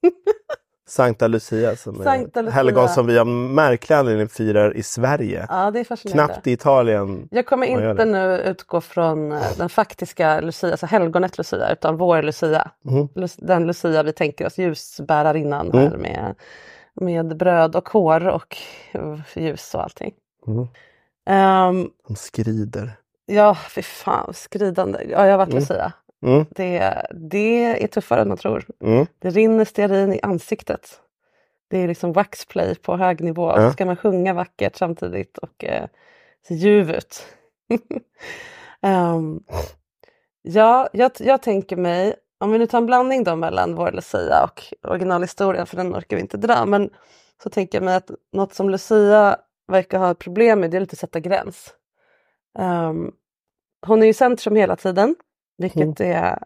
Sankta 0.85 1.27
Lucia 1.27 1.75
som 1.75 2.03
Sankta 2.03 2.39
är 2.39 2.51
helgon 2.51 2.89
som 2.89 3.07
vi 3.07 3.19
av 3.19 3.27
märklig 3.27 3.95
anledning 3.95 4.27
firar 4.29 4.77
i 4.77 4.83
Sverige. 4.83 5.45
Ja, 5.49 5.71
det 5.71 5.79
är 5.79 5.83
fascinerande. 5.83 6.33
Knappt 6.33 6.47
i 6.47 6.51
Italien. 6.51 7.27
Jag 7.31 7.45
kommer 7.45 7.67
inte 7.67 8.05
nu 8.05 8.37
utgå 8.39 8.81
från 8.81 9.31
eh, 9.31 9.41
den 9.57 9.69
faktiska 9.69 10.41
Lucia, 10.41 10.71
alltså 10.71 10.85
helgonet 10.85 11.37
Lucia, 11.37 11.71
utan 11.73 11.97
vår 11.97 12.21
Lucia. 12.21 12.71
Lus- 13.15 13.35
Den 13.37 13.67
Lucia 13.67 14.03
vi 14.03 14.13
tänker 14.13 14.45
oss, 14.45 14.57
ljusbärarinnan 14.57 15.71
Mm. 15.71 15.79
här 15.91 15.97
med, 15.97 16.35
med 16.93 17.37
bröd 17.37 17.75
och 17.75 17.89
hår 17.89 18.27
och 18.27 18.57
ljus 19.35 19.75
och 19.75 19.83
allting. 19.83 20.13
Mm. 20.47 20.67
Ehm, 21.25 21.89
De 22.07 22.15
skrider. 22.15 22.91
ja, 23.25 23.55
fy 23.69 23.81
fan, 23.81 24.33
skridande. 24.33 24.99
Ja, 25.09 25.25
jag 25.25 25.31
har 25.31 25.37
varit 25.37 25.49
Mm. 25.49 25.59
Lucia. 25.59 25.93
Mm. 26.23 26.45
Det, 26.49 27.01
det 27.11 27.83
är 27.83 27.87
tuffare 27.87 28.21
än 28.21 28.27
man 28.27 28.37
tror. 28.37 28.65
Mm. 28.81 29.05
Det 29.19 29.29
rinner 29.29 29.65
stearin 29.65 30.13
i 30.13 30.19
ansiktet. 30.23 30.99
Det 31.69 31.77
är 31.77 31.87
liksom 31.87 32.13
waxplay 32.13 32.75
på 32.75 32.97
hög 32.97 33.21
nivå. 33.21 33.49
Ja. 33.49 33.67
så 33.67 33.73
ska 33.73 33.85
man 33.85 33.95
sjunga 33.95 34.33
vackert 34.33 34.75
samtidigt 34.75 35.37
och 35.37 35.63
eh, 35.63 35.87
se 36.47 36.53
ljuv 36.55 36.91
ut. 36.91 37.25
Ehm, 38.85 39.39
ja, 40.41 40.89
jag, 40.93 41.11
jag 41.19 41.41
tänker 41.41 41.77
mig, 41.77 42.15
om 42.39 42.51
vi 42.51 42.57
nu 42.57 42.67
tar 42.67 42.77
en 42.77 42.85
blandning 42.85 43.23
då 43.23 43.35
mellan 43.35 43.75
vår 43.75 43.91
Lucia 43.91 44.43
och 44.43 44.89
originalhistorien, 44.89 45.65
för 45.65 45.77
den 45.77 45.95
orkar 45.95 46.17
vi 46.17 46.21
inte 46.21 46.37
dra, 46.37 46.65
men 46.65 46.89
så 47.43 47.49
tänker 47.49 47.77
jag 47.77 47.85
mig 47.85 47.95
att 47.95 48.11
något 48.33 48.53
som 48.53 48.69
Lucia 48.69 49.37
verkar 49.67 49.99
ha 49.99 50.13
problem 50.13 50.59
med, 50.59 50.71
det 50.71 50.77
är 50.77 50.81
lite 50.81 50.93
att 50.93 50.99
sätta 50.99 51.19
gräns. 51.19 51.73
Ehm, 52.59 53.11
hon 53.85 53.99
är 53.99 54.05
ju 54.05 54.09
i 54.09 54.13
centrum 54.13 54.55
hela 54.55 54.75
tiden, 54.75 55.15
vilket 55.57 55.99
är 55.99 56.39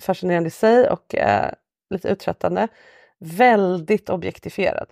fascinerande 0.00 0.46
i 0.46 0.50
sig 0.50 0.88
och 0.90 1.14
eh, 1.14 1.50
lite 1.90 2.08
uttröttande. 2.08 2.68
Väldigt 3.20 4.10
objektifierad 4.10 4.86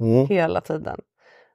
Mm. 0.00 0.26
hela 0.26 0.60
tiden. 0.60 1.00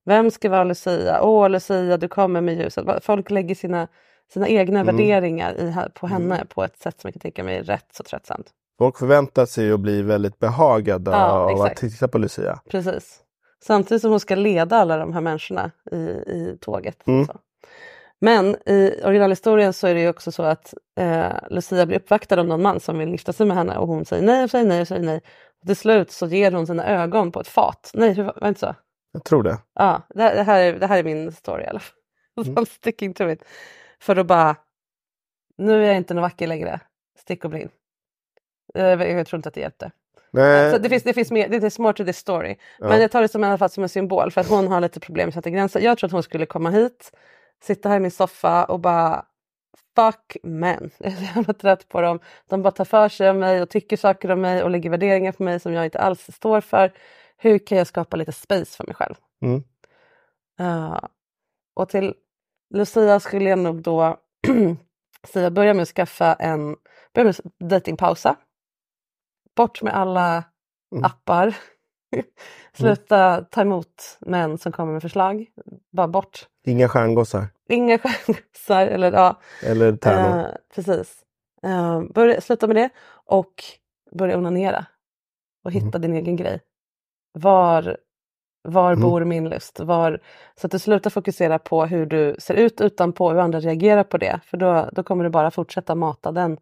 Vem 0.05 0.31
ska 0.31 0.49
vara 0.49 0.63
Lucia? 0.63 1.21
Åh 1.21 1.49
Lucia, 1.49 1.97
du 1.97 2.07
kommer 2.07 2.41
med 2.41 2.55
ljuset. 2.57 3.03
Folk 3.05 3.29
lägger 3.29 3.55
sina, 3.55 3.87
sina 4.33 4.47
egna 4.47 4.79
Mm. 4.79 4.95
värderingar 4.95 5.53
i, 5.53 5.73
på 5.93 6.07
henne 6.07 6.45
på 6.49 6.63
ett 6.63 6.77
sätt 6.77 7.01
som 7.01 7.07
jag 7.07 7.13
kan 7.13 7.19
tänka 7.21 7.43
mig 7.43 7.57
är 7.57 7.63
rätt 7.63 7.85
så 7.91 8.03
tröttsamt. 8.03 8.47
Folk 8.77 8.97
förväntar 8.97 9.45
sig 9.45 9.71
att 9.71 9.79
bli 9.79 10.01
väldigt 10.01 10.39
behagade 10.39 11.11
Ja, 11.11 11.29
av 11.31 11.47
att 11.61 11.71
exakt. 11.71 11.79
titta 11.79 12.07
på 12.07 12.17
Lucia. 12.17 12.59
Precis. 12.69 13.19
Samtidigt 13.63 14.01
som 14.01 14.11
hon 14.11 14.19
ska 14.19 14.35
leda 14.35 14.77
alla 14.77 14.97
de 14.97 15.13
här 15.13 15.21
människorna 15.21 15.71
i, 15.91 15.95
i 15.95 16.57
tåget. 16.61 17.07
Mm. 17.07 17.27
Men 18.23 18.55
i 18.65 19.01
originalhistorien 19.03 19.73
så 19.73 19.87
är 19.87 19.93
det 19.93 20.01
ju 20.01 20.09
också 20.09 20.31
så 20.31 20.43
att 20.43 20.73
eh, 20.99 21.31
Lucia 21.49 21.85
blir 21.85 21.97
uppvaktad 21.97 22.39
av 22.39 22.47
någon 22.47 22.61
man 22.61 22.79
som 22.79 22.99
vill 22.99 23.09
gifta 23.09 23.33
sig 23.33 23.45
med 23.45 23.57
henne 23.57 23.77
och 23.77 23.87
hon 23.87 24.05
säger 24.05 24.23
nej 24.23 24.43
och 24.43 24.49
säger 24.49 24.65
nej 24.65 24.81
och 24.81 24.87
säger 24.87 25.03
nej. 25.03 25.21
Och 25.61 25.67
till 25.67 25.75
slut 25.75 26.11
så 26.11 26.27
ger 26.27 26.51
hon 26.51 26.67
sina 26.67 26.87
ögon 26.87 27.31
på 27.31 27.39
ett 27.39 27.47
fat. 27.47 27.91
Nej, 27.93 28.13
hur 28.13 28.23
var 28.23 28.37
det 28.41 28.47
inte 28.47 28.59
så? 28.59 28.75
Jag 29.11 29.23
tror 29.23 29.43
det. 29.43 29.57
Ja, 29.73 30.01
det 30.09 30.21
här, 30.21 30.35
det 30.35 30.43
här, 30.43 30.59
är, 30.59 30.79
det 30.79 30.87
här 30.87 30.97
är 30.99 31.03
min 31.03 31.31
story 31.31 31.63
i 31.63 31.67
alla 31.67 31.79
fall. 31.79 31.95
Mm. 32.47 32.65
Sticking 32.65 33.13
to 33.13 33.29
it. 33.29 33.43
För 33.99 34.15
att 34.15 34.27
bara, 34.27 34.55
nu 35.57 35.83
är 35.83 35.87
jag 35.87 35.97
inte 35.97 36.13
någon 36.13 36.21
vacker 36.21 36.47
längre. 36.47 36.79
Stick 37.19 37.43
och 37.45 37.49
blinn. 37.49 37.69
Eh, 38.75 38.85
Jag, 38.85 39.11
jag 39.11 39.27
tror 39.27 39.37
inte 39.37 39.49
att 39.49 39.55
det 39.55 39.61
hjälpte. 39.61 39.91
Nej. 40.31 40.71
Så 40.71 40.77
det 40.77 40.89
finns, 40.89 41.03
det 41.03 41.13
finns 41.13 41.31
mer, 41.31 41.49
det 41.49 41.57
är 41.57 41.81
more 41.81 41.93
to 41.93 42.05
this 42.05 42.17
story. 42.17 42.55
Ja. 42.79 42.87
Men 42.87 43.01
jag 43.01 43.11
tar 43.11 43.21
det 43.21 43.27
som, 43.27 43.43
i 43.43 43.47
alla 43.47 43.57
fall 43.57 43.69
som 43.69 43.83
en 43.83 43.89
symbol 43.89 44.31
för 44.31 44.41
att 44.41 44.49
hon 44.49 44.67
har 44.67 44.81
lite 44.81 44.99
problem 44.99 45.25
med 45.25 45.27
att 45.27 45.33
sätta 45.33 45.49
gränser. 45.49 45.79
Jag 45.79 45.97
tror 45.97 46.07
att 46.07 46.11
hon 46.11 46.23
skulle 46.23 46.45
komma 46.45 46.69
hit, 46.69 47.11
sitta 47.63 47.89
här 47.89 47.97
i 47.97 47.99
min 47.99 48.11
soffa 48.11 48.65
och 48.65 48.79
bara 48.79 49.25
Fuck 49.95 50.37
men. 50.43 50.91
Jag 50.97 51.11
är 51.11 51.15
så 51.15 51.23
jävla 51.23 51.53
trött 51.53 51.89
på 51.89 52.01
dem. 52.01 52.19
De 52.49 52.61
bara 52.61 52.71
tar 52.71 52.85
för 52.85 53.09
sig 53.09 53.29
av 53.29 53.35
mig 53.35 53.61
och 53.61 53.69
tycker 53.69 53.97
saker 53.97 54.31
om 54.31 54.41
mig 54.41 54.63
och 54.63 54.69
lägger 54.69 54.89
värderingar 54.89 55.31
på 55.31 55.43
mig 55.43 55.59
som 55.59 55.73
jag 55.73 55.85
inte 55.85 55.99
alls 55.99 56.29
står 56.35 56.61
för. 56.61 56.93
Hur 57.37 57.59
kan 57.59 57.77
jag 57.77 57.87
skapa 57.87 58.17
lite 58.17 58.31
space 58.31 58.77
för 58.77 58.85
mig 58.85 58.95
själv? 58.95 59.15
Mm. 59.41 59.63
Uh, 60.61 60.99
och 61.73 61.89
till 61.89 62.13
Lucia 62.73 63.19
skulle 63.19 63.49
jag 63.49 63.59
nog 63.59 63.81
då 63.81 64.17
säga 65.27 65.51
börja 65.51 65.73
med 65.73 65.81
att 65.83 65.89
skaffa 65.89 66.33
en 66.33 66.75
börja 67.13 67.25
med 67.25 67.29
att 67.29 67.69
datingpausa. 67.69 68.35
Bort 69.55 69.81
med 69.81 69.95
alla 69.95 70.43
Mm. 70.93 71.03
appar. 71.05 71.55
Sluta 72.73 73.41
ta 73.41 73.61
emot 73.61 74.17
män 74.19 74.57
som 74.57 74.71
kommer 74.71 74.93
med 74.93 75.01
förslag. 75.01 75.45
Bara 75.91 76.07
bort. 76.07 76.47
Inga 76.65 76.89
stjärngossar. 76.89 77.47
Inga 77.69 77.97
chansar. 77.97 78.87
Eller, 78.87 79.11
ja, 79.11 79.39
Eller 79.63 79.95
tärnor. 79.97 80.39
eh, 80.39 80.45
precis. 80.75 81.23
Eh, 81.63 82.01
börja, 82.13 82.41
sluta 82.41 82.67
med 82.67 82.75
det 82.75 82.89
och 83.25 83.63
börja 84.11 84.37
onanera. 84.37 84.85
Och 85.65 85.71
hitta 85.71 85.97
din 85.99 86.13
egen 86.13 86.35
grej. 86.35 86.61
Var, 87.33 87.97
var 88.61 88.91
Mm. 88.93 89.01
bor 89.01 89.23
min 89.25 89.49
lust? 89.49 89.79
Var, 89.79 90.19
så 90.55 90.67
att 90.67 90.71
du 90.71 90.79
slutar 90.79 91.09
fokusera 91.09 91.59
på 91.59 91.85
hur 91.85 92.05
du 92.05 92.35
ser 92.39 92.53
ut 92.53 92.81
utanpå, 92.81 93.31
hur 93.31 93.39
andra 93.39 93.59
reagerar 93.59 94.03
på 94.03 94.17
det. 94.17 94.39
För 94.45 94.57
då, 94.57 94.89
då 94.91 95.03
kommer 95.03 95.23
du 95.23 95.29
bara 95.29 95.51
fortsätta 95.51 95.95
mata 95.95 96.31
den 96.31 96.57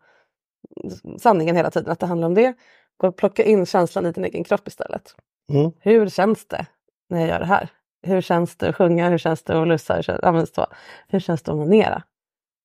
sanningen 1.19 1.55
hela 1.55 1.71
tiden, 1.71 1.91
att 1.91 1.99
det 1.99 2.05
handlar 2.05 2.27
om 2.27 2.33
det. 2.33 2.53
Gå 2.97 3.07
och 3.07 3.17
plocka 3.17 3.43
in 3.43 3.65
känslan 3.65 4.05
i 4.05 4.11
din 4.11 4.25
egen 4.25 4.43
kropp 4.43 4.67
istället. 4.67 5.15
Mm. 5.53 5.71
Hur 5.79 6.09
känns 6.09 6.47
det 6.47 6.65
när 7.09 7.19
jag 7.19 7.29
gör 7.29 7.39
det 7.39 7.45
här? 7.45 7.69
Hur 8.03 8.21
känns 8.21 8.55
det 8.55 8.69
att 8.69 8.75
sjunga? 8.75 9.09
Hur 9.09 9.17
känns 9.17 9.43
det 9.43 9.61
att 9.61 9.67
lussa? 9.67 9.95
Hur 9.95 10.01
känns, 10.01 10.51
ja. 10.55 10.67
Hur 11.07 11.19
känns 11.19 11.41
det 11.41 11.51
att 11.51 11.55
onanera? 11.57 12.03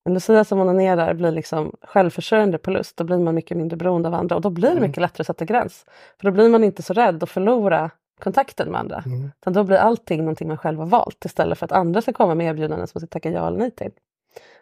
En 0.04 0.14
Lucia 0.14 0.44
som 0.44 0.60
onanerar 0.60 1.14
blir 1.14 1.30
liksom 1.30 1.76
självförsörjande 1.82 2.58
på 2.58 2.70
lust. 2.70 2.96
Då 2.96 3.04
blir 3.04 3.18
man 3.18 3.34
mycket 3.34 3.56
mindre 3.56 3.76
beroende 3.76 4.08
av 4.08 4.14
andra 4.14 4.36
och 4.36 4.42
då 4.42 4.50
blir 4.50 4.74
det 4.74 4.80
mycket 4.80 5.00
lättare 5.00 5.22
att 5.22 5.26
sätta 5.26 5.44
gräns. 5.44 5.86
För 6.20 6.24
då 6.24 6.30
blir 6.30 6.48
man 6.48 6.64
inte 6.64 6.82
så 6.82 6.92
rädd 6.92 7.22
att 7.22 7.30
förlora 7.30 7.90
kontakten 8.20 8.70
med 8.70 8.80
andra. 8.80 9.02
Mm. 9.06 9.30
Utan 9.40 9.52
då 9.52 9.64
blir 9.64 9.76
allting 9.76 10.20
någonting 10.20 10.48
man 10.48 10.58
själv 10.58 10.78
har 10.78 10.86
valt 10.86 11.24
istället 11.24 11.58
för 11.58 11.64
att 11.64 11.72
andra 11.72 12.02
ska 12.02 12.12
komma 12.12 12.34
med 12.34 12.46
erbjudanden 12.46 12.86
som 12.88 12.92
man 13.00 13.06
ska 13.06 13.12
tacka 13.12 13.30
ja 13.30 13.46
eller 13.46 13.58
nej 13.58 13.70
till. 13.70 13.92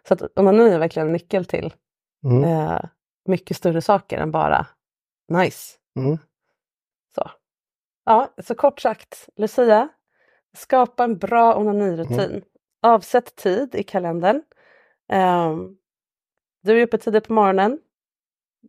Så 0.07 0.13
att 0.13 0.21
onani 0.39 0.69
är 0.69 0.79
verkligen 0.79 1.07
en 1.07 1.13
nyckel 1.13 1.45
till 1.45 1.73
Mm. 2.25 2.43
eh, 2.43 2.79
mycket 3.25 3.57
större 3.57 3.81
saker 3.81 4.17
än 4.17 4.31
bara 4.31 4.67
nice. 5.33 5.73
Mm. 5.99 6.17
Så. 7.15 7.31
Ja, 8.05 8.29
så 8.43 8.55
kort 8.55 8.79
sagt, 8.79 9.29
Lucia, 9.35 9.89
skapa 10.55 11.03
en 11.03 11.17
bra 11.17 11.55
onanirutin. 11.55 12.19
Mm. 12.19 12.41
Avsätt 12.81 13.35
tid 13.35 13.75
i 13.75 13.83
kalendern. 13.83 14.43
Ehm, 15.09 15.77
du 16.63 16.79
är 16.79 16.83
uppe 16.83 16.97
tidigt 16.97 17.27
på 17.27 17.33
morgonen, 17.33 17.79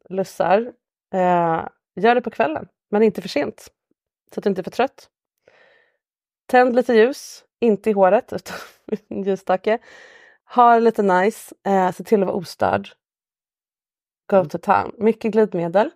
lussar. 0.09 0.73
Eh, 1.15 1.69
gör 1.97 2.15
det 2.15 2.21
på 2.21 2.31
kvällen, 2.31 2.69
men 2.91 3.03
inte 3.03 3.23
för 3.23 3.29
sent. 3.29 3.69
Så 4.35 4.41
att 4.41 4.45
du 4.45 4.49
inte 4.51 4.61
är 4.61 4.65
för 4.65 4.71
trött. 4.71 5.11
Tänd 6.47 6.77
lite 6.77 6.95
ljus, 6.95 7.45
inte 7.61 7.91
i 7.91 7.93
håret 7.93 8.33
utan 8.33 8.57
en 9.09 9.23
ljusstake. 9.23 9.79
Ha 10.55 10.79
lite 10.79 11.03
nice, 11.03 11.55
eh, 11.65 11.93
se 11.93 12.05
till 12.05 12.23
att 12.23 12.27
vara 12.27 12.37
ostörd. 12.37 12.89
Go 14.27 14.45
to 14.45 14.59
town. 14.59 14.95
Mycket 14.99 15.33
glidmedel. 15.33 15.91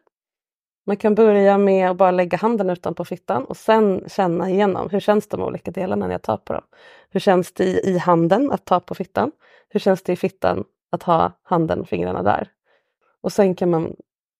Man 0.91 0.97
kan 0.97 1.15
börja 1.15 1.59
med 1.59 1.91
att 1.91 1.97
bara 1.97 2.11
lägga 2.11 2.39
handen 2.39 2.71
utanpå 2.71 3.05
fittan 3.05 3.45
och 3.45 3.57
sen 3.57 4.05
känna 4.09 4.51
igenom 4.51 4.91
hur 4.91 5.01
känns 5.01 5.29
de 5.29 5.43
olika 5.43 5.71
delarna 5.71 6.07
när 6.07 6.15
jag 6.15 6.23
tar 6.23 6.37
på 6.37 6.53
dem. 6.53 6.63
Hur 7.11 7.21
känns 7.21 7.53
det 7.53 7.65
i, 7.65 7.99
handen 7.99 8.53
att 8.53 8.65
ta 8.65 8.81
på 8.81 8.95
fittan? 8.95 9.33
Hur 9.69 9.81
känns 9.81 10.03
det 10.03 10.13
i 10.13 10.17
fittan 10.17 10.65
att 10.91 11.03
ha 11.03 11.33
handen 11.43 11.81
och 11.81 11.89
fingrarna 11.89 12.23
där? 12.23 12.49
Och 13.21 13.33
sen 13.33 13.55
kan 13.55 13.71
man 13.71 13.97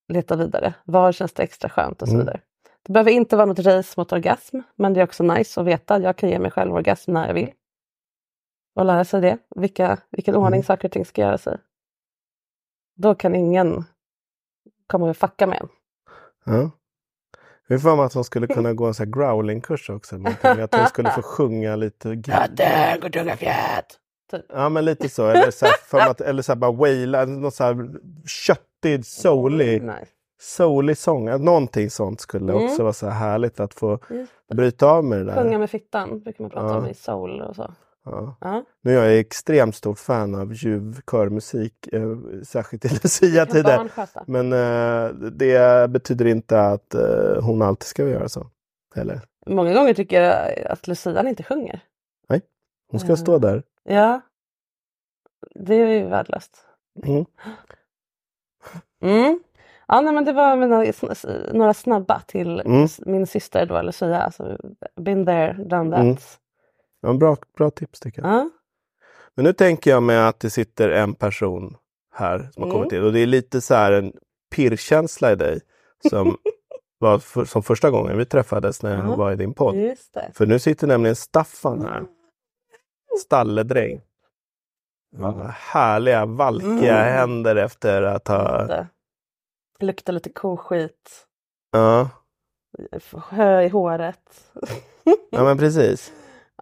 leta 0.09 0.37
vidare. 0.37 0.75
Var 0.85 1.13
känns 1.13 1.33
det 1.33 1.43
extra 1.43 1.69
skönt 1.69 2.03
och 2.03 2.09
så 2.09 2.15
Mm. 2.15 2.27
vidare. 2.27 2.41
Det 2.83 2.93
behöver 2.93 3.11
inte 3.11 3.37
vara 3.37 3.47
något 3.47 3.59
race 3.59 3.95
mot 3.97 4.13
orgasm 4.13 4.61
men 4.77 4.95
det 4.95 5.01
är 5.01 5.05
också 5.05 5.23
nice 5.23 5.61
att 5.61 5.67
veta 5.67 5.95
att 5.95 6.03
jag 6.03 6.17
kan 6.17 6.29
ge 6.29 6.39
mig 6.39 6.51
själv 6.51 6.75
orgasm 6.75 7.13
när 7.13 7.27
jag 7.27 7.35
vill. 7.35 7.51
Och 8.75 8.85
lära 8.85 9.05
sig 9.05 9.21
det, 9.21 9.39
vilka, 9.57 9.99
vilken 10.11 10.35
ordning 10.37 10.59
Mm. 10.59 10.63
saker 10.65 10.89
och 10.89 10.93
ting 10.93 11.05
ska 11.05 11.21
göras 11.23 11.47
i. 11.47 11.57
Då 12.97 13.15
kan 13.15 13.35
ingen 13.35 13.85
komma 14.87 15.11
och 15.11 15.17
fucka 15.17 15.47
med 15.47 15.59
en. 15.61 15.69
Ja. 16.45 16.71
Jag 17.67 17.77
har 17.77 17.81
för 17.81 17.97
mig 17.97 18.05
att 18.05 18.15
hon 18.15 18.25
skulle 18.25 18.47
kunna 18.47 18.73
gå 18.73 18.87
en 18.87 18.95
sån 18.95 19.07
här 19.07 19.13
growlingkurs 19.13 19.91
också. 19.91 20.17
eller. 20.17 20.63
Att 20.63 20.75
hon 20.75 20.87
skulle 20.87 21.11
få 21.11 21.23
sjunga 21.23 21.77
lite... 21.77 22.23
Katten, 22.25 23.01
Gudunga 23.01 23.37
fjät! 23.37 23.97
Typ. 24.31 24.45
Ja 24.49 24.69
men 24.69 24.85
lite 24.85 25.09
så. 25.09 25.27
Eller 25.27 25.51
så 25.51 25.67
här, 25.99 26.11
att, 26.11 26.21
eller 26.21 26.43
så 26.43 26.53
här 26.53 26.57
bara 26.57 26.73
waila, 26.73 27.25
något 27.25 27.55
så 27.55 27.65
här 27.65 27.89
köttig, 28.27 29.07
soulig 29.07 29.83
Nice. 29.83 30.07
soulig 30.41 30.99
sång. 30.99 31.45
Någonting 31.45 31.91
sånt 31.91 32.21
skulle 32.21 32.53
Mm. 32.53 32.65
också 32.65 32.83
vara 32.83 32.93
så 32.93 33.07
här 33.09 33.29
härligt 33.31 33.61
att 33.61 33.75
få 33.75 33.99
bryta 34.55 34.87
av 34.87 35.05
med 35.05 35.19
det 35.19 35.25
där. 35.25 35.43
Sjunga 35.43 35.59
med 35.59 35.71
fittan 35.71 36.21
brukar 36.21 36.45
man 36.45 36.51
prata 36.51 36.67
Ja. 36.67 36.79
om 36.79 36.87
i 36.87 36.95
soul 36.95 37.41
och 37.41 37.57
så. 37.57 37.73
Ja. 38.05 38.37
Ja. 38.41 38.65
Nu 38.83 38.99
är 38.99 39.05
jag 39.05 39.19
extremt 39.19 39.77
stort 39.77 39.99
fan 39.99 40.35
av 40.35 40.53
ljuv 40.55 41.01
körmusik, 41.11 41.87
eh, 41.93 42.17
särskilt 42.47 42.85
i 42.85 42.89
Lucia-tider. 43.03 43.91
Men 44.27 44.53
eh, 44.53 45.15
det 45.31 45.91
betyder 45.91 46.27
inte 46.27 46.61
att 46.61 46.95
eh, 46.95 47.43
hon 47.43 47.63
alltid 47.63 47.87
ska 47.87 48.09
göra 48.09 48.29
så. 48.29 48.47
Eller? 48.97 49.21
Många 49.47 49.75
gånger 49.75 49.95
tycker 49.95 50.23
jag 50.23 50.59
att 50.67 50.89
Lucian 50.89 51.29
inte 51.29 51.43
sjunger. 51.43 51.81
Hon 52.91 53.01
ska 53.01 53.17
stå 53.17 53.39
där. 53.39 53.63
Ja, 53.85 54.21
det 55.55 55.75
är 55.75 55.89
ju 55.89 56.09
värdelöst. 56.09 56.65
Mm. 57.07 57.25
Mm. 59.03 59.41
Ja, 59.89 60.01
nej, 60.01 60.15
men 60.15 60.25
det 60.25 60.33
var 60.33 60.57
mina, 60.57 60.85
några 61.53 61.75
snabba 61.75 62.21
till 62.21 62.61
Mm. 62.61 62.89
min 63.07 63.27
syster 63.27 63.67
då, 63.67 63.83
Lucia. 63.83 64.23
Alltså, 64.23 64.59
been 64.97 65.27
there, 65.27 65.53
done 65.53 65.97
that. 65.97 66.05
Mm. 67.03 67.15
Ja, 67.15 67.19
bra, 67.19 67.37
bra 67.57 67.71
tips 67.71 68.01
tycker 68.01 68.23
jag. 68.23 68.31
Ja. 68.31 68.51
Men 69.35 69.45
nu 69.45 69.53
tänker 69.53 69.91
jag 69.91 70.03
mig 70.03 70.19
att 70.19 70.41
det 70.41 70.51
sitter 70.51 70.89
en 70.91 71.15
person 71.15 71.77
här 72.15 72.39
som 72.55 72.63
har 72.63 72.69
Mm. 72.71 72.79
kommit 72.79 72.93
in 72.93 73.03
och 73.05 73.13
det 73.13 73.21
är 73.21 73.27
lite 73.27 73.61
så 73.61 73.75
här 73.75 73.93
en 73.93 74.13
pirrkänsla 74.55 75.33
i 75.33 75.37
dig 75.37 75.61
som 76.11 76.37
var 76.99 77.19
för, 77.19 77.45
som 77.45 77.63
första 77.63 77.91
gången 77.91 78.19
vi 78.19 78.25
träffades 78.25 78.83
när 78.83 78.97
jag 78.97 79.07
Ja. 79.09 79.17
var 79.17 79.33
i 79.33 79.37
din 79.37 79.55
podd. 79.55 79.75
För 80.35 80.47
nu 80.47 80.59
sitter 80.59 80.87
nämligen 80.87 81.17
Staffan 81.17 81.81
här. 81.85 82.05
Stalledräng. 83.21 84.01
Ja, 85.17 85.55
härliga 85.57 86.27
valkiga 86.27 87.01
Mm. 87.03 87.13
händer 87.15 87.57
efter 87.57 88.03
att 88.03 88.29
ha... 88.29 88.67
Det 88.67 89.87
luktar 89.87 90.13
lite 90.13 90.31
koskit, 90.31 91.27
Ja, 91.73 92.09
hö 93.29 93.63
i 93.63 93.69
håret. 93.69 94.51
ja 95.31 95.45
men 95.45 95.59
precis. 95.59 96.13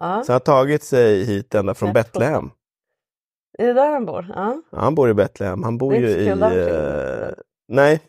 Ja. 0.01 0.22
Så 0.22 0.32
han 0.32 0.34
har 0.34 0.40
tagit 0.40 0.82
sig 0.82 1.24
hit 1.24 1.55
ända 1.55 1.74
från 1.74 1.92
Betlehem. 1.92 2.51
Är 3.59 3.66
det 3.66 3.72
där 3.72 3.92
han 3.92 4.07
bor? 4.07 4.26
Ja. 4.34 4.62
Ja, 4.70 4.78
han 4.78 4.94
bor 4.94 5.11
i 5.11 5.14
Betlehem. 5.14 5.62
Han 5.62 5.78
bor 5.78 5.94
är 5.94 6.01
ju 6.01 6.09
i... 6.09 6.28
Eh, 6.28 7.28
nej, 7.68 8.01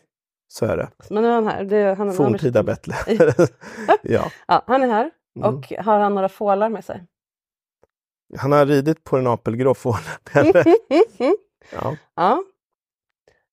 så 0.48 0.66
är 0.66 0.76
det. 0.76 0.88
Men 1.10 1.22
nu 1.22 1.28
är 1.28 1.34
han 1.34 1.46
här. 1.46 1.64
Det, 1.64 1.84
han, 1.84 2.06
han, 2.06 2.16
Forntida 2.16 2.62
Betlehem. 2.62 3.32
ja. 4.02 4.30
ja, 4.46 4.62
han 4.66 4.82
är 4.82 4.88
här. 4.88 5.10
Mm. 5.36 5.54
Och 5.54 5.72
har 5.78 6.00
han 6.00 6.14
några 6.14 6.28
fålar 6.28 6.68
med 6.68 6.84
sig? 6.84 7.06
Han 8.38 8.52
har 8.52 8.66
ridit 8.66 9.04
på 9.04 9.16
en 9.16 9.26
apelgrå 9.26 9.74
fågel. 9.74 10.02
ja. 11.72 11.96
Ja. 12.14 12.42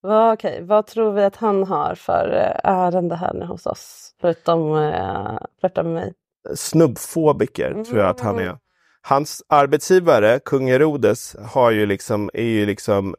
Vad, 0.02 0.34
okej, 0.34 0.64
vad 0.64 0.88
tror 0.88 1.12
vi 1.12 1.24
att 1.24 1.36
han 1.36 1.64
har 1.64 1.96
för 1.96 2.34
eh, 2.34 2.72
ärende 2.72 3.16
här 3.16 3.34
nu 3.34 3.46
hos 3.46 3.66
oss? 3.66 4.16
Förutom 4.22 4.76
eh, 4.76 5.38
flörta 5.60 5.84
med 5.84 5.94
mig. 5.94 6.14
Snubbfobiker 6.56 7.84
tror 7.84 8.00
jag 8.00 8.10
att 8.10 8.20
han 8.20 8.36
Mm. 8.36 8.48
är. 8.48 8.58
Hans 9.02 9.44
arbetsgivare, 9.50 10.40
kung 10.46 10.70
Herodes, 10.72 11.36
har 11.46 11.72
ju 11.72 11.86
liksom, 11.86 12.30
är 12.34 12.44
ju 12.44 12.66
liksom 12.66 13.16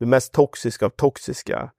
det 0.00 0.06
mest 0.06 0.32
toxiska 0.32 0.86
av 0.86 0.90
toxiska. 0.90 1.70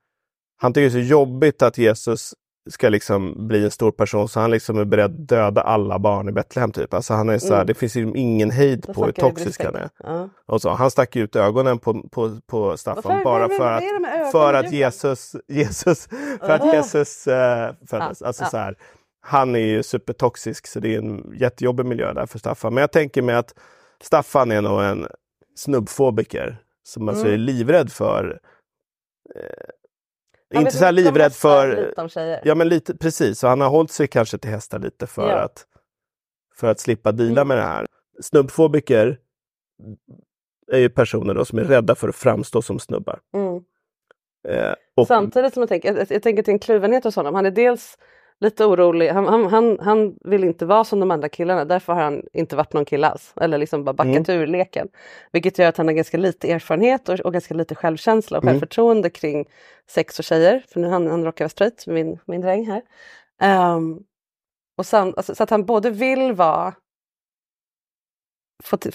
Han 0.58 0.74
tycker 0.74 0.82
det 0.82 0.88
är 1.00 1.04
så 1.04 1.10
jobbigt 1.10 1.62
att 1.62 1.78
Jesus 1.78 2.34
ska 2.70 2.90
liksom 2.90 3.48
bli 3.48 3.64
en 3.64 3.72
stor 3.72 3.92
person 3.92 4.30
så 4.30 4.40
han 4.40 4.52
liksom 4.52 4.80
är 4.80 4.86
beredd 4.86 5.06
att 5.12 5.28
döda 5.28 5.62
alla 5.62 6.00
barn 6.00 6.30
i 6.30 6.32
Betlehem. 6.32 6.72
Typ. 6.72 6.94
Alltså 6.94 7.14
han 7.14 7.30
är 7.30 7.38
så 7.38 7.48
här, 7.48 7.54
Mm. 7.56 7.68
det 7.68 7.74
finns 7.74 7.96
ju 7.96 8.12
ingen 8.16 8.52
hejd 8.52 8.84
Då 8.88 8.94
på 8.94 9.06
hur 9.06 9.12
toxisk 9.12 9.64
han 9.64 9.76
är. 9.76 9.90
Ja. 10.04 10.30
Och 10.48 10.62
så, 10.62 10.70
han 10.70 10.92
stack 10.92 11.16
ut 11.16 11.36
ögonen 11.36 11.80
på, 11.80 11.94
på, 12.12 12.40
på 12.48 12.78
Staffan 12.78 13.04
Varför- 13.06 13.24
bara 13.24 13.50
för 13.50 13.72
att, 13.72 14.32
för 14.32 14.54
att 14.54 14.72
Jesus, 14.72 15.36
Jesus, 15.48 16.08
för 16.40 16.50
att. 16.50 16.74
Jesus 16.74 17.28
eh, 17.28 17.74
föddes. 17.90 18.22
Alltså 18.22 18.46
så 18.46 18.58
här, 18.58 18.76
han 19.22 19.56
är 19.56 19.60
ju 19.60 19.84
supertoxisk 19.84 20.68
så 20.68 20.80
det 20.80 20.96
är 20.96 20.98
en 20.98 21.34
jättejobbig 21.40 21.86
miljö 21.86 22.14
där 22.14 22.26
för 22.26 22.40
Staffan. 22.40 22.74
Men 22.74 22.82
jag 22.82 22.92
tänker 22.92 23.22
mig 23.22 23.36
att 23.36 23.56
Staffan 24.02 24.52
är 24.52 24.62
nog 24.62 24.82
en 24.82 25.08
snubbfobiker 25.56 26.58
som 26.84 27.10
alltså 27.10 27.24
Mm. 27.26 27.34
är 27.34 27.38
livrädd 27.38 27.92
för 27.92 28.40
eh, 29.36 29.42
Han 30.54 30.64
inte 30.64 30.78
så 30.78 30.86
här 30.86 30.92
livrädd 30.92 31.34
för... 31.34 31.94
Ja 32.44 32.56
men 32.56 32.70
lite 32.70 32.98
precis, 32.98 33.40
så 33.40 33.48
han 33.48 33.62
har 33.62 33.70
hållit 33.70 33.92
sig 33.92 34.08
kanske 34.08 34.38
till 34.38 34.50
hästar 34.52 34.80
lite 34.80 35.08
för 35.08 35.30
Ja. 35.30 35.36
att 35.38 35.66
för 36.56 36.68
att 36.68 36.80
slippa 36.80 37.12
deala 37.12 37.32
Mm. 37.42 37.48
med 37.48 37.58
det 37.58 37.64
här. 37.64 37.86
Snubbfobiker 38.22 39.18
är 40.72 40.78
ju 40.80 40.90
personer 40.90 41.34
då 41.34 41.46
som 41.46 41.60
är 41.60 41.64
rädda 41.64 41.96
för 41.96 42.10
att 42.10 42.16
framstå 42.16 42.62
som 42.62 42.80
snubbar. 42.80 43.20
Mm. 43.34 43.64
Eh, 44.48 44.74
och, 44.96 45.08
Samtidigt 45.08 45.54
som 45.54 45.62
jag 45.62 45.70
tänker, 45.70 45.96
jag, 45.98 46.12
jag 46.12 46.24
tänker 46.24 46.44
till 46.44 46.54
en 46.54 46.60
kluvenhet 46.60 47.04
hos 47.04 47.16
honom. 47.16 47.36
Han 47.36 47.46
är 47.46 47.52
dels 47.52 47.98
lite 48.42 48.66
orolig, 48.66 49.10
han, 49.10 49.26
han, 49.28 49.46
han, 49.46 49.78
han 49.82 50.16
vill 50.24 50.44
inte 50.44 50.66
vara 50.66 50.84
som 50.84 51.00
de 51.00 51.12
andra 51.12 51.30
killarna, 51.30 51.66
därför 51.66 51.94
har 51.94 52.02
han 52.02 52.24
inte 52.34 52.56
varit 52.56 52.74
någon 52.74 52.86
kille 52.86 53.08
alls. 53.08 53.34
Eller 53.42 53.58
liksom 53.58 53.84
bara 53.84 53.94
backat 53.94 54.30
ur 54.30 54.48
leken. 54.48 54.88
Vilket 55.32 55.60
gör 55.60 55.68
att 55.70 55.78
han 55.78 55.88
har 55.88 55.94
ganska 55.94 56.18
lite 56.18 56.52
erfarenhet 56.52 57.10
och, 57.10 57.20
och 57.20 57.34
ganska 57.34 57.54
lite 57.54 57.76
självkänsla 57.76 58.38
och 58.38 58.44
Mm. 58.44 58.54
självförtroende 58.54 59.10
kring 59.10 59.46
sex 59.90 60.20
och 60.20 60.26
tjejer. 60.26 60.66
För 60.68 60.80
nu 60.80 60.88
han, 60.88 61.08
han 61.08 61.24
råkar 61.26 61.46
vara 61.46 61.50
straight, 61.50 61.88
min, 61.88 62.20
min 62.26 62.42
dräng 62.42 62.66
här. 62.68 62.82
Ehm, 63.42 64.00
och 64.78 64.86
sam, 64.86 65.14
alltså, 65.18 65.36
så 65.36 65.44
att 65.44 65.50
han 65.50 65.66
både 65.66 65.90
vill 65.90 66.34
vara 66.34 66.74
få, 68.64 68.78
till, 68.78 68.94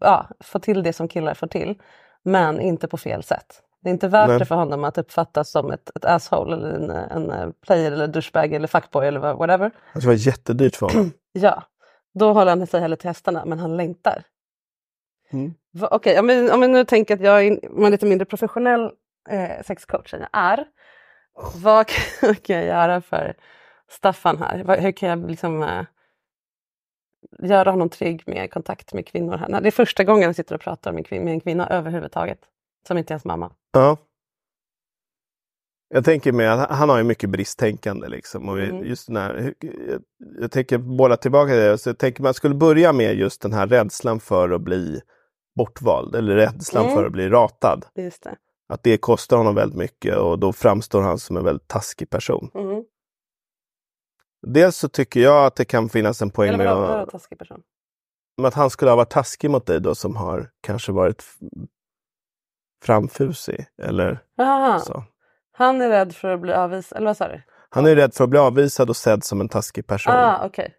ja, 0.00 0.28
få 0.44 0.58
till 0.58 0.82
det 0.82 0.92
som 0.92 1.08
killar 1.08 1.34
får 1.34 1.46
till, 1.46 1.82
men 2.22 2.60
inte 2.60 2.88
på 2.88 2.96
fel 2.96 3.22
sätt. 3.22 3.62
Det 3.82 3.88
är 3.88 3.92
inte 3.92 4.08
värt 4.08 4.28
Nej. 4.28 4.38
det 4.38 4.44
för 4.44 4.54
honom 4.54 4.84
att 4.84 4.98
uppfattas 4.98 5.50
som 5.50 5.70
ett, 5.70 5.90
ett 5.94 6.04
asshole 6.04 6.56
eller 6.56 6.70
en, 6.70 6.90
en 6.90 7.30
eh, 7.30 7.50
player 7.66 7.92
eller 7.92 8.06
douchebag 8.06 8.52
eller 8.52 8.68
fuckboy 8.68 9.06
eller 9.06 9.20
whatever. 9.20 9.70
det 9.94 10.06
var 10.06 10.12
jättedyrt 10.12 10.76
för 10.76 10.88
honom. 10.88 11.12
Ja, 11.32 11.62
då 12.14 12.32
håller 12.32 12.56
han 12.56 12.66
sig 12.66 12.80
hellre 12.80 12.96
till 12.96 13.08
hästarna, 13.08 13.44
men 13.44 13.58
han 13.58 13.76
längtar. 13.76 14.22
Mm. 15.32 15.54
Okej, 15.80 16.18
om, 16.18 16.26
vi, 16.26 16.50
om 16.50 16.60
vi 16.60 16.68
nu 16.68 16.84
tänker 16.84 17.14
att 17.14 17.20
jag 17.20 17.46
är 17.46 17.50
är 17.86 17.90
lite 17.90 18.06
mindre 18.06 18.24
professionell 18.24 18.90
eh, 19.30 19.62
sexcoach 19.64 20.14
än 20.14 20.20
jag 20.20 20.28
är. 20.32 20.64
Vad 21.54 21.86
kan, 21.86 22.34
kan 22.34 22.56
jag 22.56 22.66
göra 22.66 23.00
för 23.00 23.34
Staffan 23.90 24.38
här? 24.38 24.80
Hur 24.80 24.92
kan 24.92 25.08
jag 25.08 25.30
liksom, 25.30 25.62
eh, 25.62 25.84
göra 27.38 27.70
honom 27.70 27.88
trygg 27.88 28.22
med 28.26 28.52
kontakt 28.52 28.92
med 28.92 29.06
kvinnor? 29.06 29.36
här? 29.36 29.60
Det 29.60 29.68
är 29.68 29.70
första 29.70 30.04
gången 30.04 30.22
jag 30.22 30.36
sitter 30.36 30.54
och 30.54 30.60
pratar 30.60 30.92
med 30.92 31.12
en 31.12 31.40
kvinna 31.40 31.68
överhuvudtaget. 31.68 32.38
Som 32.86 32.98
inte 32.98 33.12
är 33.12 33.14
hans 33.14 33.24
mamma. 33.24 33.52
Ja. 33.72 33.96
Jag 35.94 36.04
tänker 36.04 36.32
mig 36.32 36.46
att 36.46 36.70
han 36.70 36.88
har 36.88 36.98
ju 36.98 37.04
mycket 37.04 37.30
bristtänkande 37.30 38.08
liksom. 38.08 38.48
Och 38.48 38.58
Mm. 38.60 38.84
just 38.84 39.06
den 39.06 39.16
här, 39.16 39.54
jag, 39.60 40.02
jag 40.40 40.50
tänker 40.52 40.78
bolla 40.78 41.16
tillbaka 41.16 41.48
till 41.48 41.58
det. 41.60 41.78
Så 41.78 41.88
jag 41.88 41.98
tänker 41.98 42.22
man 42.22 42.34
skulle 42.34 42.54
börja 42.54 42.92
med 42.92 43.14
just 43.16 43.42
den 43.42 43.52
här 43.52 43.66
rädslan 43.66 44.20
för 44.20 44.50
att 44.50 44.60
bli 44.60 45.00
bortvald 45.56 46.14
eller 46.14 46.34
rädslan 46.36 46.84
Mm. 46.84 46.96
för 46.96 47.04
att 47.06 47.12
bli 47.12 47.28
ratad. 47.28 47.86
Just 47.94 48.22
det. 48.22 48.36
Att 48.68 48.82
det 48.82 48.98
kostar 48.98 49.36
honom 49.36 49.54
väldigt 49.54 49.78
mycket 49.78 50.16
och 50.16 50.38
då 50.38 50.52
framstår 50.52 51.02
han 51.02 51.18
som 51.18 51.36
en 51.36 51.44
väldigt 51.44 51.68
taskig 51.68 52.10
person. 52.10 52.50
Mm. 52.54 52.84
Dels 54.46 54.76
så 54.76 54.88
tycker 54.88 55.20
jag 55.20 55.46
att 55.46 55.56
det 55.56 55.64
kan 55.64 55.88
finnas 55.88 56.22
en 56.22 56.30
poäng 56.30 56.48
Eller 56.48 56.58
med 56.58 56.74
vadå 56.76 56.92
att, 56.92 57.10
taskig 57.10 57.38
person? 57.38 57.62
att 58.42 58.54
han 58.54 58.70
skulle 58.70 58.90
ha 58.90 58.96
varit 58.96 59.10
taskig 59.10 59.50
mot 59.50 59.66
dig 59.66 59.80
då 59.80 59.94
som 59.94 60.16
har 60.16 60.50
kanske 60.60 60.92
varit 60.92 61.24
framfusig. 62.82 63.66
Eller 63.82 64.18
Aha, 64.38 64.78
så. 64.78 65.04
han 65.52 65.80
är 65.80 65.88
rädd 65.88 66.14
för 66.14 66.28
att 66.34 66.40
bli 66.40 66.52
avvisad, 66.52 66.96
eller 66.96 67.06
vad 67.06 67.16
sa 67.16 67.28
du? 67.28 67.42
Han 67.70 67.86
är 67.86 67.96
rädd 67.96 68.14
för 68.14 68.24
att 68.24 68.30
bli 68.30 68.38
avvisad 68.38 68.88
och 68.90 68.96
sedd 68.96 69.24
som 69.24 69.40
en 69.40 69.48
taskig 69.48 69.86
person. 69.86 70.12
Ah, 70.16 70.46
okej. 70.46 70.74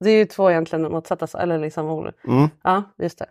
Det 0.00 0.10
är 0.10 0.16
ju 0.16 0.24
två 0.24 0.50
egentligen 0.50 0.82
motsatta, 0.92 1.38
eller 1.38 1.58
liksom 1.58 1.86
ord. 1.90 2.12
Mm. 2.26 2.48
Ja, 2.62 2.82
just 2.98 3.18
det. 3.18 3.26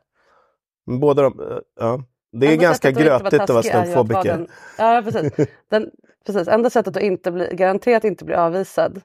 Men 0.86 1.00
Båda 1.00 1.22
de, 1.22 1.40
eh, 1.40 1.58
ja. 1.80 2.04
Det 2.32 2.48
är 2.48 2.52
Enda 2.52 2.62
ganska 2.64 2.92
grötigt 2.92 3.42
att 3.42 3.50
vara 3.50 4.24
den- 4.24 4.48
Ja, 4.78 5.02
precis. 5.06 5.48
Den, 5.70 5.92
precis. 6.26 6.48
Enda 6.48 6.70
sättet 6.70 6.98
att 6.98 7.04
inte 7.04 7.32
bli, 7.32 7.50
garanterat 7.56 8.04
inte 8.04 8.26
bli 8.26 8.36
avvisad, 8.36 9.02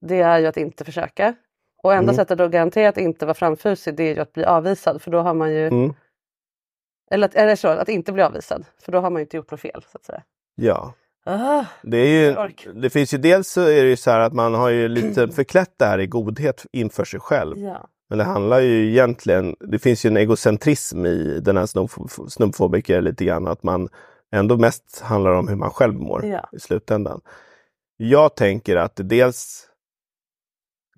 det 0.00 0.20
är 0.20 0.38
ju 0.38 0.46
att 0.46 0.56
inte 0.56 0.84
försöka. 0.84 1.34
Och 1.82 1.92
enda 1.94 2.02
Mm. 2.12 2.14
sättet 2.14 2.40
att 2.40 2.50
garanterat 2.50 2.96
inte 2.98 3.26
vara 3.26 3.34
framfusig, 3.34 3.96
det 3.96 4.02
är 4.02 4.14
ju 4.14 4.20
att 4.20 4.32
bli 4.32 4.44
avvisad. 4.44 5.02
För 5.02 5.10
då 5.10 5.18
har 5.20 5.34
man 5.34 5.52
ju, 5.52 5.66
Mm. 5.66 5.94
Eller, 7.10 7.26
att, 7.28 7.34
eller 7.34 7.56
så, 7.56 7.68
att 7.68 7.88
inte 7.88 8.12
bli 8.12 8.22
avvisad. 8.22 8.64
För 8.82 8.92
då 8.92 8.98
har 9.00 9.10
man 9.10 9.20
ju 9.20 9.24
inte 9.24 9.36
gjort 9.36 9.50
något 9.50 9.60
fel, 9.60 9.84
så 9.92 9.98
att 9.98 10.04
säga. 10.04 10.22
Ja. 10.54 10.94
Ah, 11.28 11.64
Det, 11.82 11.96
är 11.96 12.06
ju, 12.08 12.48
det 12.74 12.90
finns 12.90 13.14
ju 13.14 13.18
dels 13.18 13.48
så 13.50 13.60
är 13.60 13.82
det 13.84 13.88
ju 13.90 13.96
så 13.96 14.10
här 14.10 14.20
att 14.20 14.32
man 14.32 14.54
har 14.54 14.68
ju 14.68 14.88
lite 14.88 15.28
förklätt 15.32 15.72
det 15.76 15.84
här 15.86 15.98
i 15.98 16.06
godhet 16.06 16.66
inför 16.72 17.04
sig 17.04 17.20
själv. 17.20 17.58
ja. 17.58 17.88
Men 18.08 18.18
det 18.18 18.24
handlar 18.24 18.60
ju 18.60 18.90
egentligen, 18.90 19.56
det 19.60 19.78
finns 19.78 20.04
ju 20.06 20.08
en 20.10 20.16
egocentrism 20.16 21.06
i 21.06 21.40
den 21.40 21.56
här 21.56 21.66
snubb- 21.66 22.28
snubbfobiker 22.28 23.00
lite 23.00 23.24
grann. 23.24 23.46
Att 23.46 23.62
man 23.62 23.88
ändå 24.32 24.56
mest 24.56 25.00
handlar 25.00 25.30
om 25.32 25.48
hur 25.48 25.56
man 25.56 25.70
själv 25.70 25.94
mår 25.94 26.24
Ja. 26.26 26.48
i 26.52 26.60
slutändan. 26.60 27.20
Jag 27.96 28.36
tänker 28.36 28.76
att 28.76 28.96
det 28.96 29.02
dels 29.02 29.68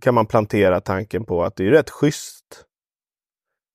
kan 0.01 0.15
man 0.15 0.27
plantera 0.27 0.81
tanken 0.81 1.25
på 1.25 1.45
att 1.45 1.57
det 1.57 1.67
är 1.67 1.71
rätt 1.71 1.91
schysst. 1.91 2.65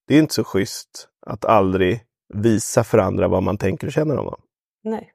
Det 0.07 0.15
är 0.15 0.19
inte 0.19 0.33
så 0.33 0.43
schysst 0.43 1.07
att 1.25 1.45
aldrig 1.45 2.03
visa 2.33 2.83
för 2.83 2.97
andra 2.97 3.27
vad 3.27 3.43
man 3.43 3.57
tänker 3.57 3.87
och 3.87 3.93
känner 3.93 4.17
om 4.17 4.25
dem. 4.25 4.41
Nej. 4.83 5.13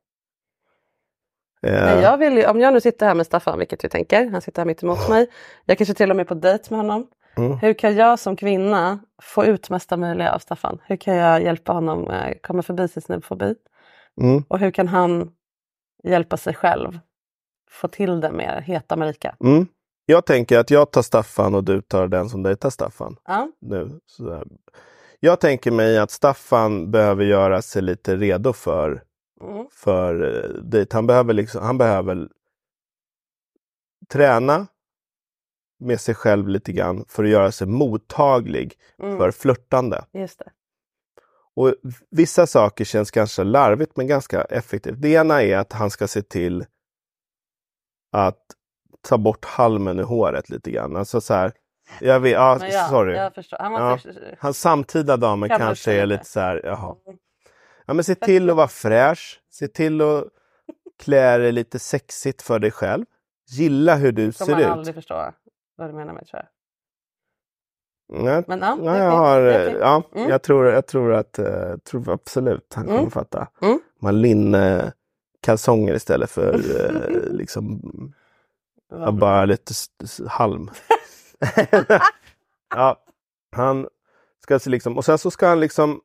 Eh, 1.63 1.73
Nej, 1.85 2.03
jag 2.03 2.19
vill 2.19 2.37
ju, 2.37 2.47
om 2.47 2.61
jag 2.61 2.73
nu 2.75 2.81
sitter 2.81 3.07
här 3.07 3.15
med 3.15 3.27
Staffan, 3.27 3.59
vilket 3.59 3.85
vi 3.85 3.89
tänker, 3.89 4.31
han 4.31 4.41
sitter 4.43 4.63
här 4.63 4.67
mitt 4.67 4.83
emot 4.83 5.09
mig. 5.09 5.27
Jag 5.65 5.79
kanske 5.79 5.95
till 5.95 6.11
och 6.11 6.17
med 6.17 6.25
är 6.25 6.29
på 6.29 6.35
dejt 6.35 6.65
med 6.71 6.79
honom. 6.79 7.07
Mm. 7.37 7.59
Hur 7.59 7.75
kan 7.75 7.97
jag 7.97 8.19
som 8.19 8.37
kvinna 8.37 8.99
få 9.23 9.45
ut 9.45 9.71
mesta 9.71 9.97
möjliga 9.97 10.33
av 10.33 10.39
Staffan? 10.39 10.79
Hur 10.87 10.97
kan 10.97 11.17
jag 11.17 11.43
hjälpa 11.43 11.73
honom 11.73 12.11
eh, 12.11 12.35
komma 12.43 12.63
förbi 12.63 12.89
sin 12.89 13.03
snubbfobi? 13.03 13.55
mm, 14.21 14.45
Och 14.49 14.59
hur 14.59 14.71
kan 14.71 14.89
han 14.89 15.31
hjälpa 16.05 16.37
sig 16.37 16.55
själv 16.55 16.99
få 17.71 17.89
till 17.89 18.21
det 18.21 18.33
med 18.33 18.63
heta 18.65 18.97
Marika? 18.97 19.37
mm. 19.45 19.67
Jag 20.11 20.27
tänker 20.27 20.59
att 20.59 20.71
jag 20.71 20.91
tar 20.91 21.03
Staffan 21.03 21.55
och 21.55 21.65
du 21.65 21.81
tar 21.83 22.09
den 22.09 22.29
som 22.29 22.43
dejtar 22.43 22.71
Staffan. 22.71 23.17
Ja. 23.25 23.49
Nu, 23.61 24.01
sådär. 24.07 24.45
Jag 25.21 25.41
tänker 25.41 25.71
mig 25.71 25.99
att 25.99 26.11
Staffan 26.11 26.91
behöver 26.91 27.25
göra 27.25 27.63
sig 27.63 27.83
lite 27.83 28.17
redo 28.17 28.53
för, 28.53 29.05
Mm. 29.41 29.67
för 29.73 30.45
eh, 30.45 30.63
dejt. 30.63 30.97
Han 30.97 31.07
behöver, 31.07 31.33
liksom, 31.35 31.63
han 31.63 31.79
behöver 31.79 32.29
träna 34.09 34.67
med 35.81 36.01
sig 36.01 36.15
själv 36.15 36.49
lite 36.49 36.73
grann 36.73 37.05
för 37.09 37.25
att 37.25 37.31
göra 37.31 37.53
sig 37.53 37.67
mottaglig 37.67 38.75
Mm. 39.03 39.19
för 39.19 39.31
flörtande. 39.31 40.05
Just 40.13 40.39
det. 40.39 40.51
Och 41.55 41.75
vissa 42.11 42.47
saker 42.47 42.85
känns 42.85 43.11
ganska 43.11 43.45
larvigt 43.45 43.97
men 43.97 44.07
ganska 44.07 44.43
effektivt. 44.43 45.01
Det 45.03 45.09
ena 45.09 45.43
är 45.43 45.57
att 45.57 45.73
han 45.73 45.91
ska 45.91 46.09
se 46.09 46.23
till 46.23 46.65
att 48.13 48.43
ta 49.09 49.19
bort 49.19 49.45
halmen 49.45 49.99
ur 49.99 50.03
håret 50.05 50.49
lite 50.51 50.71
grann. 50.71 50.97
Alltså 50.97 51.21
så 51.21 51.35
här, 51.35 51.53
jag 52.01 52.21
vet, 52.21 52.33
ja, 52.33 52.57
Men 52.61 52.71
ja, 52.71 52.89
sorry. 52.89 53.17
Jag 53.17 53.35
förstår. 53.35 53.57
Han 53.61 53.73
Ja. 53.73 53.99
Hans 54.39 54.61
samtida 54.61 55.17
damer 55.17 55.49
Kan 55.49 55.59
kanske 55.59 55.93
är 55.93 56.07
lite. 56.07 56.25
så 56.25 56.41
här, 56.41 56.61
jaha. 56.65 56.95
Ja 57.87 57.95
men 57.95 58.05
se 58.05 58.15
till 58.15 58.51
att 58.51 58.57
vara 58.57 58.69
fräsch. 58.69 59.41
Se 59.51 59.69
till 59.69 60.01
att 60.01 60.25
klä 60.99 61.39
dig 61.39 61.53
lite 61.53 61.79
sexigt 61.79 62.43
för 62.43 62.59
dig 62.59 62.71
själv. 62.71 63.05
Gilla 63.51 63.95
hur 63.97 64.13
du 64.13 64.33
kommer 64.33 64.53
ser 64.55 64.61
ut. 64.61 64.67
aldrig 64.67 64.95
förstå 64.95 65.33
vad 65.77 65.89
du 65.91 65.95
menar 65.95 66.13
med 66.15 66.27
tror 66.27 66.43
jag. 66.43 66.49
Ja, 68.27 68.43
Men 68.47 68.59
ja, 68.61 68.79
ja, 68.83 68.97
jag, 68.99 69.11
har, 69.11 69.41
ja 69.81 70.03
Mm. 70.15 70.29
jag, 70.31 70.43
tror, 70.43 70.67
jag 70.67 70.87
tror 70.87 71.13
att 71.15 71.39
eh, 71.39 71.77
tror 71.77 72.11
absolut 72.13 72.73
han 72.75 72.85
kommer 72.85 72.99
Mm. 72.99 73.11
fatta. 73.11 73.49
Mm. 73.63 73.81
Man 74.01 74.21
linne 74.21 74.93
kalsonger 75.41 75.95
istället 75.95 76.31
för 76.31 76.55
eh, 76.81 77.33
liksom 77.33 77.81
bara 79.13 79.45
lite 79.45 79.73
halm. 80.29 80.71
ja, 82.75 83.05
han 83.57 83.89
ska 84.43 84.59
se 84.59 84.71
liksom, 84.71 84.97
och 84.97 85.05
sen 85.05 85.19
så 85.19 85.31
ska 85.31 85.47
han 85.49 85.61
liksom 85.61 86.01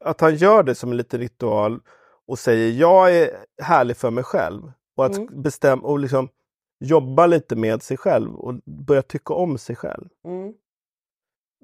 att 0.00 0.20
han 0.20 0.36
gör 0.36 0.62
det 0.62 0.74
som 0.74 0.90
en 0.90 0.96
liten 0.96 1.20
ritual 1.20 1.80
och 2.26 2.38
säger 2.38 2.70
jag 2.80 3.16
är 3.16 3.30
härlig 3.62 3.96
för 3.96 4.10
mig 4.10 4.24
själv. 4.24 4.72
Och 4.96 5.04
att 5.06 5.16
Mm. 5.16 5.42
bestäm, 5.42 5.84
och 5.84 5.98
liksom 5.98 6.28
jobba 6.80 7.26
lite 7.26 7.56
med 7.56 7.82
sig 7.82 7.96
själv 7.96 8.34
och 8.36 8.54
börja 8.86 9.02
tycka 9.02 9.34
om 9.34 9.58
sig 9.58 9.76
själv. 9.76 10.08
Mm. 10.24 10.52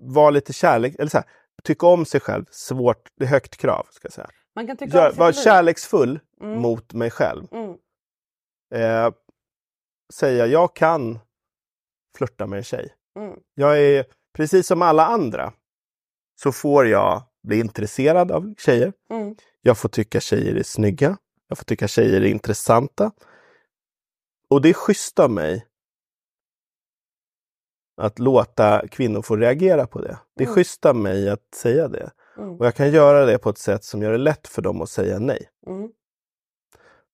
Var 0.01 0.30
lite 0.30 0.53
kärlek, 0.53 0.94
eller 0.99 1.11
så 1.11 1.16
här, 1.18 1.26
tycka 1.64 1.86
om 1.86 2.05
sig 2.05 2.20
själv, 2.20 2.44
svårt, 2.51 3.09
det 3.16 3.24
är 3.24 3.28
högt 3.28 3.57
krav. 3.57 3.86
ska 3.90 4.07
jag 4.07 4.12
säga. 4.12 4.30
Man 4.55 4.66
kan 4.66 4.76
tycka 4.76 4.97
Gör, 4.97 5.12
var 5.12 5.32
kärleksfull 5.32 6.20
Mm. 6.40 6.61
mot 6.62 6.92
mig 6.92 7.11
själv. 7.11 7.44
Mm. 7.53 7.70
Eh, 8.74 9.12
säga 10.12 10.47
jag 10.47 10.76
kan 10.76 11.18
flörta 12.16 12.46
med 12.46 12.56
en 12.56 12.64
tjej. 12.64 12.94
Mm. 13.18 13.38
Jag 13.54 13.80
är 13.82 14.04
precis 14.36 14.66
som 14.66 14.82
alla 14.82 15.06
andra 15.06 15.52
så 16.42 16.52
får 16.52 16.86
jag 16.86 17.22
bli 17.42 17.60
intresserad 17.60 18.30
av 18.32 18.54
tjejer. 18.58 18.92
Mm. 19.10 19.36
Jag 19.62 19.78
får 19.78 19.88
tycka 19.88 20.20
tjejer 20.20 20.54
är 20.54 20.62
snygga. 20.62 21.16
Jag 21.48 21.58
får 21.58 21.64
tycka 21.64 21.88
tjejer 21.88 22.20
är 22.20 22.24
intressanta. 22.26 23.10
Och 24.50 24.62
det 24.62 24.68
är 24.68 24.72
schysst 24.72 25.18
av 25.18 25.30
mig 25.30 25.66
att 27.96 28.18
låta 28.18 28.88
kvinnor 28.88 29.22
få 29.22 29.36
reagera 29.36 29.86
på 29.86 30.00
det. 30.00 30.18
Det 30.36 30.44
är 30.44 30.46
Mm. 30.46 30.54
schysst 30.54 30.86
av 30.86 30.96
mig 30.96 31.30
att 31.30 31.54
säga 31.54 31.88
det. 31.88 32.10
Mm. 32.38 32.56
Och 32.56 32.66
jag 32.66 32.74
kan 32.74 32.90
göra 32.90 33.24
det 33.26 33.38
på 33.38 33.50
ett 33.50 33.58
sätt 33.58 33.84
som 33.84 34.02
gör 34.02 34.12
det 34.12 34.18
lätt 34.18 34.48
för 34.48 34.62
dem 34.62 34.82
att 34.82 34.90
säga 34.90 35.18
nej. 35.18 35.48
Mm. 35.66 35.90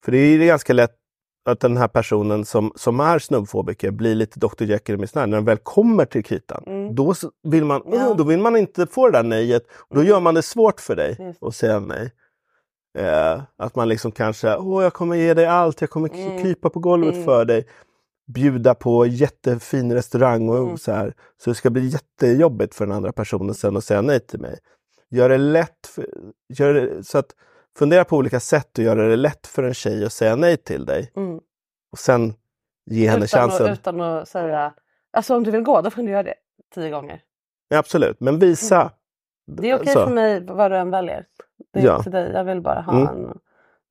För 0.04 0.12
det 0.12 0.18
är 0.18 0.46
ganska 0.46 0.72
lätt 0.72 0.96
att 1.44 1.60
den 1.60 1.76
här 1.76 1.88
personen 1.88 2.44
som, 2.44 2.72
som 2.76 3.00
är 3.00 3.18
snubbfobiker 3.18 3.90
blir 3.90 4.14
lite 4.14 4.38
Dr 4.40 4.64
Jekyll 4.64 4.94
och 4.94 5.00
Hyde. 5.00 5.26
När 5.26 5.36
den 5.36 5.44
väl 5.44 5.56
kommer 5.58 6.04
till 6.04 6.24
kritan, 6.24 6.62
Mm. 6.66 6.94
då, 6.94 7.14
vill 7.42 7.64
man, 7.64 7.82
Ja. 7.86 8.14
då 8.18 8.24
vill 8.24 8.38
man 8.40 8.56
inte 8.56 8.86
få 8.86 9.06
det 9.10 9.18
där 9.18 9.22
nejet. 9.22 9.62
Och 9.72 9.94
då 9.94 10.00
Mm. 10.00 10.10
gör 10.10 10.20
man 10.20 10.34
det 10.34 10.42
svårt 10.42 10.80
för 10.80 10.96
dig 10.96 11.16
Just. 11.20 11.42
att 11.42 11.54
säga 11.54 11.80
nej. 11.80 12.10
Eh, 12.98 13.42
att 13.56 13.76
man 13.76 13.88
liksom 13.88 14.12
kanske, 14.12 14.56
åh 14.56 14.82
jag 14.82 14.92
kommer 14.92 15.16
ge 15.16 15.34
dig 15.34 15.46
allt, 15.46 15.80
jag 15.80 15.90
kommer 15.90 16.08
Mm. 16.14 16.42
krypa 16.42 16.70
på 16.70 16.80
golvet 16.80 17.12
Mm. 17.14 17.24
för 17.24 17.44
dig. 17.44 17.66
Bjuda 18.34 18.74
på 18.74 19.06
jättefin 19.06 19.92
restaurang 19.94 20.48
och 20.48 20.56
Mm. 20.58 20.78
så 20.78 20.92
här. 20.92 21.14
Så 21.44 21.50
det 21.50 21.54
ska 21.54 21.70
bli 21.70 21.86
jättejobbigt 21.88 22.74
för 22.74 22.86
den 22.86 22.96
andra 22.96 23.12
personen 23.12 23.54
sen 23.54 23.76
att 23.76 23.84
säga 23.84 24.02
nej 24.02 24.20
till 24.20 24.40
mig. 24.40 24.58
Gör 25.10 25.28
det 25.28 25.38
lätt, 25.38 25.86
för, 25.86 26.06
gör 26.48 26.74
det, 26.74 27.04
så 27.04 27.18
att 27.18 27.26
fundera 27.78 28.04
på 28.04 28.16
olika 28.16 28.40
sätt 28.40 28.78
att 28.78 28.84
göra 28.84 29.08
det 29.08 29.16
lätt 29.16 29.46
för 29.46 29.62
en 29.62 29.74
tjej 29.74 30.04
att 30.04 30.12
säga 30.12 30.36
nej 30.36 30.56
till 30.56 30.84
dig. 30.84 31.12
Mm. 31.16 31.40
Och 31.92 31.98
sen 31.98 32.34
ge 32.90 33.08
henne 33.08 33.24
Utan, 33.24 33.40
chansen. 33.50 33.66
att, 33.72 33.78
utan 33.78 34.00
att 34.00 34.28
säga, 34.28 34.74
alltså 35.12 35.36
om 35.36 35.42
du 35.44 35.50
vill 35.50 35.62
gå 35.62 35.80
då 35.80 35.90
får 35.90 36.02
du 36.02 36.10
göra 36.10 36.22
det 36.22 36.34
tio 36.74 36.90
gånger. 36.90 37.22
Ja, 37.68 37.78
absolut, 37.78 38.20
men 38.20 38.38
visa. 38.38 38.80
Mm. 38.80 38.92
Det 39.62 39.70
är 39.70 39.74
okej 39.80 39.92
Så. 39.92 40.06
för 40.06 40.14
mig 40.14 40.40
vad 40.46 40.70
du 40.70 40.76
än 40.76 40.90
väljer. 40.90 41.26
Det 41.72 41.80
är 41.80 41.84
Ja. 41.84 42.02
till 42.02 42.12
dig. 42.12 42.32
Jag 42.32 42.44
vill 42.44 42.60
bara 42.60 42.80
ha 42.80 42.92
Mm. 42.92 43.08
en 43.24 43.38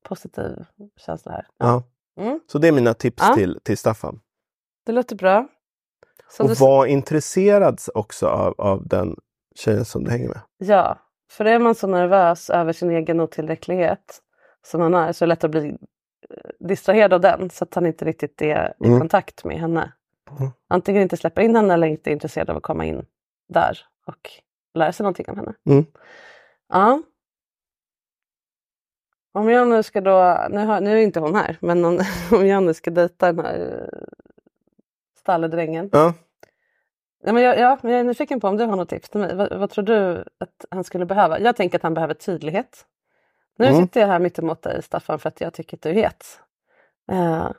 positiv 0.04 0.64
känsla 0.96 1.32
här. 1.32 1.46
Ja. 1.58 1.82
Mm. 2.20 2.40
Så 2.46 2.58
det 2.58 2.68
är 2.68 2.72
mina 2.72 2.94
tips 2.94 3.22
Ja. 3.28 3.34
till, 3.34 3.60
till 3.62 3.78
Staffan. 3.78 4.20
Det 4.86 4.92
låter 4.92 5.16
bra. 5.16 5.48
Som 6.28 6.44
och 6.46 6.50
du, 6.50 6.54
var 6.64 6.86
intresserad 6.86 7.80
också 7.94 8.26
av, 8.26 8.54
av 8.58 8.88
den 8.88 9.16
tjejen 9.54 9.84
som 9.84 10.04
du 10.04 10.10
hänger 10.10 10.28
med. 10.28 10.40
Ja, 10.58 10.98
för 11.32 11.44
är 11.44 11.58
man 11.58 11.74
så 11.74 11.86
nervös 11.86 12.50
över 12.50 12.72
sin 12.72 12.90
egen 12.90 13.20
otillräcklighet 13.20 14.22
som 14.66 14.80
han 14.80 14.94
är 14.94 15.12
så 15.12 15.24
är 15.24 15.26
det 15.26 15.28
lätt 15.28 15.44
att 15.44 15.50
bli 15.50 15.68
eh, 15.68 16.50
distraherad 16.60 17.12
av 17.12 17.20
den 17.20 17.50
så 17.50 17.64
att 17.64 17.74
han 17.74 17.86
inte 17.86 18.04
riktigt 18.04 18.42
är 18.42 18.74
i 18.80 18.86
Mm. 18.86 18.98
kontakt 18.98 19.44
med 19.44 19.60
henne. 19.60 19.92
Mm. 20.38 20.50
Antingen 20.68 21.02
inte 21.02 21.16
släpper 21.16 21.42
in 21.42 21.56
henne 21.56 21.74
eller 21.74 21.86
inte 21.86 22.10
är 22.10 22.12
intresserad 22.12 22.50
av 22.50 22.56
att 22.56 22.62
komma 22.62 22.84
in 22.84 23.06
där 23.48 23.78
och 24.06 24.30
lära 24.74 24.92
sig 24.92 25.04
någonting 25.04 25.26
om 25.28 25.36
henne. 25.36 25.54
Mm. 25.66 25.84
Ja. 26.68 27.02
Om 29.34 29.48
jag 29.48 29.68
nu 29.68 29.82
ska 29.82 30.00
då, 30.00 30.46
nu, 30.50 30.58
har, 30.58 30.80
nu 30.80 30.90
är 30.92 30.96
inte 31.02 31.20
hon 31.20 31.34
här, 31.34 31.56
men 31.60 31.84
om, 31.84 32.00
om 32.32 32.46
jag 32.46 32.62
nu 32.62 32.74
ska 32.74 32.90
dejta 32.90 33.32
den 33.32 33.44
här 33.44 33.88
eh, 33.92 33.98
stalledrängen. 35.18 35.88
Ja. 35.92 36.14
Ja, 37.24 37.32
men 37.32 37.42
jag, 37.42 37.58
ja, 37.58 37.78
men 37.82 37.92
jag 37.92 38.00
är 38.00 38.04
nyfiken 38.04 38.40
på 38.40 38.48
om 38.48 38.56
du 38.56 38.64
har 38.64 38.76
något 38.76 38.88
tips 38.88 39.08
till 39.08 39.20
mig. 39.20 39.36
Vad, 39.36 39.52
vad 39.58 39.70
tror 39.70 39.84
du 39.84 40.24
att 40.38 40.64
han 40.70 40.84
skulle 40.84 41.06
behöva? 41.06 41.38
Jag 41.40 41.56
tänker 41.56 41.78
att 41.78 41.82
han 41.82 41.94
behöver 41.94 42.14
tydlighet. 42.14 42.86
Nu 43.58 43.66
Mm. 43.66 43.82
sitter 43.82 44.00
jag 44.00 44.08
här 44.08 44.18
mittemot 44.18 44.62
dig 44.62 44.82
Staffan 44.82 45.18
för 45.18 45.28
att 45.28 45.40
jag 45.40 45.54
tycker 45.54 45.76
att 45.76 45.82
du 45.82 45.88
är 45.88 45.94
het. 45.94 46.40
Uh, 47.12 47.50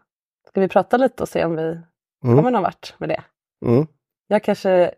ska 0.47 0.61
vi 0.61 0.67
prata 0.67 0.97
lite 0.97 1.23
och 1.23 1.29
se 1.29 1.45
om 1.45 1.55
vi 1.55 1.63
Mm. 2.23 2.35
kommer 2.35 2.51
någon 2.51 2.63
vart 2.63 2.95
med 2.97 3.09
det? 3.09 3.23
Mm. 3.65 3.87
Jag 4.27 4.43
kanske 4.43 4.93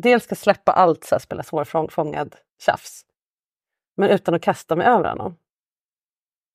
dels 0.00 0.24
ska 0.24 0.34
släppa 0.34 0.72
allt 0.72 1.04
så 1.04 1.14
här, 1.14 1.20
spela 1.20 1.42
svårfångad 1.42 2.36
tjafs. 2.60 3.02
Men 3.96 4.10
utan 4.10 4.34
att 4.34 4.42
kasta 4.42 4.76
mig 4.76 4.86
över 4.86 5.08
honom. 5.08 5.36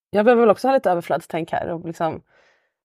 Jag 0.10 0.26
behöver 0.26 0.42
väl 0.42 0.50
också 0.50 0.68
ha 0.68 0.74
lite 0.76 0.92
överflödstänk 0.92 1.52
här. 1.52 1.68
Och 1.68 1.86
liksom, 1.88 2.22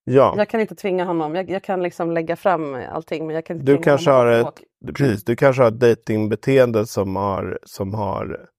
ja. 0.07 0.33
Jag 0.37 0.49
kan 0.49 0.59
inte 0.61 0.75
tvinga 0.75 1.05
honom. 1.05 1.35
Jag, 1.35 1.49
jag 1.49 1.63
kan 1.63 1.83
liksom 1.83 2.11
lägga 2.11 2.35
fram 2.35 2.75
allting 2.91 3.25
men 3.27 3.35
jag 3.35 3.45
kan 3.45 3.57
inte 3.59 3.71
Du 3.71 3.77
kanske 3.83 4.11
har 4.11 4.27
ett, 4.27 4.61
precis, 4.95 5.23
du 5.23 5.35
kanske 5.35 5.61
har 5.63 5.67
ett 5.67 5.79
datingbeteende 5.79 6.85
som 6.87 7.15
har, 7.15 7.59
som 7.63 7.93
har 7.93 8.49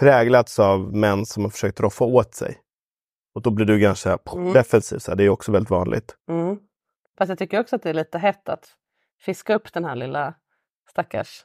präglats 0.00 0.58
av 0.58 0.96
män 0.96 1.26
som 1.26 1.42
har 1.42 1.50
försökt 1.50 1.80
roffa 1.80 2.04
åt 2.04 2.34
sig. 2.34 2.58
Och 3.34 3.42
då 3.42 3.50
blir 3.50 3.66
du 3.66 3.78
ganska 3.78 4.18
Mm. 4.32 4.52
defensiv. 4.52 4.98
Så 4.98 5.10
här. 5.10 5.16
Det 5.16 5.24
är 5.24 5.28
också 5.28 5.52
väldigt 5.52 5.70
vanligt. 5.70 6.16
Mm. 6.30 6.58
Fast 7.18 7.28
jag 7.28 7.38
tycker 7.38 7.60
också 7.60 7.76
att 7.76 7.82
det 7.82 7.90
är 7.90 7.94
lite 7.94 8.18
hett 8.18 8.48
att 8.48 8.68
fiska 9.20 9.54
upp 9.54 9.72
den 9.72 9.84
här 9.84 9.96
lilla 9.96 10.34
stackars 10.90 11.44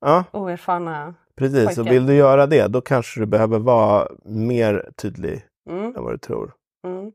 Ja, 0.00 0.24
oerfarna... 0.32 1.14
precis. 1.36 1.68
Och 1.68 1.74
Pojken. 1.74 1.92
vill 1.94 2.06
du 2.06 2.14
göra 2.14 2.46
det, 2.46 2.66
då 2.68 2.80
kanske 2.80 3.20
du 3.20 3.26
behöver 3.26 3.58
vara 3.58 4.08
mer 4.24 4.90
tydlig 4.96 5.42
Mm. 5.70 5.96
än 5.96 6.02
vad 6.04 6.12
du 6.14 6.18
tror. 6.18 6.54
Mm. 6.86 7.12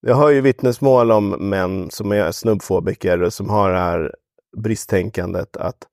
Jag 0.00 0.16
hör 0.16 0.30
ju 0.30 0.40
vittnesmål 0.40 1.10
om 1.12 1.28
män 1.30 1.90
som 1.90 2.12
är 2.12 2.32
snubbfobiker 2.32 3.22
och 3.22 3.32
som 3.32 3.50
har 3.50 3.70
det 3.70 3.78
här 3.78 4.14
bristtänkandet 4.56 5.56
att 5.56 5.88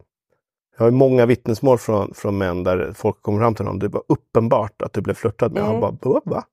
jag 0.77 0.85
har 0.85 0.91
många 0.91 1.25
vittnesmål 1.25 1.77
från, 1.77 2.13
från 2.13 2.37
män 2.37 2.63
där 2.63 2.93
folk 2.93 3.21
kommer 3.21 3.39
fram 3.39 3.55
till 3.55 3.65
honom. 3.65 3.79
Det 3.79 3.87
var 3.87 4.03
uppenbart 4.07 4.81
att 4.81 4.93
du 4.93 5.01
blev 5.01 5.13
flörtad 5.13 5.51
med. 5.53 5.63
Han 5.63 5.75
Mm. 5.75 5.97
bara, 6.01 6.21
"Va? 6.25 6.43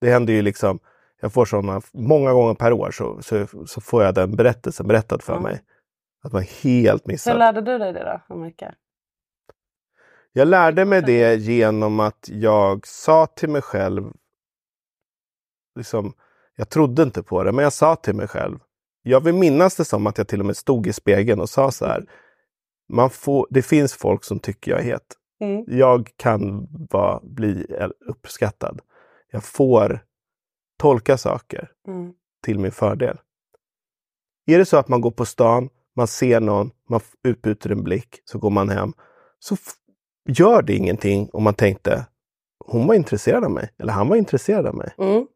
Det 0.00 0.10
händer 0.10 0.32
ju 0.32 0.42
liksom, 0.42 0.78
jag 1.20 1.32
får 1.32 1.44
sådana 1.44 1.80
många 1.92 2.32
gånger 2.32 2.54
per 2.54 2.72
år 2.72 2.90
så, 2.90 3.22
så, 3.22 3.46
så 3.66 3.80
får 3.80 4.04
jag 4.04 4.14
den 4.14 4.36
berättelsen 4.36 4.86
berättad 4.86 5.18
för 5.22 5.32
Mm. 5.32 5.42
mig. 5.42 5.62
Att 6.22 6.32
man 6.32 6.42
helt 6.42 7.02
Hur 7.06 7.12
missad. 7.12 7.38
lärde 7.38 7.60
du 7.60 7.78
dig 7.78 7.92
det 7.92 8.04
då, 8.28 8.34
Amerika? 8.34 8.74
Jag 10.32 10.48
lärde 10.48 10.84
mig 10.84 11.02
det 11.02 11.34
genom 11.36 12.00
att 12.00 12.28
jag 12.32 12.86
sa 12.86 13.26
till 13.26 13.48
mig 13.50 13.62
själv 13.62 14.12
liksom, 15.76 16.12
jag 16.56 16.68
trodde 16.68 17.02
inte 17.02 17.22
på 17.22 17.44
det, 17.44 17.52
men 17.52 17.62
jag 17.62 17.72
sa 17.72 17.96
till 17.96 18.14
mig 18.14 18.28
själv. 18.28 18.58
Jag 19.02 19.20
vill 19.20 19.34
minnas 19.34 19.76
det 19.76 19.84
som 19.84 20.06
att 20.06 20.18
jag 20.18 20.28
till 20.28 20.40
och 20.40 20.46
med 20.46 20.56
stod 20.56 20.86
i 20.86 20.92
spegeln 20.92 21.40
och 21.40 21.48
sa 21.48 21.70
så 21.70 21.86
här. 21.86 22.06
Man 22.88 23.10
får, 23.10 23.46
det 23.50 23.62
finns 23.62 23.94
folk 23.94 24.24
som 24.24 24.38
tycker 24.38 24.70
jag 24.70 24.80
är 24.80 24.84
het. 24.84 25.14
Mm. 25.40 25.64
Jag 25.68 26.10
kan 26.16 26.66
vara, 26.90 27.20
bli 27.22 27.66
uppskattad. 28.08 28.80
Jag 29.30 29.44
får 29.44 30.00
tolka 30.78 31.18
saker 31.18 31.70
Mm. 31.88 32.12
till 32.44 32.58
min 32.58 32.72
fördel. 32.72 33.18
Är 34.46 34.58
det 34.58 34.64
så 34.66 34.76
att 34.76 34.88
man 34.88 35.00
går 35.00 35.10
på 35.10 35.24
stan, 35.24 35.68
man 35.96 36.06
ser 36.06 36.40
någon, 36.40 36.70
man 36.88 37.00
utbyter 37.24 37.70
en 37.70 37.82
blick, 37.84 38.20
så 38.24 38.38
går 38.38 38.50
man 38.50 38.68
hem. 38.68 38.92
Så 39.38 39.56
gör 40.28 40.62
det 40.62 40.74
ingenting 40.74 41.28
om 41.32 41.42
man 41.42 41.54
tänkte 41.54 42.06
hon 42.66 42.86
var 42.86 42.94
intresserad 42.94 43.44
av 43.44 43.50
mig, 43.50 43.70
eller 43.78 43.92
han 43.92 44.08
var 44.08 44.16
intresserad 44.16 44.66
av 44.66 44.74
mig. 44.74 44.94
Mm. 44.98 45.26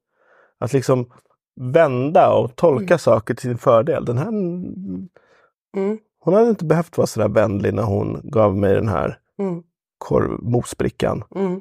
Att 0.61 0.73
liksom 0.73 1.13
vända 1.61 2.33
och 2.33 2.57
tolka 2.57 2.85
Mm. 2.95 2.99
saker 2.99 3.35
till 3.35 3.49
sin 3.51 3.59
fördel. 3.59 4.05
Den 4.05 4.19
här, 4.19 4.29
Mm. 4.29 5.99
hon 6.21 6.35
hade 6.35 6.49
inte 6.51 6.65
behövt 6.65 6.97
vara 6.99 7.07
så 7.07 7.21
där 7.21 7.29
vänlig 7.29 7.75
när 7.75 7.83
hon 7.83 8.21
gav 8.25 8.57
mig 8.57 8.75
den 8.75 8.89
här 8.89 9.19
Mm. 9.39 9.63
korv, 9.99 10.43
mosbrickan. 10.43 11.25
Mm. 11.35 11.61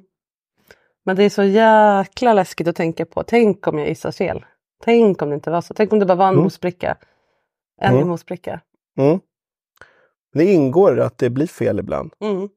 Men 1.05 1.15
det 1.15 1.23
är 1.23 1.29
så 1.29 1.43
jäkla 1.43 2.33
läskigt 2.33 2.67
att 2.67 2.75
tänka 2.75 3.05
på. 3.05 3.23
Tänk 3.23 3.67
om 3.67 3.77
jag 3.79 3.87
gissar 3.87 4.11
fel. 4.11 4.45
Tänk 4.83 5.21
om 5.21 5.29
det 5.29 5.35
inte 5.35 5.51
var 5.51 5.61
så. 5.61 5.73
Tänk 5.73 5.93
om 5.93 5.99
det 5.99 6.05
bara 6.05 6.15
var 6.15 6.27
en 6.27 6.33
Mm. 6.33 6.43
mosbricka. 6.43 6.97
En 7.81 7.95
Mm. 7.95 8.07
mosbricka. 8.07 8.61
Mm. 8.97 9.19
Det 10.33 10.45
ingår 10.53 10.99
att 10.99 11.17
det 11.17 11.29
blir 11.29 11.47
fel 11.47 11.79
ibland. 11.79 12.13
Mm. 12.19 12.49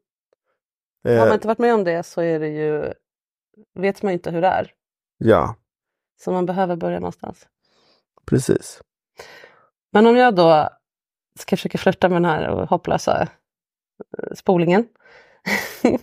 Eh, 1.05 1.19
Har 1.19 1.27
man 1.27 1.35
inte 1.35 1.47
varit 1.49 1.59
med 1.59 1.75
om 1.75 1.85
det 1.85 2.03
så 2.03 2.21
är 2.21 2.41
det 2.41 2.49
ju, 2.49 2.93
vet 3.75 4.03
man 4.03 4.13
inte 4.13 4.31
hur 4.31 4.41
det 4.41 4.49
är. 4.49 4.73
Ja, 5.19 5.55
Så 6.21 6.33
man 6.33 6.47
behöver 6.47 6.77
börja 6.77 6.99
någonstans. 6.99 7.49
precis. 8.27 8.83
Men 9.93 10.07
om 10.07 10.17
jag 10.17 10.35
då 10.35 10.69
ska 11.39 11.57
försöka 11.57 11.79
flirta 11.79 12.09
med 12.09 12.17
den 12.17 12.31
här 12.31 12.67
hopplösa 12.67 13.23
eh, 13.23 14.35
spolingen. 14.35 14.89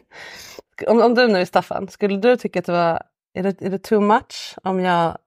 om, 0.88 1.02
om 1.02 1.16
du 1.16 1.28
nu 1.28 1.40
är 1.40 1.46
Staffan, 1.46 1.88
skulle 1.88 2.18
du 2.18 2.38
tycka 2.38 2.60
att 2.60 2.66
det 2.66 2.72
var, 2.72 3.04
är 3.34 3.44
det, 3.44 3.62
är 3.62 3.70
det 3.70 3.80
too 3.80 4.02
much 4.02 4.56
om 4.64 4.80
jag 4.80 5.18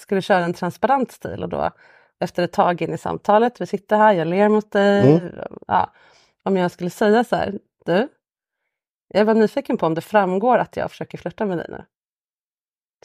skulle 0.00 0.22
köra 0.22 0.44
en 0.44 0.54
transparent 0.54 1.12
stil 1.12 1.42
och 1.42 1.48
då 1.48 1.70
efter 2.20 2.42
ett 2.42 2.52
tag 2.52 2.82
in 2.82 2.92
i 2.92 2.98
samtalet, 2.98 3.60
vi 3.60 3.66
sitter 3.66 3.96
här, 3.96 4.12
jag 4.12 4.28
ler 4.28 4.48
mot 4.48 4.70
dig. 4.70 5.16
Mm. 5.16 5.32
Ja, 5.66 5.92
om 6.42 6.56
jag 6.56 6.70
skulle 6.70 6.90
säga 6.90 7.24
så 7.24 7.36
här, 7.36 7.58
du, 7.84 8.08
jag 9.08 9.24
var 9.24 9.34
nyfiken 9.34 9.76
på 9.76 9.86
om 9.86 9.94
det 9.94 10.00
framgår 10.00 10.58
att 10.58 10.76
jag 10.76 10.90
försöker 10.90 11.18
flirta 11.18 11.46
med 11.46 11.58
dig 11.58 11.66
nu. 11.68 11.84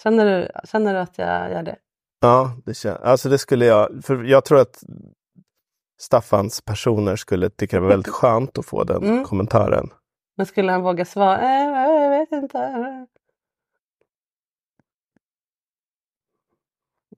Känner 0.03 0.25
du, 0.25 0.67
känner 0.67 0.93
du 0.93 0.99
att 0.99 1.17
jag 1.17 1.51
gör 1.51 1.63
det? 1.63 1.75
Ja, 2.19 2.51
det, 2.65 2.71
kän- 2.71 3.01
alltså 3.03 3.29
det 3.29 3.37
skulle 3.37 3.65
jag, 3.65 3.89
för 4.05 4.23
jag 4.23 4.45
tror 4.45 4.59
att 4.59 4.83
Staffans 5.99 6.61
personer 6.61 7.15
skulle 7.15 7.49
tycka 7.49 7.75
det 7.77 7.81
var 7.81 7.89
väldigt 7.89 8.13
skönt 8.13 8.57
att 8.57 8.65
få 8.65 8.83
den 8.83 9.03
Mm. 9.03 9.23
kommentaren. 9.25 9.89
Men 10.37 10.45
skulle 10.45 10.71
han 10.71 10.81
våga 10.81 11.05
svara? 11.05 11.41
Eh, 11.41 12.01
jag 12.01 12.09
vet 12.19 12.31
inte. 12.31 12.57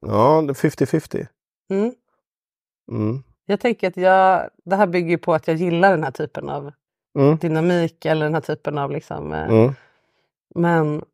Ja, 0.01 0.41
det 0.47 0.51
är 0.51 0.53
50-50. 0.69 1.27
Mm. 1.69 1.93
Mm. 2.91 3.23
Jag 3.45 3.59
tänker 3.59 3.87
att 3.87 3.97
jag, 3.97 4.49
det 4.65 4.75
här 4.75 4.87
bygger 4.87 5.17
på 5.17 5.33
att 5.33 5.47
jag 5.47 5.57
gillar 5.57 5.91
den 5.91 6.03
här 6.03 6.11
typen 6.11 6.49
av 6.49 6.71
Mm. 7.19 7.37
dynamik 7.37 8.05
eller 8.05 8.25
den 8.25 8.33
här 8.33 8.41
typen 8.41 8.77
av 8.77 8.91
liksom, 8.91 9.33
eh, 9.33 9.43
Mm. 9.49 9.73
men 10.55 11.05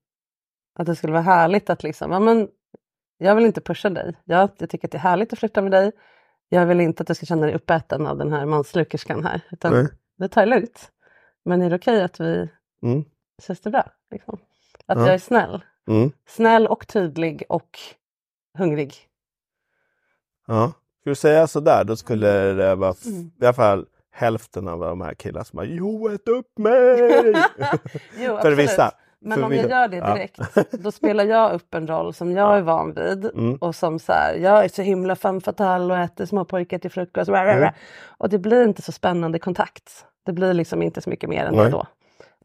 att 0.75 0.85
det 0.85 0.95
skulle 0.95 1.13
vara 1.13 1.23
härligt 1.23 1.69
att 1.69 1.83
liksom, 1.83 2.11
ja 2.11 2.19
men 2.19 2.47
jag 3.17 3.35
vill 3.35 3.45
inte 3.45 3.61
pusha 3.61 3.89
dig. 3.89 4.15
Jag, 4.25 4.49
jag 4.57 4.69
tycker 4.69 4.87
att 4.87 4.91
det 4.91 4.97
är 4.97 4.99
härligt 4.99 5.33
att 5.33 5.39
flytta 5.39 5.61
med 5.61 5.71
dig. 5.71 5.91
Jag 6.49 6.65
vill 6.65 6.81
inte 6.81 7.01
att 7.03 7.07
du 7.07 7.15
ska 7.15 7.25
känna 7.25 7.45
dig 7.45 7.55
uppäten 7.55 8.07
av 8.07 8.17
den 8.17 8.33
här 8.33 8.45
manslukerskan 8.45 9.23
här, 9.23 9.41
utan 9.51 9.73
Nej. 9.73 9.87
det 10.17 10.27
tar 10.27 10.45
lugnt. 10.45 10.91
Men 11.45 11.61
är 11.61 11.69
det 11.69 11.75
okej 11.75 12.03
att 12.03 12.19
vi, 12.19 12.49
Mm. 12.83 13.03
känns 13.43 13.59
det 13.61 13.69
bra? 13.69 13.83
Liksom? 14.11 14.39
Att 14.85 14.97
Ja. 14.97 15.05
jag 15.05 15.13
är 15.13 15.17
snäll. 15.19 15.63
Mm. 15.87 16.11
Snäll 16.27 16.67
och 16.67 16.87
tydlig 16.87 17.43
och 17.49 17.79
hungrig. 18.57 18.93
Ja. 20.47 20.73
Ska 21.01 21.09
du 21.09 21.15
säga 21.15 21.47
sådär, 21.47 21.83
då 21.83 21.95
skulle 21.95 22.27
det 22.53 22.75
vara 22.75 22.93
Mm. 23.05 23.31
i 23.41 23.45
alla 23.45 23.53
fall 23.53 23.85
hälften 24.11 24.67
av 24.67 24.79
de 24.79 25.01
här 25.01 25.13
killarna 25.13 25.43
som 25.43 25.57
bara 25.57 25.65
Jo, 25.65 26.07
ät 26.09 26.27
upp 26.27 26.57
mig! 26.57 26.99
Jo, 28.17 28.37
för 28.41 28.51
vissa. 28.51 28.91
Men 29.21 29.43
om 29.43 29.53
jag 29.53 29.69
gör 29.69 29.87
det 29.87 29.97
Ja. 29.97 30.13
direkt, 30.13 30.39
då 30.71 30.91
spelar 30.91 31.23
jag 31.23 31.53
upp 31.53 31.73
en 31.73 31.87
roll 31.87 32.13
som 32.13 32.31
jag 32.31 32.57
är 32.57 32.61
van 32.61 32.93
vid. 32.93 33.25
Mm. 33.25 33.55
Och 33.55 33.75
som 33.75 33.99
så 33.99 34.11
här, 34.11 34.35
jag 34.35 34.63
är 34.65 34.69
så 34.69 34.81
himla 34.81 35.15
femme 35.15 35.41
fatale 35.41 35.93
och 35.93 35.99
äter 35.99 36.25
småpojkar 36.25 36.77
till 36.77 36.91
frukost. 36.91 37.29
Mm. 37.29 37.73
Och 38.17 38.29
det 38.29 38.37
blir 38.39 38.63
inte 38.63 38.81
så 38.81 38.91
spännande 38.91 39.39
kontakt. 39.39 40.05
Det 40.25 40.33
blir 40.33 40.53
liksom 40.53 40.81
inte 40.83 41.01
så 41.01 41.09
mycket 41.09 41.29
mer 41.29 41.45
än 41.45 41.53
Nej. 41.55 41.65
det 41.65 41.71
då. 41.71 41.85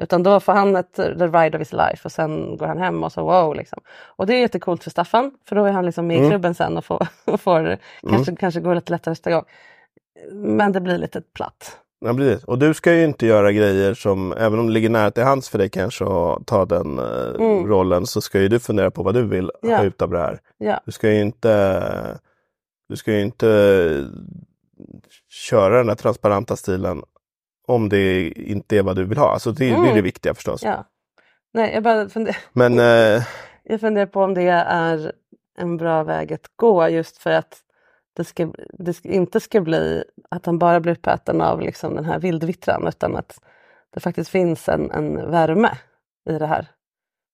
Utan 0.00 0.22
då 0.22 0.40
får 0.40 0.52
han 0.52 0.76
ett 0.76 0.92
the 0.94 1.02
ride 1.26 1.56
of 1.56 1.60
his 1.60 1.72
life 1.72 2.00
och 2.04 2.12
sen 2.12 2.56
går 2.56 2.66
han 2.66 2.78
hem 2.78 3.04
och 3.04 3.12
så 3.12 3.22
wow 3.24 3.54
liksom. 3.54 3.80
Och 4.16 4.26
det 4.26 4.34
är 4.34 4.40
jättekult 4.40 4.84
för 4.84 4.90
Staffan 4.90 5.32
för 5.48 5.56
då 5.56 5.64
är 5.64 5.72
han 5.72 5.86
liksom 5.86 6.06
med 6.06 6.16
i 6.16 6.18
Mm. 6.18 6.30
klubben 6.30 6.54
sen 6.54 6.76
och 6.76 6.84
får, 6.84 7.06
och 7.24 7.40
får 7.40 7.78
kanske, 8.10 8.36
kanske 8.36 8.60
går 8.60 8.74
lite 8.74 8.92
lättare 8.92 9.10
nästa 9.12 9.30
gång. 9.30 9.44
Men 10.32 10.72
det 10.72 10.80
blir 10.80 10.98
lite 10.98 11.20
platt. 11.20 11.78
Ja, 12.00 12.14
precis. 12.14 12.44
Och 12.44 12.58
du 12.58 12.74
ska 12.74 12.94
ju 12.94 13.04
inte 13.04 13.26
göra 13.26 13.52
grejer 13.52 13.94
som, 13.94 14.32
även 14.32 14.58
om 14.58 14.66
det 14.66 14.72
ligger 14.72 14.88
nära 14.90 15.10
till 15.10 15.22
hands 15.22 15.48
för 15.48 15.58
dig 15.58 15.68
kanske 15.70 16.04
att 16.04 16.46
ta 16.46 16.64
den 16.64 16.98
eh, 16.98 17.34
Mm. 17.34 17.66
rollen, 17.66 18.06
så 18.06 18.20
ska 18.20 18.40
ju 18.40 18.48
du 18.48 18.58
fundera 18.58 18.90
på 18.90 19.02
vad 19.02 19.14
du 19.14 19.22
vill 19.22 19.50
Ja. 19.62 19.76
ha 19.76 19.84
ut 19.84 20.02
av 20.02 20.10
det 20.10 20.18
här. 20.18 20.40
Ja. 20.58 20.80
Du 20.86 20.92
ska 20.92 21.10
ju 21.10 21.20
inte, 21.20 22.18
du 22.88 22.96
ska 22.96 23.12
ju 23.12 23.20
inte 23.22 23.46
köra 25.28 25.76
den 25.76 25.86
där 25.86 25.94
transparenta 25.94 26.56
stilen 26.56 27.02
om 27.66 27.88
det 27.88 28.28
inte 28.28 28.76
är 28.78 28.82
vad 28.82 28.96
du 28.96 29.04
vill 29.04 29.18
ha. 29.18 29.32
Alltså 29.32 29.52
det, 29.52 29.64
det 29.64 29.70
är 29.70 29.74
Mm. 29.76 29.94
det 29.94 30.02
viktiga 30.02 30.34
förstås. 30.34 30.62
ja. 30.62 30.84
Nej, 31.52 31.74
jag 31.74 31.82
bara 31.82 32.08
funderar. 32.08 32.36
Men 32.52 32.78
eh, 32.78 33.22
Jag 33.62 33.80
funderar 33.80 34.06
på 34.06 34.22
om 34.22 34.34
det 34.34 34.42
är 34.66 35.12
en 35.58 35.76
bra 35.76 36.02
väg 36.04 36.32
att 36.32 36.46
gå 36.56 36.88
just 36.88 37.18
för 37.18 37.30
att 37.30 37.58
det, 38.16 38.24
ska, 38.24 38.52
det 38.72 38.92
ska, 38.94 39.08
inte 39.08 39.40
ska 39.40 39.60
bli 39.60 40.04
att 40.28 40.46
han 40.46 40.58
bara 40.58 40.80
blir 40.80 40.92
uppäten 40.92 41.40
av 41.40 41.60
liksom 41.60 41.94
den 41.94 42.04
här 42.04 42.18
vildvittran 42.18 42.86
utan 42.88 43.16
att 43.16 43.40
det 43.94 44.00
faktiskt 44.00 44.30
finns 44.30 44.68
en, 44.68 44.90
en 44.90 45.30
värme 45.30 45.70
i 46.30 46.38
det 46.38 46.46
här. 46.46 46.66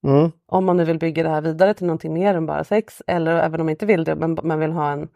mm, 0.06 0.30
Om 0.46 0.64
man 0.64 0.76
nu 0.76 0.84
vill 0.84 0.98
bygga 0.98 1.22
det 1.22 1.28
här 1.28 1.40
vidare 1.40 1.74
till 1.74 1.86
någonting 1.86 2.12
mer 2.14 2.34
än 2.34 2.46
bara 2.46 2.64
sex 2.64 3.02
eller 3.06 3.36
även 3.36 3.60
om 3.60 3.66
man 3.66 3.70
inte 3.70 3.86
vill 3.86 4.04
det 4.04 4.14
men 4.16 4.38
man 4.42 4.58
vill 4.60 4.72
ha 4.72 4.90
en 4.92 5.08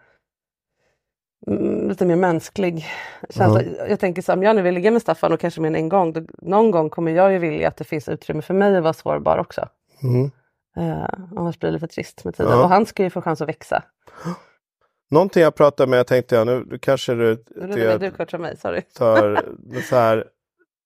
mm, 1.46 1.88
lite 1.88 2.06
mer 2.06 2.16
mänsklig 2.16 2.86
känsla. 3.30 3.62
Jag 3.88 4.00
tänker 4.00 4.22
så 4.22 4.32
om 4.32 4.42
jag 4.42 4.56
nu 4.56 4.62
vill 4.62 4.74
ligga 4.74 4.90
med 4.90 5.02
Staffan 5.02 5.32
och 5.32 5.40
kanske 5.40 5.60
med 5.60 5.68
en, 5.68 5.74
en 5.76 5.88
gång, 5.88 6.12
då, 6.12 6.20
någon 6.38 6.70
gång 6.70 6.90
kommer 6.90 7.12
jag 7.12 7.32
ju 7.32 7.38
vilja 7.38 7.68
att 7.68 7.76
det 7.76 7.84
finns 7.84 8.08
utrymme 8.08 8.42
för 8.42 8.54
mig 8.54 8.76
att 8.76 8.82
vara 8.82 8.92
sårbar 8.92 9.38
också. 9.38 9.68
mm. 10.02 10.30
Uh, 10.78 11.06
annars 11.36 11.58
blir 11.58 11.70
det 11.70 11.74
lite 11.74 11.86
trist 11.86 12.24
med 12.24 12.34
tiden. 12.34 12.52
Ja. 12.52 12.62
Och 12.62 12.68
han 12.68 12.86
ska 12.86 13.02
ju 13.02 13.10
få 13.10 13.22
chans 13.22 13.40
att 13.40 13.48
växa. 13.48 13.82
Någonting 15.10 15.42
jag 15.42 15.54
pratade 15.54 15.90
med, 15.90 15.98
jag 15.98 16.06
tänkte 16.06 16.34
jag 16.34 16.46
nu 16.46 16.78
kanske 16.82 17.14
du, 17.14 17.44
Nu 17.56 17.66
det 17.66 17.98
du 17.98 18.10
coachar 18.10 18.38
mig, 18.38 18.56
sorry. 18.56 18.82
tar 18.82 19.44
så 19.88 19.96
här. 19.96 20.24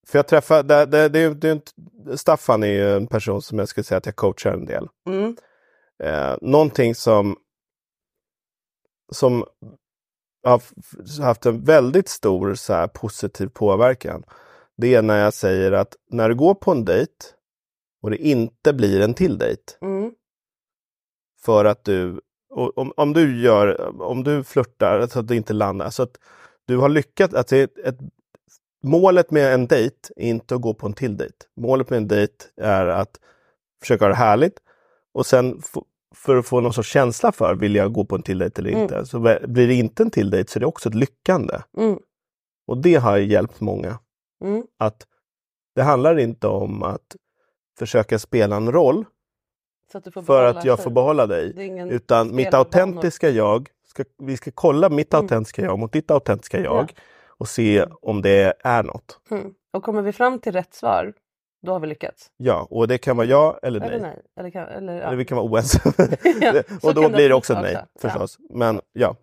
För 0.07 0.19
jag 0.19 0.27
träffar, 0.29 0.63
det, 0.63 0.87
det, 0.87 1.09
det, 1.09 1.35
det 1.35 1.73
Staffan 2.19 2.63
är 2.63 2.67
ju 2.69 2.97
en 2.97 3.07
person 3.07 3.43
som 3.43 3.59
jag 3.59 3.69
skulle 3.69 3.85
säga 3.85 3.99
att 3.99 4.07
jag 4.07 4.17
coachar 4.17 4.53
en 4.53 4.67
del. 4.67 4.89
Mm. 5.09 5.37
Eh, 6.03 6.37
någonting 6.41 6.95
som, 6.95 7.37
som 9.13 9.45
har 10.45 10.63
haft 11.23 11.47
en 11.47 11.65
väldigt 11.65 12.09
stor 12.09 12.55
så 12.55 12.73
här, 12.73 12.87
positiv 12.87 13.47
påverkan. 13.49 14.25
Det 14.77 14.95
är 14.95 15.03
när 15.03 15.19
jag 15.25 15.35
säger 15.35 15.73
att 15.73 15.97
när 16.11 16.29
du 16.29 16.35
går 16.35 16.55
på 16.55 16.71
en 16.71 16.85
dejt 16.85 17.13
och 18.03 18.11
det 18.11 18.17
inte 18.17 18.73
blir 18.73 19.01
en 19.01 19.15
till 19.15 19.39
dejt 19.39 19.63
Mm. 19.81 20.13
för 21.45 21.65
att 21.65 21.85
du, 21.85 22.21
och 22.55 22.79
om, 22.79 22.93
om 22.97 23.13
du 23.13 23.43
gör, 23.43 24.01
om 24.03 24.25
du 24.25 24.45
flörtar 24.45 25.07
så 25.07 25.19
att 25.21 25.29
det 25.29 25.37
inte 25.37 25.53
landar, 25.53 25.91
så 25.91 26.03
att 26.03 26.17
du 26.67 26.77
har 26.77 26.89
lyckats, 26.89 27.35
att 27.35 27.49
det 27.49 27.59
är 27.59 27.89
ett, 27.89 27.99
målet 28.83 29.31
med 29.31 29.55
en 29.55 29.67
dejt 29.67 29.97
är 30.17 30.27
inte 30.29 30.55
att 30.55 30.61
gå 30.61 30.75
på 30.75 30.87
en 30.87 30.93
till 30.95 31.17
dejt. 31.17 31.35
Målet 31.57 31.91
med 31.91 31.97
en 31.97 32.09
dejt 32.09 32.35
är 32.57 32.87
att 32.87 33.21
försöka 33.83 34.05
ha 34.05 34.09
det 34.09 34.15
härligt 34.15 34.59
och 35.15 35.27
sen 35.27 35.63
för 36.15 36.37
att 36.37 36.47
få 36.47 36.61
någon 36.61 36.73
sorts 36.73 36.89
känsla 36.93 37.33
för, 37.33 37.55
vill 37.55 37.75
jag 37.75 37.93
gå 37.93 38.05
på 38.05 38.15
en 38.17 38.23
till 38.23 38.39
dejt 38.39 38.61
eller 38.61 38.71
Mm. 38.71 38.83
inte? 38.83 39.07
Så 39.07 39.19
vä- 39.19 39.47
blir 39.47 39.69
det 39.69 39.75
inte 39.75 40.03
en 40.03 40.11
till 40.11 40.31
dejt 40.31 40.51
så 40.51 40.59
är 40.59 40.61
det 40.61 40.67
också 40.67 40.89
ett 40.89 40.95
lyckande. 40.95 41.55
Mm. 41.77 41.99
Och 42.67 42.79
det 42.79 42.95
har 42.95 43.17
hjälpt 43.19 43.61
många. 43.61 43.99
Mm. 44.45 44.65
Att 44.79 45.07
det 45.75 45.83
handlar 45.83 46.19
inte 46.19 46.47
om 46.47 46.83
att 46.83 47.17
försöka 47.79 48.19
spela 48.19 48.57
en 48.57 48.73
roll 48.73 49.05
Så 49.05 49.05
att 49.05 49.84
du 49.84 49.84
får 49.84 49.84
för 50.27 50.45
att 50.45 50.65
jag 50.65 50.83
får 50.83 50.91
behålla 50.91 51.27
dig. 51.27 51.55
Utan 51.91 52.35
mitt 52.37 52.55
autentiska 52.55 53.31
jag, 53.31 53.69
ska, 53.89 54.05
vi 54.19 54.37
ska 54.37 54.51
kolla 54.55 54.89
mitt 54.89 55.15
Mm. 55.15 55.25
autentiska 55.25 55.63
jag 55.63 55.79
mot 55.79 55.93
ditt 55.93 56.11
autentiska 56.11 56.61
jag 56.61 56.93
och 57.39 57.49
se 57.49 57.87
om 58.03 58.23
det 58.23 58.53
är 58.65 58.83
något. 58.83 59.19
Mm. 59.31 59.55
Och 59.73 59.83
kommer 59.83 60.03
vi 60.03 60.13
fram 60.13 60.39
till 60.39 60.53
rätt 60.53 60.75
svar, 60.75 61.13
då 61.67 61.73
har 61.73 61.81
vi 61.81 61.87
lyckats. 61.87 62.31
Ja, 62.37 62.67
och 62.71 62.89
det 62.89 62.99
kan 62.99 63.17
vara 63.17 63.27
ja 63.27 63.59
eller 63.63 63.81
nej. 63.81 63.89
Eller 63.89 64.01
nej. 64.01 64.23
Eller, 64.41 64.51
kan, 64.51 64.69
eller, 64.69 64.93
ja. 64.93 65.03
Eller 65.03 65.17
vi 65.17 65.25
kan 65.25 65.37
vara 65.37 65.47
oense. 65.47 65.81
Ja, 66.41 66.63
och 66.83 66.95
då 66.95 67.09
blir 67.09 67.29
det 67.29 67.35
också 67.35 67.55
nej 67.61 67.77
också. 67.77 68.09
förstås. 68.09 68.39
Men 68.51 68.81
ja. 68.93 69.17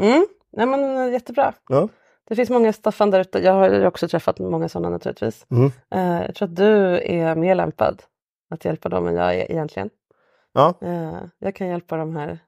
Mm. 0.00 0.26
Nej, 0.52 0.66
men, 0.66 0.96
eh, 1.06 1.12
jättebra. 1.12 1.54
ja. 1.68 1.88
Det 2.28 2.36
finns 2.36 2.50
många 2.50 2.72
Staffan 2.72 3.10
där 3.10 3.20
ute. 3.20 3.38
Jag 3.38 3.52
har 3.52 3.84
också 3.86 4.08
träffat 4.08 4.38
många 4.38 4.68
sådana 4.68 4.88
naturligtvis. 4.90 5.46
Mm. 5.50 5.70
Eh, 5.94 6.26
jag 6.26 6.34
tror 6.34 6.48
att 6.48 6.56
du 6.56 6.98
är 7.00 7.34
mer 7.34 7.54
lämpad 7.54 8.02
att 8.50 8.64
hjälpa 8.64 8.88
dem 8.88 9.06
än 9.06 9.14
jag 9.16 9.34
är 9.34 9.50
egentligen. 9.52 9.90
Ja, 10.52 10.74
Eh, 10.80 11.20
jag 11.38 11.54
kan 11.54 11.66
hjälpa 11.68 11.96
de 11.96 12.16
här 12.16 12.38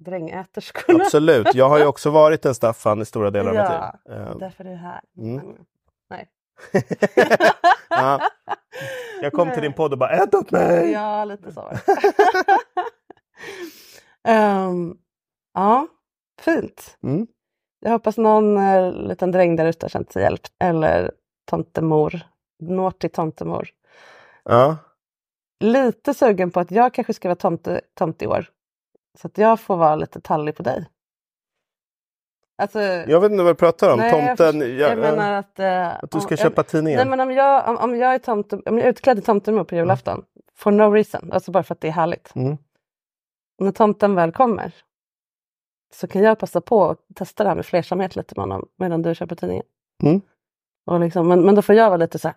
drängäterskorna. 0.00 1.04
absolut. 1.04 1.54
Jag 1.54 1.68
har 1.68 1.78
ju 1.78 1.86
också 1.86 2.10
varit 2.10 2.46
en 2.46 2.54
Staffan 2.54 3.00
i 3.00 3.04
stora 3.04 3.30
delar 3.30 3.50
av 3.50 3.56
Ja, 3.56 3.92
mitt 4.04 4.16
liv. 4.16 4.20
Eh, 4.26 4.36
därför 4.38 4.64
är 4.64 4.70
du 4.70 4.76
här. 4.76 5.00
Mm. 5.18 5.54
Nej. 6.10 6.28
ja. 7.88 8.20
Jag 9.22 9.32
kom 9.32 9.50
till 9.52 9.62
din 9.62 9.72
podd 9.72 9.92
och 9.92 9.98
bara 9.98 10.10
ät 10.10 10.34
upp 10.34 10.50
mig! 10.50 10.90
Ja, 10.92 11.24
lite 11.24 11.52
så. 11.52 11.72
Ehm, 14.28 14.94
ja, 15.54 15.86
fint. 16.40 16.96
Mm. 17.02 17.26
Jag 17.80 17.90
hoppas 17.90 18.16
någon 18.16 18.56
eh, 18.56 18.92
liten 18.92 19.30
dräng 19.30 19.56
där 19.56 19.66
ute 19.66 19.84
har 19.84 19.88
känt 19.88 20.12
sig 20.12 20.22
hjälpt. 20.22 20.52
Eller 20.60 21.10
tomtemor. 21.50 22.20
Naughty 22.60 23.08
tomtemor. 23.08 23.68
Ja. 24.44 24.76
Lite 25.60 26.14
sugen 26.14 26.50
på 26.50 26.60
att 26.60 26.70
jag 26.70 26.94
kanske 26.94 27.14
ska 27.14 27.28
vara 27.28 27.36
tomte, 27.36 27.80
tomte 27.94 28.24
i 28.24 28.28
år. 28.28 28.46
Så 29.18 29.26
att 29.26 29.38
jag 29.38 29.60
får 29.60 29.76
vara 29.76 29.96
lite 29.96 30.20
tallig 30.20 30.56
på 30.56 30.62
dig. 30.62 30.88
Alltså, 32.62 32.80
Jag 32.80 33.20
vet 33.20 33.30
inte 33.32 33.42
vad 33.44 33.52
du 33.52 33.58
pratar 33.58 33.92
om. 33.92 33.98
nej, 33.98 34.10
jag 34.10 34.36
Tomten. 34.36 34.60
först- 34.60 34.68
ja, 34.80 34.88
jag 34.88 34.98
menar 34.98 35.32
att... 35.32 35.58
eh, 35.58 35.88
att 36.04 36.10
du 36.10 36.16
om- 36.16 36.20
ska 36.20 36.32
jag- 36.32 36.38
köpa 36.38 36.62
tidningen. 36.62 36.98
Nej 36.98 37.08
men 37.08 37.20
om 37.20 37.30
jag, 37.32 37.68
om, 37.68 37.76
om 37.76 37.96
jag 37.96 38.14
är 38.14 38.18
tomte, 38.18 38.56
om 38.56 38.78
jag 38.78 38.86
är 38.86 38.90
utklädd 38.90 39.16
till 39.16 39.24
tomtemor 39.24 39.64
på 39.64 39.74
julafton. 39.74 40.24
For 40.54 40.70
no 40.70 40.82
reason, 40.92 41.32
alltså 41.32 41.50
bara 41.50 41.62
för 41.62 41.74
att 41.74 41.80
det 41.80 41.88
är 41.88 41.92
härligt. 41.92 42.32
Mm. 42.36 42.56
När 43.58 43.72
tomten 43.72 44.14
väl 44.14 44.32
kommer. 44.32 44.72
Så 45.94 46.06
kan 46.06 46.22
jag 46.22 46.38
passa 46.38 46.60
på 46.60 46.84
att 46.90 46.98
testa 47.14 47.42
det 47.44 47.48
här 47.50 47.56
med 47.56 47.66
flersamhet 47.66 48.16
lite 48.16 48.34
med 48.36 48.42
honom 48.42 48.68
medan 48.76 49.02
du 49.02 49.14
köper 49.14 49.36
tidningen. 49.36 49.64
Mm. 50.02 50.20
Och 50.86 51.00
liksom, 51.00 51.28
men, 51.28 51.44
men 51.44 51.54
då 51.54 51.62
får 51.62 51.74
jag 51.74 51.86
vara 51.90 51.96
lite 51.96 52.18
så 52.18 52.28
här. 52.28 52.36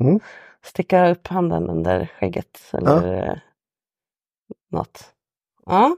Mm. 0.00 0.20
Sticka 0.64 1.10
upp 1.10 1.26
handen 1.26 1.70
under 1.70 2.06
skägget 2.06 2.60
eller 2.72 3.28
eh, 3.28 3.36
något. 4.70 5.14
Ja. 5.66 5.96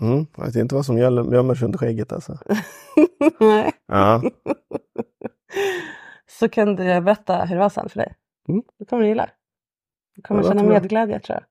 Mm. 0.00 0.26
Jag 0.36 0.44
vet 0.46 0.56
inte 0.56 0.74
vad 0.74 0.86
som 0.86 0.98
gäller- 0.98 1.34
gömmer 1.34 1.54
sig 1.54 1.64
under 1.64 1.78
skägget 1.78 2.12
alltså. 2.12 2.38
Nej. 3.40 3.72
Ja. 3.86 4.22
Så 6.26 6.48
kan 6.48 6.76
du 6.76 7.00
berätta 7.00 7.44
hur 7.44 7.54
det 7.56 7.60
var 7.60 7.68
sen 7.68 7.88
för 7.88 7.96
dig. 7.98 8.14
Mm. 8.48 8.62
Det 8.78 8.84
kommer 8.84 9.02
du 9.02 9.08
gilla. 9.08 9.30
Du 10.16 10.22
kommer 10.22 10.42
Ja, 10.42 10.48
känna 10.48 10.62
medglädje 10.62 11.20
tror 11.20 11.34
jag. 11.38 11.44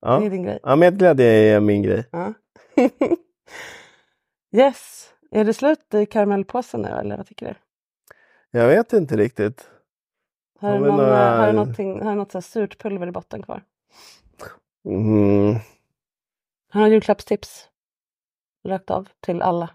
Det 0.00 0.24
är 0.24 0.24
Ja. 0.24 0.30
din 0.30 0.42
grej. 0.42 0.58
ja, 0.62 0.76
medglädje 0.76 1.26
är 1.56 1.60
min 1.60 1.82
grej. 1.82 2.08
Ja. 2.12 2.34
yes. 4.56 5.10
Är 5.30 5.44
det 5.44 5.54
slut 5.54 5.94
i 5.94 6.06
karamellpåsen 6.06 6.82
nu 6.82 6.88
eller 6.88 7.16
vad 7.16 7.26
tycker 7.26 7.46
du? 7.46 7.54
Jag 8.58 8.68
vet 8.68 8.92
inte 8.92 9.16
riktigt. 9.16 9.70
Har 10.58 10.68
Har 10.70 10.78
du, 10.78 10.84
någon, 10.86 10.96
några- 10.96 11.36
har 11.36 11.52
du, 11.52 11.58
har 12.04 12.10
du 12.10 12.16
något 12.16 12.32
så 12.32 12.40
surt 12.42 12.82
pulver 12.82 13.06
i 13.06 13.12
botten 13.12 13.42
kvar? 13.42 13.62
Mm. 14.88 15.54
Har 16.72 16.84
du 16.86 16.88
julklappstips? 16.92 17.68
Rakt 18.68 18.90
av 18.90 19.08
till 19.20 19.42
alla. 19.42 19.70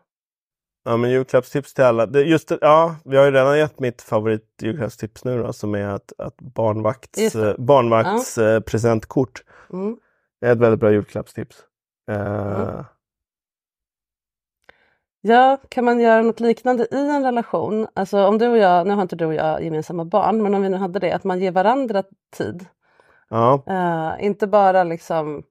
Ja, 0.84 0.97
men 0.97 1.09
julklappstips 1.11 1.73
till 1.73 1.84
alla. 1.84 2.05
Det, 2.05 2.21
just 2.23 2.51
ja, 2.61 2.95
vi 3.05 3.17
har 3.17 3.25
ju 3.25 3.32
redan 3.32 3.57
gett 3.57 3.79
mitt 3.79 4.01
favorit 4.01 4.47
julklappstips 4.61 5.25
nu 5.25 5.43
då, 5.43 5.53
som 5.53 5.75
är 5.75 5.88
att, 5.88 6.13
att 6.17 6.38
barnvakts, 6.38 7.36
eh, 7.36 7.55
barnvakts 7.57 8.38
eh, 8.38 8.59
presentkort 8.59 9.43
Mm. 9.73 9.97
är 10.45 10.51
ett 10.51 10.57
väldigt 10.57 10.79
bra 10.79 10.91
julklappstips. 10.91 11.57
Eh, 12.11 12.61
Mm. 12.61 12.84
Ja, 15.24 15.57
kan 15.69 15.86
man 15.86 15.99
göra 15.99 16.22
något 16.22 16.39
liknande 16.39 16.88
i 16.91 17.09
en 17.09 17.24
relation? 17.24 17.88
Alltså 17.93 18.26
om 18.26 18.38
du 18.38 18.47
och 18.47 18.57
jag, 18.57 18.88
nu 18.88 18.93
har 18.93 19.01
inte 19.01 19.15
du 19.15 19.26
och 19.26 19.34
jag 19.34 19.63
gemensamma 19.63 20.05
barn, 20.05 20.43
men 20.43 20.53
om 20.53 20.61
vi 20.61 20.69
nu 20.69 20.78
hade 20.78 20.99
det, 20.99 21.11
att 21.11 21.24
man 21.24 21.39
ger 21.39 21.51
varandra 21.51 22.03
tid. 22.38 22.65
ja. 23.30 23.63
Eh, 23.67 24.26
inte 24.26 24.47
bara 24.47 24.84
liksom, 24.84 25.43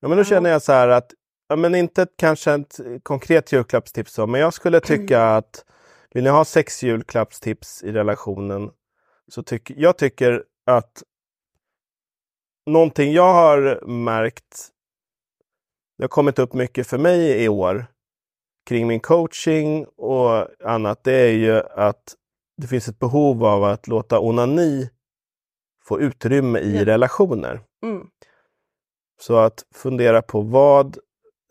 ja, 0.00 0.08
men 0.08 0.18
då 0.18 0.24
känner 0.24 0.50
jag 0.50 0.62
så 0.62 0.72
här 0.72 0.88
att, 0.88 1.12
ja, 1.48 1.56
men 1.56 1.74
inte 1.74 2.02
ett, 2.02 2.14
kanske 2.16 2.52
ett 2.52 2.80
konkret 3.02 3.52
julklappstips 3.52 4.12
så, 4.12 4.26
men 4.26 4.40
jag 4.40 4.54
skulle 4.54 4.80
tycka 4.84 5.22
att 5.22 5.64
vill 6.14 6.24
ni 6.24 6.30
ha 6.30 6.44
sex 6.44 6.82
julklappstips 6.82 7.82
i 7.82 7.92
relationen 7.92 8.70
så 9.28 9.42
tycker 9.42 9.74
jag 9.78 9.98
tycker 9.98 10.44
att 10.66 11.02
någonting 12.66 13.12
jag 13.12 13.32
har 13.32 13.86
märkt, 13.86 14.68
det 15.98 16.04
har 16.04 16.08
kommit 16.08 16.38
upp 16.38 16.52
mycket 16.54 16.86
för 16.86 16.98
mig 16.98 17.44
i 17.44 17.48
år 17.48 17.91
kring 18.68 18.86
min 18.86 19.00
coaching 19.00 19.86
och 19.96 20.46
annat, 20.64 21.04
det 21.04 21.12
är 21.12 21.32
ju 21.32 21.62
att 21.76 22.14
det 22.56 22.66
finns 22.66 22.88
ett 22.88 22.98
behov 22.98 23.44
av 23.44 23.64
att 23.64 23.88
låta 23.88 24.20
onani 24.20 24.90
få 25.88 26.00
utrymme 26.00 26.58
i 26.58 26.76
Ja. 26.78 26.84
relationer. 26.84 27.60
mm, 27.82 28.06
Så 29.20 29.36
att 29.36 29.64
fundera 29.74 30.22
på 30.22 30.40
vad, 30.40 30.98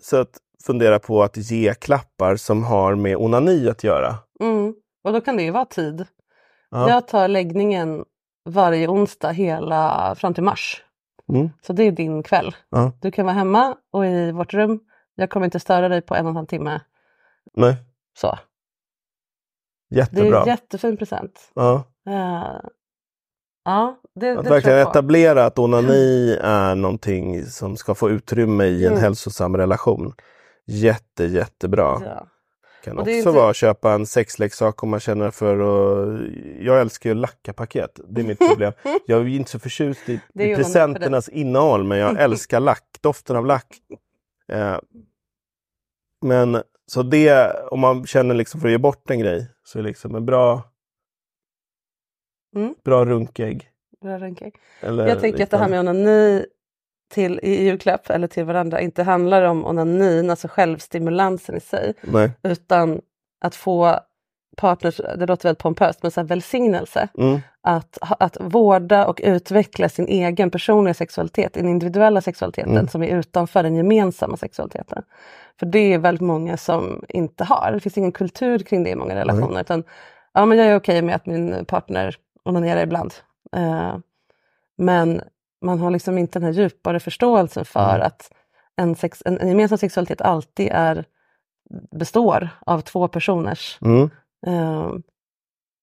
så 0.02 0.18
att 0.18 0.38
fundera 0.66 1.00
på 1.00 1.24
att 1.24 1.38
ge 1.38 1.74
klappar 1.74 2.36
som 2.36 2.64
har 2.64 2.96
med 2.96 3.18
onani 3.18 3.70
att 3.70 3.84
göra. 3.84 4.16
mm. 4.40 4.74
och 5.04 5.14
då 5.14 5.22
kan 5.22 5.38
det 5.38 5.44
ju 5.44 5.52
vara 5.52 5.66
tid. 5.66 6.06
Ja. 6.70 6.90
Jag 6.90 7.08
tar 7.08 7.28
läggningen 7.28 8.06
varje 8.50 8.88
onsdag 8.88 9.30
hela 9.32 10.16
fram 10.16 10.34
till 10.34 10.44
mars. 10.44 10.84
Mm. 11.34 11.50
Så 11.62 11.74
det 11.74 11.84
är 11.84 11.92
din 11.92 12.24
kväll. 12.24 12.56
Ja. 12.70 12.92
Du 13.02 13.12
kan 13.12 13.26
vara 13.26 13.36
hemma 13.36 13.78
och 13.92 14.06
i 14.06 14.32
vårt 14.32 14.54
rum. 14.54 14.80
Jag 15.16 15.30
kommer 15.30 15.46
inte 15.46 15.60
störa 15.60 15.90
dig 15.90 16.02
på 16.02 16.16
en 16.16 16.26
och 16.26 16.30
en 16.30 16.36
halv 16.36 16.46
timme. 16.48 16.80
Nej, 17.58 17.76
Så. 18.20 18.38
Det 19.90 19.96
är 19.96 20.00
jättebra. 20.00 20.42
en 20.42 20.48
jättefin 20.48 20.98
present. 20.98 21.52
ja. 21.54 21.84
Eh, 22.10 22.60
ja, 23.66 24.00
det, 24.16 24.26
det 24.34 24.40
Att 24.40 24.46
tror 24.46 24.54
verkligen 24.56 24.80
etablera 24.80 25.46
att 25.46 25.60
onani 25.60 26.38
är 26.42 26.76
någonting 26.76 27.46
som 27.46 27.78
ska 27.78 27.96
få 27.96 28.10
utrymme 28.10 28.66
i 28.66 28.86
en 28.86 28.92
Mm. 28.92 29.04
hälsosam 29.04 29.58
relation. 29.58 30.14
Jätte, 30.66 31.26
jättebra. 31.26 32.02
Ja. 32.06 32.28
Kan 32.84 32.94
Och 32.94 33.00
också 33.02 33.12
det 33.12 33.18
inte- 33.18 33.32
vara 33.32 33.50
att 33.50 33.56
köpa 33.56 33.94
en 33.94 34.06
sexleksak 34.06 34.84
om 34.84 34.90
man 34.90 35.00
känner 35.00 35.32
för 35.32 35.54
att... 35.60 36.22
Jag 36.60 36.82
älskar 36.82 37.10
ju 37.10 37.16
att 37.16 37.22
lacka 37.22 37.54
paket. 37.54 38.00
Det 38.10 38.22
är 38.22 38.26
mitt 38.26 38.40
problem. 38.50 38.74
Jag 39.06 39.20
är 39.22 39.26
ju 39.26 39.36
inte 39.36 39.52
så 39.52 39.60
förtjust 39.60 40.10
i, 40.10 40.20
Det 40.34 40.52
i 40.52 40.56
presenternas 40.56 41.30
innehåll, 41.30 41.84
men 41.84 41.98
jag 41.98 42.20
älskar 42.22 42.60
lack. 42.60 42.84
Doften 43.02 43.36
av 43.36 43.46
lack. 43.46 43.78
Eh, 44.52 44.78
men 46.22 46.64
så 46.94 47.04
det, 47.04 47.54
om 47.72 47.80
man 47.80 48.06
känner 48.06 48.36
liksom 48.36 48.62
för 48.62 48.68
att 48.68 48.72
ge 48.72 48.78
bort 48.78 49.10
en 49.10 49.20
grej, 49.20 49.48
så 49.64 49.80
är 49.80 49.84
liksom 49.84 50.16
en 50.16 50.26
bra, 50.26 50.64
Mm. 52.56 52.76
bra 52.84 53.06
runkägg. 53.06 53.70
Bra 54.02 54.18
runkägg. 54.20 54.56
Eller 54.82 55.08
Jag 55.08 55.20
tänker 55.20 55.44
att 55.44 55.50
det 55.50 55.58
här 55.58 55.70
med 55.70 55.80
onani 55.80 56.46
till, 57.14 57.40
i 57.44 57.64
julklapp 57.64 58.10
eller 58.10 58.28
till 58.28 58.44
varandra 58.46 58.82
inte 58.82 59.04
handlar 59.04 59.42
om 59.44 59.66
onanin, 59.66 60.30
alltså 60.30 60.48
självstimulansen 60.48 61.56
i 61.56 61.60
sig, 61.60 61.94
Nej. 62.02 62.32
utan 62.44 63.02
att 63.42 63.56
få 63.56 64.00
partners, 64.58 64.98
det 64.98 65.26
låter 65.26 65.44
väldigt 65.50 65.64
pompöst, 65.64 66.02
men 66.04 66.12
så 66.12 66.20
här 66.20 66.28
välsignelse. 66.28 67.08
Mm. 67.18 67.40
Att, 67.64 67.98
att 68.02 68.38
vårda 68.40 69.06
och 69.08 69.22
utveckla 69.24 69.90
sin 69.90 70.08
egen 70.08 70.52
personliga 70.52 70.94
sexualitet, 70.94 71.54
den 71.54 71.68
individuella 71.68 72.22
sexualiteten 72.22 72.72
Mm. 72.72 72.88
som 72.88 73.04
är 73.04 73.08
utanför 73.18 73.64
den 73.64 73.76
gemensamma 73.76 74.38
sexualiteten. 74.38 75.04
För 75.60 75.66
det 75.66 75.94
är 75.94 75.98
väldigt 75.98 76.22
många 76.22 76.58
som 76.58 77.04
inte 77.10 77.44
har. 77.44 77.72
Det 77.72 77.80
finns 77.80 77.98
ingen 77.98 78.12
kultur 78.12 78.60
kring 78.60 78.84
det 78.84 78.90
i 78.90 78.96
många 78.96 79.16
relationer. 79.16 79.62
Utan, 79.62 79.84
ja, 80.34 80.46
men 80.46 80.58
jag 80.58 80.68
är 80.68 80.76
okej 80.76 81.02
med 81.02 81.16
att 81.16 81.26
min 81.26 81.66
partner 81.66 82.16
onanerar 82.46 82.82
ibland. 82.84 83.14
Eh, 83.56 83.98
men 84.78 85.22
man 85.62 85.80
har 85.80 85.92
liksom 85.92 86.18
inte 86.18 86.40
den 86.40 86.46
här 86.46 86.54
djupare 86.62 87.00
förståelsen 87.00 87.66
för 87.66 87.96
Mm. 87.96 88.08
att 88.08 88.32
en, 88.76 88.96
sex, 88.96 89.22
en, 89.26 89.38
en 89.38 89.48
gemensam 89.48 89.78
sexualitet 89.78 90.22
alltid 90.22 90.70
är, 90.72 91.06
består 91.92 92.50
av 92.66 92.82
två 92.82 93.08
personers 93.08 93.78
Mm. 93.82 94.10
eh, 94.48 94.90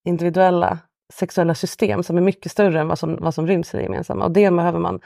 individuella 0.05 0.79
sexuella 1.13 1.55
system 1.55 2.03
som 2.03 2.17
är 2.17 2.21
mycket 2.21 2.53
större 2.53 2.81
än 2.81 2.89
vad 2.89 2.99
som, 2.99 3.17
vad 3.21 3.35
som 3.35 3.47
ryms 3.47 3.75
i 3.75 3.77
det 3.77 3.83
gemensamma. 3.83 4.25
Och 4.25 4.31
det 4.31 4.51
behöver 4.51 4.79
man 4.79 5.01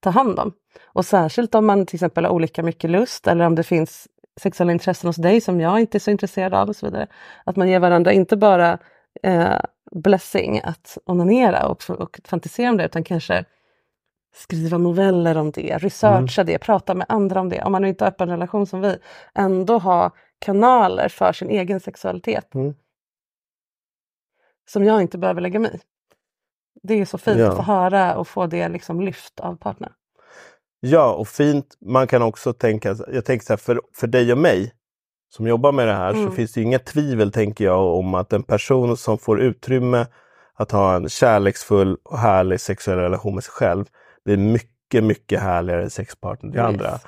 ta 0.00 0.10
hand 0.10 0.38
om. 0.38 0.52
Och 0.84 1.04
särskilt 1.04 1.54
om 1.54 1.66
man 1.66 1.86
till 1.86 1.96
exempel 1.96 2.24
har 2.24 2.32
olika 2.32 2.62
mycket 2.62 2.90
lust 2.90 3.26
eller 3.26 3.44
om 3.44 3.54
det 3.54 3.62
finns 3.62 4.08
sexuella 4.40 4.72
intressen 4.72 5.08
hos 5.08 5.16
dig 5.16 5.40
som 5.40 5.60
jag 5.60 5.80
inte 5.80 5.98
är 5.98 6.00
så 6.00 6.10
intresserad 6.10 6.54
av 6.54 6.68
och 6.68 6.76
så 6.76 6.86
vidare. 6.86 7.06
Att 7.44 7.56
man 7.56 7.68
ger 7.68 7.80
varandra 7.80 8.12
inte 8.12 8.36
bara 8.36 8.78
eh, 9.22 9.60
blessing 9.90 10.60
att 10.64 10.98
onanera 11.06 11.66
och, 11.66 11.90
och 11.90 12.20
fantisera 12.24 12.70
om 12.70 12.76
det 12.76 12.84
utan 12.84 13.04
kanske 13.04 13.44
skriva 14.34 14.78
noveller 14.78 15.36
om 15.36 15.50
det, 15.50 15.78
researcha 15.78 16.44
det, 16.44 16.58
prata 16.58 16.94
med 16.94 17.06
andra 17.08 17.40
om 17.40 17.48
det. 17.48 17.62
Om 17.62 17.72
man 17.72 17.84
inte 17.84 18.04
har 18.04 18.10
öppen 18.10 18.28
relation 18.28 18.66
som 18.66 18.80
vi, 18.80 18.96
ändå 19.34 19.78
ha 19.78 20.10
kanaler 20.38 21.08
för 21.08 21.32
sin 21.32 21.50
egen 21.50 21.80
sexualitet. 21.80 22.54
Mm. 22.54 22.74
Som 24.68 24.84
jag 24.84 25.02
inte 25.02 25.18
behöver 25.18 25.40
lägga 25.40 25.58
mig 25.58 25.74
i. 25.74 25.78
Det 26.82 26.94
är 27.00 27.04
så 27.04 27.18
fint 27.18 27.38
Ja. 27.38 27.48
att 27.48 27.56
få 27.56 27.62
höra 27.62 28.16
och 28.16 28.28
få 28.28 28.46
det 28.46 28.68
liksom 28.68 29.00
lyft 29.00 29.40
av 29.40 29.56
partnern. 29.56 29.92
Ja, 30.80 31.14
och 31.14 31.28
fint. 31.28 31.76
Man 31.80 32.06
kan 32.06 32.22
också 32.22 32.52
tänka, 32.52 32.96
jag 33.12 33.24
tänker 33.24 33.46
så 33.46 33.52
här, 33.52 33.58
för, 33.58 33.80
för 33.94 34.06
dig 34.06 34.32
och 34.32 34.38
mig 34.38 34.72
som 35.30 35.46
jobbar 35.46 35.72
med 35.72 35.88
det 35.88 35.94
här 35.94 36.12
så 36.12 36.18
Mm. 36.20 36.32
finns 36.32 36.52
det 36.52 36.62
inga 36.62 36.78
tvivel, 36.78 37.32
tänker 37.32 37.64
jag, 37.64 37.94
om 37.94 38.14
att 38.14 38.32
en 38.32 38.42
person 38.42 38.96
som 38.96 39.18
får 39.18 39.40
utrymme 39.40 40.06
att 40.54 40.70
ha 40.70 40.94
en 40.96 41.08
kärleksfull 41.08 41.96
och 42.04 42.18
härlig 42.18 42.60
sexuell 42.60 42.98
relation 42.98 43.34
med 43.34 43.44
sig 43.44 43.52
själv 43.52 43.84
blir 44.24 44.36
mycket, 44.36 45.04
mycket 45.04 45.40
härligare 45.40 45.90
sexpartner 45.90 46.50
till 46.50 46.58
Yes. 46.60 46.66
andra. 46.68 46.98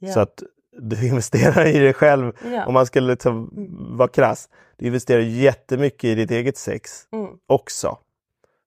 Ja. 0.00 0.12
Så 0.12 0.20
att 0.20 0.42
du 0.78 1.06
investerar 1.08 1.66
i 1.66 1.78
dig 1.78 1.92
själv, 1.94 2.32
Ja. 2.52 2.66
om 2.66 2.74
man 2.74 2.86
skulle 2.86 3.10
liksom 3.10 3.50
vara 3.98 4.08
krass. 4.08 4.48
Du 4.76 4.86
investerar 4.86 5.20
jättemycket 5.20 6.04
i 6.04 6.14
ditt 6.14 6.30
eget 6.30 6.56
sex 6.56 6.90
Mm. 7.12 7.28
också. 7.46 7.98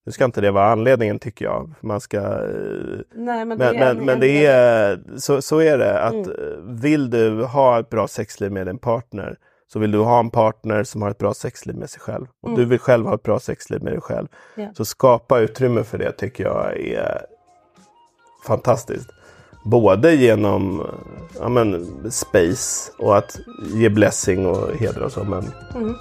Nu 0.05 0.11
ska 0.11 0.25
inte 0.25 0.41
det 0.41 0.51
vara 0.51 0.71
anledningen 0.71 1.19
tycker 1.19 1.45
jag. 1.45 1.73
Man 1.81 2.01
ska 2.01 2.17
eh, 2.17 2.23
Nej, 3.15 3.45
men, 3.45 3.47
men, 3.47 3.57
det 3.57 3.65
är 3.65 3.73
men, 3.73 3.97
en- 3.97 4.05
men 4.05 4.19
det 4.19 4.45
är, 4.45 5.03
så, 5.17 5.41
så 5.41 5.59
är 5.61 5.77
det. 5.77 5.99
Att 6.01 6.13
Mm. 6.13 6.29
eh, 6.29 6.35
Vill 6.81 7.09
du 7.09 7.43
ha 7.43 7.79
ett 7.79 7.89
bra 7.89 8.07
sexliv 8.07 8.51
med 8.51 8.67
din 8.67 8.77
partner 8.77 9.37
så 9.67 9.79
vill 9.79 9.91
du 9.91 9.97
ha 9.97 10.19
en 10.19 10.29
partner 10.29 10.83
som 10.83 11.01
har 11.01 11.09
ett 11.11 11.17
bra 11.17 11.33
sexliv 11.33 11.75
med 11.75 11.89
sig 11.89 12.01
själv. 12.01 12.25
Och 12.41 12.49
Mm. 12.49 12.59
du 12.61 12.65
vill 12.65 12.79
själv 12.79 13.05
ha 13.05 13.15
ett 13.15 13.23
bra 13.23 13.39
sexliv 13.39 13.83
med 13.83 13.93
dig 13.93 14.01
själv. 14.01 14.27
Ja. 14.55 14.67
Så 14.77 14.85
skapa 14.85 15.39
utrymme 15.39 15.83
för 15.83 15.97
det 15.97 16.11
tycker 16.11 16.43
jag 16.43 16.79
är 16.79 17.21
fantastiskt. 18.47 19.09
Både 19.63 20.13
genom 20.15 20.87
ja, 21.39 21.49
men, 21.49 21.87
space 22.11 22.91
och 22.99 23.17
att 23.17 23.39
ge 23.73 23.89
blessing 23.89 24.45
och 24.45 24.75
hedra 24.79 25.05
och 25.05 25.11
så. 25.11 25.23
Men 25.23 25.51
Mm. 25.75 25.95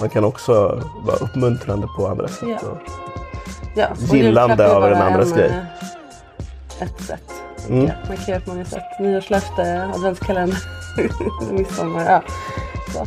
man 0.00 0.08
kan 0.10 0.24
också 0.24 0.52
vara 1.06 1.16
uppmuntrande 1.16 1.86
på 1.96 2.06
andra 2.08 2.28
sätt. 2.28 2.48
Ja. 2.48 2.68
Och, 2.70 2.78
Ja, 3.78 3.86
och 4.10 4.16
gillande 4.16 4.76
av 4.76 4.82
den 4.82 5.02
andras 5.02 5.30
en, 5.32 5.36
grej. 5.38 5.48
eh, 5.48 6.82
Ett 6.86 7.00
sätt. 7.02 7.32
Mm. 7.68 7.84
Ja, 7.86 7.92
man 8.08 8.16
kan 8.16 8.26
göra 8.26 8.40
på 8.40 8.50
många 8.50 8.64
sätt. 8.64 8.82
Nyårslöfte, 9.00 9.90
adventskalender, 9.94 10.58
midsommar. 11.52 12.04
Ja. 12.04 12.22
Så. 12.92 13.06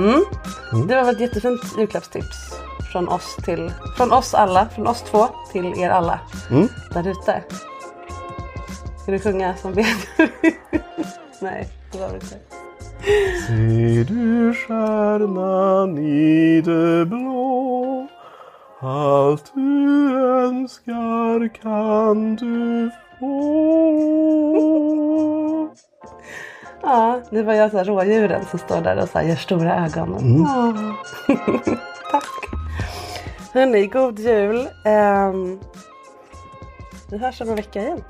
Mm. 0.00 0.24
Mm. 0.72 0.86
Det 0.86 1.02
var 1.02 1.12
ett 1.12 1.20
jättefint 1.20 1.60
julklappstips 1.78 2.54
från 2.92 3.08
oss, 3.08 3.36
till, 3.44 3.72
från 3.96 4.12
oss 4.12 4.34
alla, 4.34 4.68
från 4.74 4.86
oss 4.86 5.02
två 5.10 5.28
till 5.52 5.80
er 5.80 5.90
alla 5.90 6.20
Mm. 6.50 6.68
där 6.92 7.08
ute. 7.08 7.42
Ska 9.06 9.12
du 9.12 9.18
sjunga 9.18 9.56
som 9.56 9.72
ber? 9.72 9.86
Nej, 11.40 11.68
det 11.92 11.98
var 11.98 12.08
det 12.08 12.14
inte. 12.14 12.36
Se 13.46 14.04
du 14.14 14.54
stjärnan 14.54 15.98
i 15.98 16.60
det 16.60 17.06
blå 17.06 18.06
Allt 18.80 19.52
du 19.54 20.18
önskar 20.18 21.48
kan 21.62 22.36
du 22.36 22.90
få 23.18 23.38
Ja, 26.82 27.20
det 27.30 27.42
var 27.42 27.54
jag 27.54 27.70
så 27.70 27.76
här, 27.76 27.84
rådjuren 27.84 28.44
som 28.44 28.58
står 28.58 28.80
där 28.80 29.02
och 29.02 29.08
så 29.08 29.20
gör 29.20 29.36
stora 29.36 29.84
ögon. 29.84 30.16
Mm. 30.16 30.42
Åh. 30.42 30.94
Tack! 32.10 32.46
Hörni, 33.54 33.86
god 33.86 34.18
jul! 34.18 34.68
Um, 34.84 35.60
vi 37.10 37.18
hörs 37.18 37.40
om 37.40 37.48
en 37.48 37.56
vecka 37.56 37.80
igen. 37.82 38.02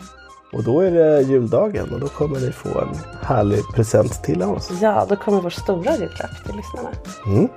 Och 0.57 0.65
då 0.65 0.81
är 0.81 0.91
det 0.91 1.23
juldagen 1.23 1.93
och 1.93 2.01
då 2.01 2.09
kommer 2.09 2.41
ni 2.41 2.53
få 2.53 2.81
en 2.81 2.95
härlig 3.23 3.69
present 3.75 4.23
till 4.23 4.43
av 4.43 4.55
oss. 4.55 4.71
Ja, 4.81 5.07
då 5.09 5.17
kommer 5.17 5.41
vår 5.41 5.51
stora 5.51 5.97
julklapp 5.97 6.45
till 6.47 6.57
lyssnarna. 6.57 6.91
Mm. 7.27 7.49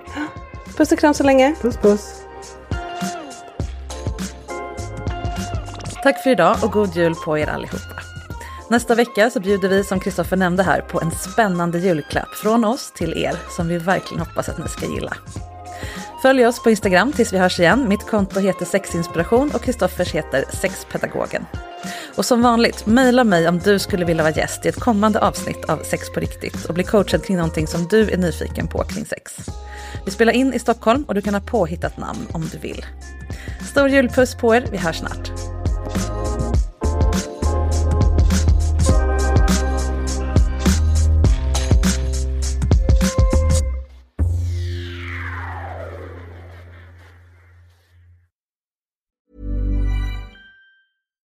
Puss 0.77 0.91
och 0.91 0.99
kram 0.99 1.13
så 1.13 1.23
länge! 1.23 1.55
Puss 1.61 1.77
puss! 1.77 2.21
Tack 6.03 6.23
för 6.23 6.29
idag 6.29 6.57
och 6.63 6.71
god 6.71 6.95
jul 6.95 7.15
på 7.25 7.37
er 7.37 7.47
allihopa. 7.47 7.95
Nästa 8.69 8.95
vecka 8.95 9.29
så 9.29 9.39
bjuder 9.39 9.69
vi 9.69 9.83
som 9.83 9.99
Kristoffer 9.99 10.37
nämnde 10.37 10.63
här 10.63 10.81
på 10.81 11.01
en 11.01 11.11
spännande 11.11 11.79
julklapp 11.79 12.29
från 12.29 12.65
oss 12.65 12.91
till 12.91 13.13
er 13.17 13.35
som 13.49 13.67
vi 13.67 13.77
verkligen 13.77 14.25
hoppas 14.25 14.49
att 14.49 14.57
ni 14.57 14.67
ska 14.67 14.85
gilla. 14.85 15.13
Följ 16.21 16.45
oss 16.45 16.63
på 16.63 16.69
Instagram 16.69 17.11
tills 17.11 17.33
vi 17.33 17.37
hörs 17.37 17.59
igen. 17.59 17.89
Mitt 17.89 18.07
konto 18.07 18.39
heter 18.39 18.65
sexinspiration 18.65 19.51
och 19.53 19.61
Kristoffers 19.61 20.11
heter 20.11 20.45
sexpedagogen. 20.53 21.45
Och 22.15 22.25
som 22.25 22.41
vanligt, 22.41 22.85
mejla 22.85 23.23
mig 23.23 23.47
om 23.47 23.59
du 23.59 23.79
skulle 23.79 24.05
vilja 24.05 24.23
vara 24.23 24.33
gäst 24.33 24.65
i 24.65 24.69
ett 24.69 24.79
kommande 24.79 25.19
avsnitt 25.19 25.65
av 25.65 25.77
Sex 25.77 26.09
på 26.13 26.19
riktigt 26.19 26.65
och 26.65 26.73
bli 26.73 26.83
coachad 26.83 27.25
kring 27.25 27.37
någonting 27.37 27.67
som 27.67 27.87
du 27.87 28.09
är 28.09 28.17
nyfiken 28.17 28.67
på 28.67 28.83
kring 28.83 29.05
sex. 29.05 29.37
Vi 30.05 30.11
spelar 30.11 30.33
in 30.33 30.53
i 30.53 30.59
Stockholm 30.59 31.03
och 31.03 31.15
du 31.15 31.21
kan 31.21 31.33
ha 31.33 31.41
påhittat 31.41 31.97
namn 31.97 32.27
om 32.31 32.49
du 32.51 32.57
vill. 32.57 32.85
Stor 33.71 33.89
julpuss 33.89 34.35
på 34.35 34.55
er, 34.55 34.65
vi 34.71 34.77
hörs 34.77 34.97
snart. 34.97 35.58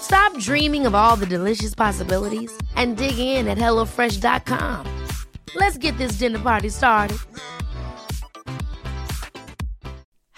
Stop 0.00 0.38
dreaming 0.38 0.86
of 0.86 0.94
all 0.94 1.16
the 1.16 1.26
delicious 1.26 1.74
possibilities 1.74 2.50
and 2.76 2.96
dig 2.96 3.18
in 3.18 3.48
at 3.48 3.58
HelloFresh.com. 3.58 5.06
Let's 5.54 5.78
get 5.78 5.96
this 5.98 6.12
dinner 6.12 6.38
party 6.38 6.68
started. 6.68 7.18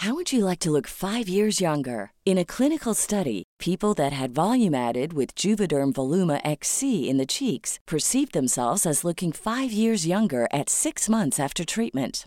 How 0.01 0.15
would 0.15 0.33
you 0.33 0.47
like 0.47 0.61
to 0.61 0.71
look 0.71 0.87
five 0.87 1.29
years 1.29 1.61
younger? 1.61 2.13
In 2.25 2.39
a 2.39 2.45
clinical 2.45 2.95
study, 2.95 3.43
people 3.59 3.93
that 3.95 4.15
had 4.15 4.31
volume 4.31 4.75
added 4.75 5.13
with 5.13 5.35
Juvederm 5.35 5.93
Voluma 5.93 6.41
XC 6.43 7.07
in 7.07 7.19
the 7.19 7.27
cheeks 7.27 7.79
perceived 7.87 8.33
themselves 8.33 8.87
as 8.87 9.05
looking 9.05 9.31
five 9.31 9.73
years 9.73 10.07
younger 10.07 10.49
at 10.55 10.71
six 10.71 11.07
months 11.11 11.39
after 11.39 11.67
treatment. 11.67 12.27